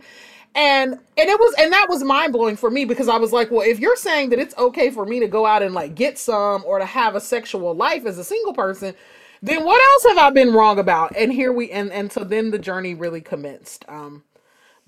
And 0.56 0.94
and 0.94 1.30
it 1.30 1.40
was 1.40 1.56
and 1.58 1.72
that 1.72 1.88
was 1.90 2.04
mind 2.04 2.34
blowing 2.34 2.58
for 2.58 2.70
me 2.70 2.84
because 2.86 3.08
I 3.08 3.18
was 3.18 3.32
like, 3.32 3.52
well, 3.52 3.62
if 3.62 3.80
you're 3.80 3.96
saying 3.96 4.30
that 4.32 4.40
it's 4.40 4.58
okay 4.58 4.90
for 4.92 5.06
me 5.06 5.20
to 5.22 5.28
go 5.28 5.46
out 5.46 5.64
and 5.64 5.74
like 5.74 5.96
get 5.96 6.18
some 6.18 6.64
or 6.66 6.80
to 6.80 6.86
have 6.86 7.16
a 7.16 7.22
sexual 7.22 7.74
life 7.74 8.06
as 8.06 8.18
a 8.18 8.24
single 8.24 8.54
person, 8.54 8.94
then 9.42 9.64
what 9.64 9.82
else 9.82 10.16
have 10.16 10.18
I 10.18 10.30
been 10.32 10.54
wrong 10.54 10.78
about? 10.80 11.16
And 11.16 11.32
here 11.32 11.54
we 11.54 11.72
and 11.72 11.92
and 11.94 12.12
so 12.12 12.26
then 12.26 12.52
the 12.52 12.60
journey 12.60 12.96
really 12.96 13.22
commenced. 13.22 13.86
Um, 13.88 14.24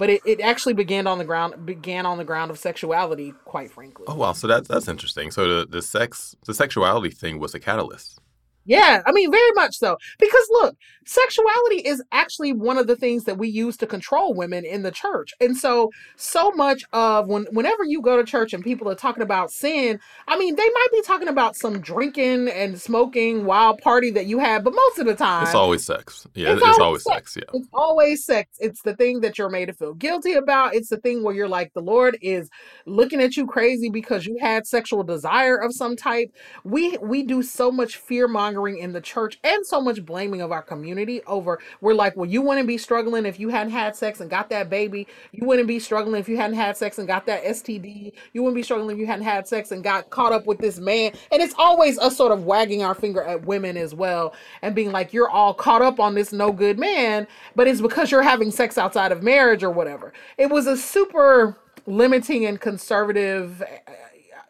but 0.02 0.10
it, 0.10 0.22
it 0.26 0.41
actually 0.41 0.74
began 0.74 1.06
on 1.06 1.20
the 1.20 1.24
ground 1.24 1.64
began 1.64 2.08
on 2.08 2.18
the 2.18 2.24
ground 2.24 2.49
of 2.49 2.58
sexuality, 2.58 3.36
quite 3.45 3.70
frankly. 3.70 4.06
Oh 4.08 4.16
wow, 4.16 4.34
so 4.34 4.47
that's 4.47 4.68
that's 4.68 4.88
interesting. 4.88 5.30
So 5.30 5.60
the 5.60 5.68
the 5.68 5.84
sex 5.84 6.36
the 6.47 6.56
sexuality 6.56 7.12
thing 7.12 7.38
was 7.38 7.54
a 7.54 7.60
catalyst. 7.60 8.20
Yeah, 8.66 9.04
I 9.06 9.12
mean, 9.12 9.30
very 9.30 9.52
much 9.54 9.78
so. 9.78 9.97
Because 10.18 10.47
look, 10.49 10.76
sexuality 11.12 11.78
is 11.88 12.01
actually 12.12 12.53
one 12.53 12.78
of 12.78 12.88
the 12.88 12.95
things 12.95 13.26
that 13.26 13.38
we 13.38 13.49
use 13.49 13.76
to 13.78 13.86
control 13.86 14.34
women 14.34 14.64
in 14.66 14.82
the 14.82 14.91
church. 14.91 15.34
And 15.41 15.57
so, 15.57 15.91
so 16.16 16.51
much 16.51 16.84
of 16.93 17.28
when 17.28 17.45
whenever 17.51 17.84
you 17.84 18.01
go 18.01 18.16
to 18.18 18.24
church 18.24 18.53
and 18.53 18.64
people 18.64 18.89
are 18.89 18.95
talking 18.95 19.22
about 19.24 19.51
sin, 19.51 19.99
I 20.28 20.38
mean, 20.38 20.55
they 20.55 20.70
might 20.70 20.88
be 20.91 21.01
talking 21.01 21.28
about 21.28 21.55
some 21.57 21.82
drinking 21.82 22.47
and 22.49 22.80
smoking 22.80 23.43
wild 23.45 23.80
party 23.80 24.09
that 24.12 24.26
you 24.26 24.39
had, 24.39 24.64
but 24.64 24.74
most 24.74 24.99
of 24.99 25.05
the 25.05 25.16
time, 25.16 25.43
It's 25.43 25.53
always 25.55 25.86
sex. 25.86 26.26
Yeah, 26.34 26.53
It's 26.53 26.57
it's, 26.57 26.64
always 26.64 26.80
always 26.80 27.03
sex. 27.03 27.34
sex. 27.34 27.45
Yeah. 27.45 27.59
it's 27.59 27.68
always 27.74 28.26
sex. 28.26 28.57
It's 28.59 28.82
the 28.82 28.95
thing 28.95 29.20
that 29.22 29.38
you're 29.38 29.49
made 29.49 29.66
to 29.66 29.74
feel 29.74 29.93
guilty 29.93 30.34
about. 30.34 30.76
It's 30.76 30.89
the 30.89 30.97
thing 30.97 31.24
where 31.24 31.36
you're 31.36 31.49
like, 31.49 31.74
the 31.74 31.82
Lord 31.82 32.18
is 32.22 32.49
looking 32.86 33.22
at 33.22 33.36
you 33.36 33.45
crazy 33.47 33.89
because 33.89 34.26
you 34.26 34.38
had 34.39 34.66
sexual 34.66 35.03
desire 35.03 35.57
of 35.57 35.74
some 35.74 35.95
type. 35.97 36.34
We 36.64 36.97
we 37.01 37.24
do 37.24 37.43
so 37.43 37.70
much 37.72 37.97
fear 37.97 38.28
mongering 38.30 38.78
in 38.78 38.93
the 38.93 39.01
church 39.01 39.39
and 39.43 39.66
so 39.66 39.82
much 39.82 40.05
blaming 40.05 40.41
of 40.41 40.51
our 40.51 40.62
community 40.62 41.01
over. 41.28 41.60
We're 41.82 41.93
like, 41.93 42.16
well, 42.16 42.30
you 42.30 42.41
wouldn't 42.41 42.68
be 42.68 42.78
struggling 42.78 43.26
if 43.26 43.39
you 43.39 43.49
hadn't 43.49 43.74
had 43.74 43.95
sex 43.95 44.20
and 44.20 44.30
got 44.30 44.49
that 44.49 44.70
baby. 44.70 45.08
You 45.32 45.45
wouldn't 45.47 45.68
be 45.68 45.80
struggling 45.80 46.20
if 46.20 46.30
you 46.30 46.38
hadn't 46.38 46.58
had 46.58 46.78
sex 46.78 46.97
and 46.97 47.08
got 47.08 47.26
that 47.26 47.43
STD. 47.43 48.14
You 48.34 48.43
wouldn't 48.43 48.56
be 48.56 48.64
struggling 48.64 48.95
if 48.95 48.99
you 48.99 49.08
hadn't 49.08 49.26
had 49.26 49.47
sex 49.47 49.72
and 49.72 49.84
got 49.84 50.10
caught 50.10 50.32
up 50.34 50.45
with 50.45 50.60
this 50.60 50.80
man. 50.80 51.14
And 51.32 51.41
it's 51.41 51.56
always 51.58 51.97
us 51.99 52.16
sort 52.18 52.32
of 52.32 52.45
wagging 52.45 52.84
our 52.84 52.95
finger 52.95 53.24
at 53.24 53.45
women 53.45 53.78
as 53.78 53.93
well 53.93 54.34
and 54.62 54.76
being 54.76 54.91
like, 54.91 55.14
you're 55.14 55.30
all 55.30 55.54
caught 55.54 55.82
up 55.82 55.99
on 55.99 56.16
this 56.16 56.32
no 56.32 56.52
good 56.52 56.80
man, 56.80 57.28
but 57.56 57.68
it's 57.68 57.82
because 57.82 58.12
you're 58.12 58.22
having 58.22 58.52
sex 58.52 58.78
outside 58.78 59.12
of 59.12 59.24
marriage 59.24 59.64
or 59.64 59.72
whatever. 59.72 60.14
It 60.38 60.49
was 60.49 60.68
a 60.68 60.78
super 60.78 61.58
limiting 61.86 62.45
and 62.45 62.60
conservative, 62.60 63.62
uh, 63.62 63.91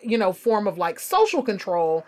you 0.02 0.18
know, 0.18 0.34
form 0.34 0.68
of 0.68 0.78
like 0.78 1.00
social 1.00 1.42
control. 1.42 2.06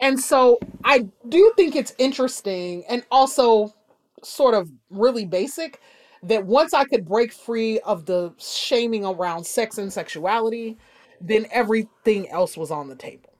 And 0.00 0.18
so 0.18 0.58
I 0.84 1.08
do 1.28 1.52
think 1.56 1.76
it's 1.76 1.94
interesting 1.98 2.84
and 2.88 3.04
also 3.10 3.74
sort 4.22 4.54
of 4.54 4.70
really 4.90 5.24
basic 5.24 5.80
that 6.22 6.44
once 6.44 6.74
I 6.74 6.84
could 6.84 7.06
break 7.06 7.32
free 7.32 7.80
of 7.80 8.04
the 8.06 8.32
shaming 8.38 9.04
around 9.04 9.44
sex 9.46 9.78
and 9.78 9.92
sexuality, 9.92 10.76
then 11.20 11.46
everything 11.50 12.28
else 12.30 12.56
was 12.56 12.70
on 12.70 12.88
the 12.88 12.96
table. 12.96 13.34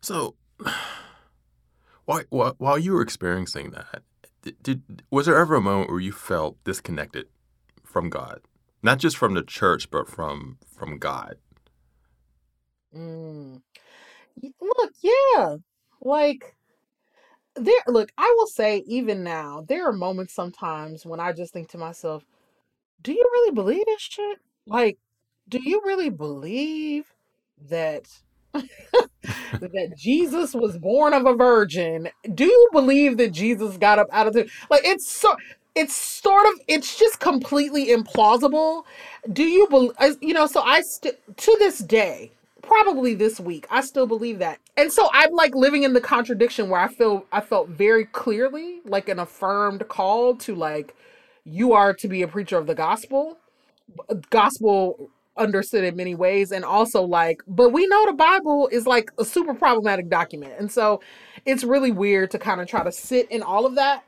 So, 0.00 0.34
while, 2.04 2.22
while 2.30 2.54
while 2.58 2.78
you 2.78 2.92
were 2.92 3.02
experiencing 3.02 3.70
that, 3.70 4.02
did, 4.42 4.62
did 4.62 5.02
was 5.10 5.26
there 5.26 5.38
ever 5.38 5.54
a 5.54 5.60
moment 5.60 5.90
where 5.90 6.00
you 6.00 6.12
felt 6.12 6.62
disconnected 6.64 7.26
from 7.84 8.10
God, 8.10 8.40
not 8.82 8.98
just 8.98 9.16
from 9.16 9.34
the 9.34 9.42
church, 9.42 9.90
but 9.90 10.08
from 10.08 10.58
from 10.66 10.98
God? 10.98 11.36
Mm. 12.94 13.60
Look, 14.42 14.92
yeah. 15.02 15.56
Like 16.00 16.56
there 17.56 17.74
look, 17.88 18.10
I 18.18 18.34
will 18.38 18.46
say 18.46 18.82
even 18.86 19.22
now, 19.24 19.64
there 19.68 19.88
are 19.88 19.92
moments 19.92 20.34
sometimes 20.34 21.04
when 21.06 21.20
I 21.20 21.32
just 21.32 21.52
think 21.52 21.68
to 21.70 21.78
myself, 21.78 22.24
do 23.02 23.12
you 23.12 23.28
really 23.32 23.54
believe 23.54 23.84
this 23.86 24.02
shit? 24.02 24.38
Like, 24.66 24.98
do 25.48 25.58
you 25.62 25.80
really 25.84 26.10
believe 26.10 27.12
that 27.68 28.08
that 28.54 29.94
Jesus 29.96 30.54
was 30.54 30.78
born 30.78 31.14
of 31.14 31.26
a 31.26 31.34
virgin? 31.34 32.08
Do 32.34 32.44
you 32.44 32.68
believe 32.72 33.16
that 33.18 33.32
Jesus 33.32 33.76
got 33.76 33.98
up 33.98 34.08
out 34.12 34.26
of 34.26 34.32
the 34.34 34.48
like 34.70 34.82
it's 34.84 35.10
so 35.10 35.36
it's 35.74 35.94
sort 35.94 36.46
of 36.46 36.52
it's 36.68 36.98
just 36.98 37.20
completely 37.20 37.88
implausible. 37.88 38.84
Do 39.32 39.44
you 39.44 39.66
believe 39.68 39.92
you 40.20 40.34
know, 40.34 40.46
so 40.46 40.62
I 40.62 40.82
st- 40.82 41.18
to 41.36 41.56
this 41.58 41.78
day, 41.78 42.32
probably 42.62 43.14
this 43.14 43.40
week, 43.40 43.66
I 43.70 43.80
still 43.82 44.06
believe 44.06 44.38
that. 44.40 44.58
And 44.80 44.90
so 44.90 45.10
I'm 45.12 45.32
like 45.32 45.54
living 45.54 45.82
in 45.82 45.92
the 45.92 46.00
contradiction 46.00 46.70
where 46.70 46.80
I 46.80 46.88
feel 46.88 47.26
I 47.32 47.42
felt 47.42 47.68
very 47.68 48.06
clearly 48.06 48.80
like 48.86 49.10
an 49.10 49.18
affirmed 49.18 49.86
call 49.88 50.36
to 50.36 50.54
like 50.54 50.96
you 51.44 51.74
are 51.74 51.92
to 51.92 52.08
be 52.08 52.22
a 52.22 52.28
preacher 52.28 52.56
of 52.56 52.66
the 52.66 52.74
gospel 52.74 53.36
uh, 54.08 54.14
gospel 54.30 55.10
understood 55.36 55.84
in 55.84 55.96
many 55.96 56.14
ways 56.14 56.50
and 56.50 56.64
also 56.64 57.02
like 57.02 57.42
but 57.46 57.70
we 57.70 57.86
know 57.88 58.06
the 58.06 58.14
bible 58.14 58.68
is 58.72 58.86
like 58.86 59.10
a 59.18 59.24
super 59.24 59.52
problematic 59.52 60.08
document. 60.08 60.54
And 60.58 60.72
so 60.72 61.02
it's 61.44 61.62
really 61.62 61.90
weird 61.90 62.30
to 62.30 62.38
kind 62.38 62.62
of 62.62 62.66
try 62.66 62.82
to 62.82 62.90
sit 62.90 63.30
in 63.30 63.42
all 63.42 63.66
of 63.66 63.74
that 63.74 64.04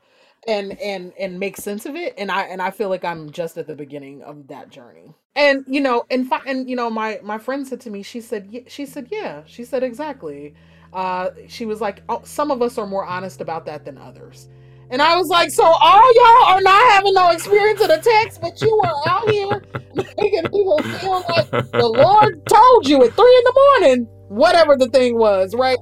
and 0.47 0.79
and 0.79 1.13
and 1.19 1.39
make 1.39 1.55
sense 1.55 1.85
of 1.85 1.95
it 1.95 2.15
and 2.17 2.31
i 2.31 2.41
and 2.43 2.61
i 2.61 2.69
feel 2.69 2.89
like 2.89 3.05
i'm 3.05 3.29
just 3.29 3.57
at 3.57 3.67
the 3.67 3.75
beginning 3.75 4.21
of 4.23 4.47
that 4.47 4.69
journey 4.69 5.13
and 5.35 5.63
you 5.67 5.81
know 5.81 6.05
and 6.11 6.27
fi- 6.27 6.43
and 6.45 6.69
you 6.69 6.75
know 6.75 6.89
my 6.89 7.19
my 7.23 7.37
friend 7.37 7.67
said 7.67 7.81
to 7.81 7.89
me 7.89 8.03
she 8.03 8.21
said 8.21 8.63
she 8.67 8.85
said 8.85 9.07
yeah 9.11 9.41
she 9.45 9.63
said 9.63 9.83
exactly 9.83 10.53
uh 10.93 11.29
she 11.47 11.65
was 11.65 11.81
like 11.81 12.03
oh, 12.09 12.21
some 12.23 12.51
of 12.51 12.61
us 12.61 12.77
are 12.77 12.87
more 12.87 13.05
honest 13.05 13.41
about 13.41 13.65
that 13.65 13.85
than 13.85 13.97
others 13.97 14.47
and 14.93 15.01
I 15.01 15.17
was 15.17 15.27
like, 15.27 15.49
so 15.49 15.63
all 15.63 16.13
y'all 16.15 16.53
are 16.53 16.61
not 16.61 16.91
having 16.91 17.15
no 17.15 17.31
experience 17.31 17.81
of 17.81 17.87
the 17.87 17.97
text, 17.97 18.39
but 18.39 18.61
you 18.61 18.79
are 18.83 18.93
out 19.07 19.27
here 19.27 19.63
making 19.95 20.43
people 20.43 20.83
feel 20.83 21.25
like 21.29 21.49
the 21.49 21.87
Lord 21.87 22.47
told 22.47 22.87
you 22.87 23.03
at 23.03 23.11
three 23.15 23.37
in 23.37 23.43
the 23.43 23.53
morning, 23.55 24.07
whatever 24.27 24.75
the 24.77 24.87
thing 24.89 25.17
was, 25.17 25.55
right? 25.55 25.79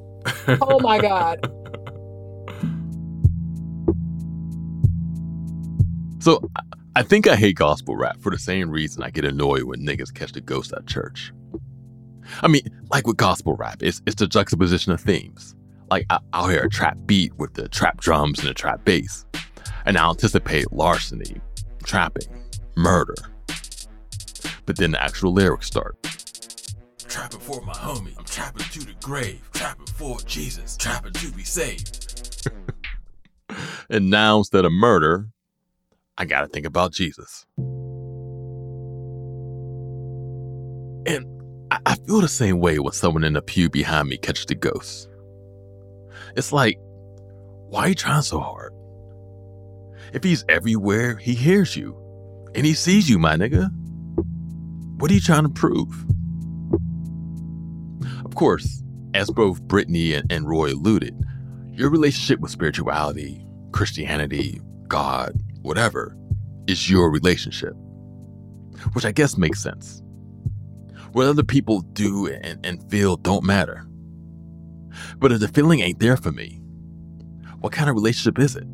Oh 0.61 0.79
my 0.79 0.99
God. 0.99 1.45
So 6.21 6.39
I- 6.95 7.03
think 7.03 7.27
I 7.27 7.35
hate 7.35 7.55
gospel 7.55 7.95
rap 7.95 8.17
for 8.21 8.31
the 8.31 8.39
same 8.39 8.69
reason 8.69 9.03
I 9.03 9.09
get 9.09 9.25
annoyed 9.25 9.63
when 9.63 9.85
niggas 9.85 10.13
catch 10.13 10.31
the 10.33 10.41
ghost 10.41 10.73
at 10.73 10.87
church. 10.87 11.31
I 12.41 12.47
mean, 12.47 12.61
like 12.91 13.07
with 13.07 13.17
gospel 13.17 13.55
rap, 13.55 13.81
it's 13.81 14.01
it's 14.05 14.15
the 14.15 14.27
juxtaposition 14.27 14.91
of 14.91 15.01
themes. 15.01 15.55
Like 15.89 16.05
I, 16.09 16.19
I'll 16.33 16.47
hear 16.47 16.61
a 16.61 16.69
trap 16.69 16.97
beat 17.05 17.33
with 17.37 17.53
the 17.53 17.67
trap 17.67 17.99
drums 17.99 18.39
and 18.39 18.47
the 18.47 18.53
trap 18.53 18.85
bass, 18.85 19.25
and 19.85 19.97
I'll 19.97 20.11
anticipate 20.11 20.71
larceny, 20.71 21.41
trapping, 21.83 22.27
murder. 22.75 23.15
But 24.65 24.77
then 24.77 24.91
the 24.91 25.03
actual 25.03 25.33
lyrics 25.33 25.67
start. 25.67 25.97
Trapping 26.99 27.41
for 27.41 27.61
my 27.63 27.73
homie, 27.73 28.17
I'm 28.17 28.23
trapping 28.23 28.65
to 28.67 28.79
the 28.79 28.95
grave, 29.01 29.41
trapping 29.53 29.87
for 29.87 30.17
Jesus, 30.21 30.77
trapping 30.77 31.11
to 31.13 31.31
be 31.31 31.43
saved. 31.43 32.49
and 33.89 34.09
now 34.09 34.37
instead 34.37 34.63
of 34.63 34.71
murder, 34.71 35.27
I 36.17 36.25
gotta 36.25 36.47
think 36.47 36.65
about 36.65 36.93
Jesus. 36.93 37.45
And 41.05 41.25
I, 41.71 41.79
I 41.85 41.95
feel 41.95 42.21
the 42.21 42.27
same 42.27 42.59
way 42.59 42.79
when 42.79 42.93
someone 42.93 43.23
in 43.23 43.33
the 43.33 43.41
pew 43.41 43.69
behind 43.69 44.09
me 44.09 44.17
catches 44.17 44.45
the 44.45 44.55
ghost. 44.55 45.09
It's 46.35 46.51
like, 46.51 46.77
why 47.69 47.81
are 47.81 47.89
you 47.89 47.95
trying 47.95 48.21
so 48.21 48.39
hard? 48.39 48.73
If 50.13 50.23
he's 50.23 50.43
everywhere, 50.49 51.15
he 51.15 51.33
hears 51.33 51.75
you. 51.75 51.97
And 52.53 52.65
he 52.65 52.73
sees 52.73 53.09
you, 53.09 53.17
my 53.17 53.35
nigga. 53.35 53.69
What 54.97 55.09
are 55.09 55.13
you 55.13 55.21
trying 55.21 55.43
to 55.43 55.49
prove? 55.49 56.05
Of 58.25 58.35
course, 58.35 58.83
as 59.13 59.29
both 59.29 59.63
Brittney 59.63 60.17
and, 60.17 60.31
and 60.31 60.47
Roy 60.47 60.73
alluded, 60.73 61.15
your 61.71 61.89
relationship 61.89 62.39
with 62.39 62.51
spirituality, 62.51 63.45
Christianity, 63.71 64.61
God, 64.87 65.33
whatever, 65.61 66.15
is 66.67 66.89
your 66.89 67.09
relationship. 67.09 67.73
Which 68.93 69.05
I 69.05 69.11
guess 69.11 69.37
makes 69.37 69.61
sense. 69.61 70.01
What 71.11 71.27
other 71.27 71.43
people 71.43 71.81
do 71.81 72.27
and, 72.27 72.65
and 72.65 72.89
feel 72.89 73.17
don't 73.17 73.43
matter. 73.43 73.85
But 75.17 75.31
if 75.31 75.39
the 75.39 75.47
feeling 75.47 75.81
ain't 75.81 75.99
there 75.99 76.17
for 76.17 76.31
me, 76.31 76.61
what 77.59 77.73
kind 77.73 77.89
of 77.89 77.95
relationship 77.95 78.39
is 78.39 78.55
it? 78.55 78.67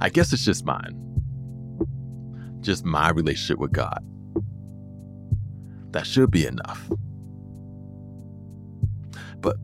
I 0.00 0.08
guess 0.08 0.32
it's 0.32 0.44
just 0.44 0.64
mine. 0.64 1.00
Just 2.60 2.84
my 2.84 3.10
relationship 3.10 3.58
with 3.58 3.72
God. 3.72 4.04
That 5.92 6.06
should 6.06 6.30
be 6.30 6.46
enough. 6.46 6.90
But 9.40 9.56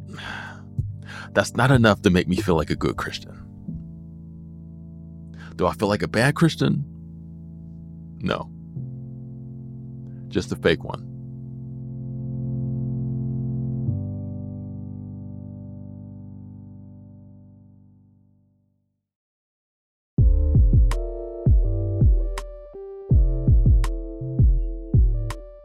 that's 1.32 1.54
not 1.54 1.70
enough 1.70 2.02
to 2.02 2.10
make 2.10 2.28
me 2.28 2.36
feel 2.36 2.56
like 2.56 2.70
a 2.70 2.76
good 2.76 2.96
Christian. 2.96 3.39
Do 5.60 5.66
I 5.66 5.74
feel 5.74 5.88
like 5.88 6.00
a 6.00 6.08
bad 6.08 6.36
Christian? 6.36 6.82
No. 8.20 8.50
Just 10.28 10.50
a 10.52 10.56
fake 10.56 10.82
one. 10.82 11.06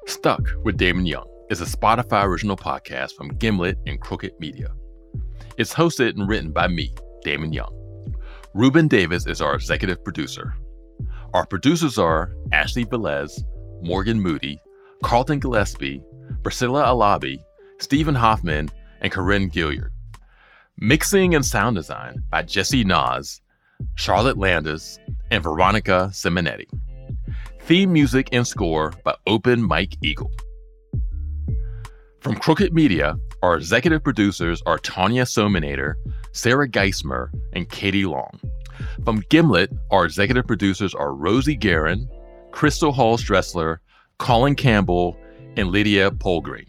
Stuck 0.08 0.41
with 0.66 0.76
Damon 0.76 1.06
Young 1.06 1.26
is 1.50 1.62
a 1.62 1.66
Spotify 1.66 2.26
original 2.26 2.58
podcast 2.58 3.14
from 3.14 3.30
Gimlet 3.38 3.78
and 3.88 4.02
Crooked 4.02 4.34
Media. 4.41 4.74
It's 5.58 5.74
hosted 5.74 6.18
and 6.18 6.28
written 6.28 6.52
by 6.52 6.68
me, 6.68 6.93
Damon 7.24 7.54
Young. 7.54 7.85
Ruben 8.56 8.88
Davis 8.88 9.28
is 9.28 9.41
our 9.41 9.53
executive 9.53 10.01
producer. 10.01 10.56
Our 11.34 11.45
producers 11.45 11.97
are 11.97 12.32
Ashley 12.53 12.86
Velez, 12.86 13.43
Morgan 13.82 14.22
Moody, 14.22 14.62
Carlton 15.03 15.39
Gillespie, 15.39 16.01
Priscilla 16.41 16.86
Alabi, 16.86 17.38
Stephen 17.80 18.16
Hoffman, 18.16 18.70
and 19.01 19.12
Corinne 19.12 19.49
Gilliard. 19.49 19.89
Mixing 20.78 21.36
and 21.36 21.45
sound 21.45 21.76
design 21.76 22.24
by 22.30 22.43
Jesse 22.43 22.86
Nas, 22.86 23.41
Charlotte 23.95 24.38
Landis, 24.38 24.99
and 25.32 25.43
Veronica 25.43 26.08
Simonetti. 26.14 26.70
Theme 27.64 27.91
music 27.91 28.30
and 28.32 28.47
score 28.47 28.93
by 29.03 29.16
Open 29.28 29.64
Mike 29.64 29.97
Eagle. 30.01 30.32
From 32.22 32.38
Crooked 32.38 32.74
Media, 32.74 33.18
our 33.46 33.56
executive 33.56 34.04
producers 34.04 34.64
are 34.66 34.80
Tanya 34.80 35.22
Somanader, 35.24 35.93
Sarah 36.32 36.68
Geismer, 36.68 37.30
and 37.54 37.70
Katie 37.70 38.08
Long. 38.08 38.39
From 39.04 39.24
Gimlet, 39.30 39.72
our 39.91 40.04
executive 40.04 40.48
producers 40.48 40.96
are 40.96 41.14
Rosie 41.14 41.56
Guerin, 41.56 42.10
Crystal 42.52 42.91
Hall 42.91 43.20
Stressler, 43.20 43.78
Colin 44.18 44.56
Campbell, 44.56 45.16
and 45.58 45.70
Lydia 45.70 46.10
Polgreen. 46.10 46.66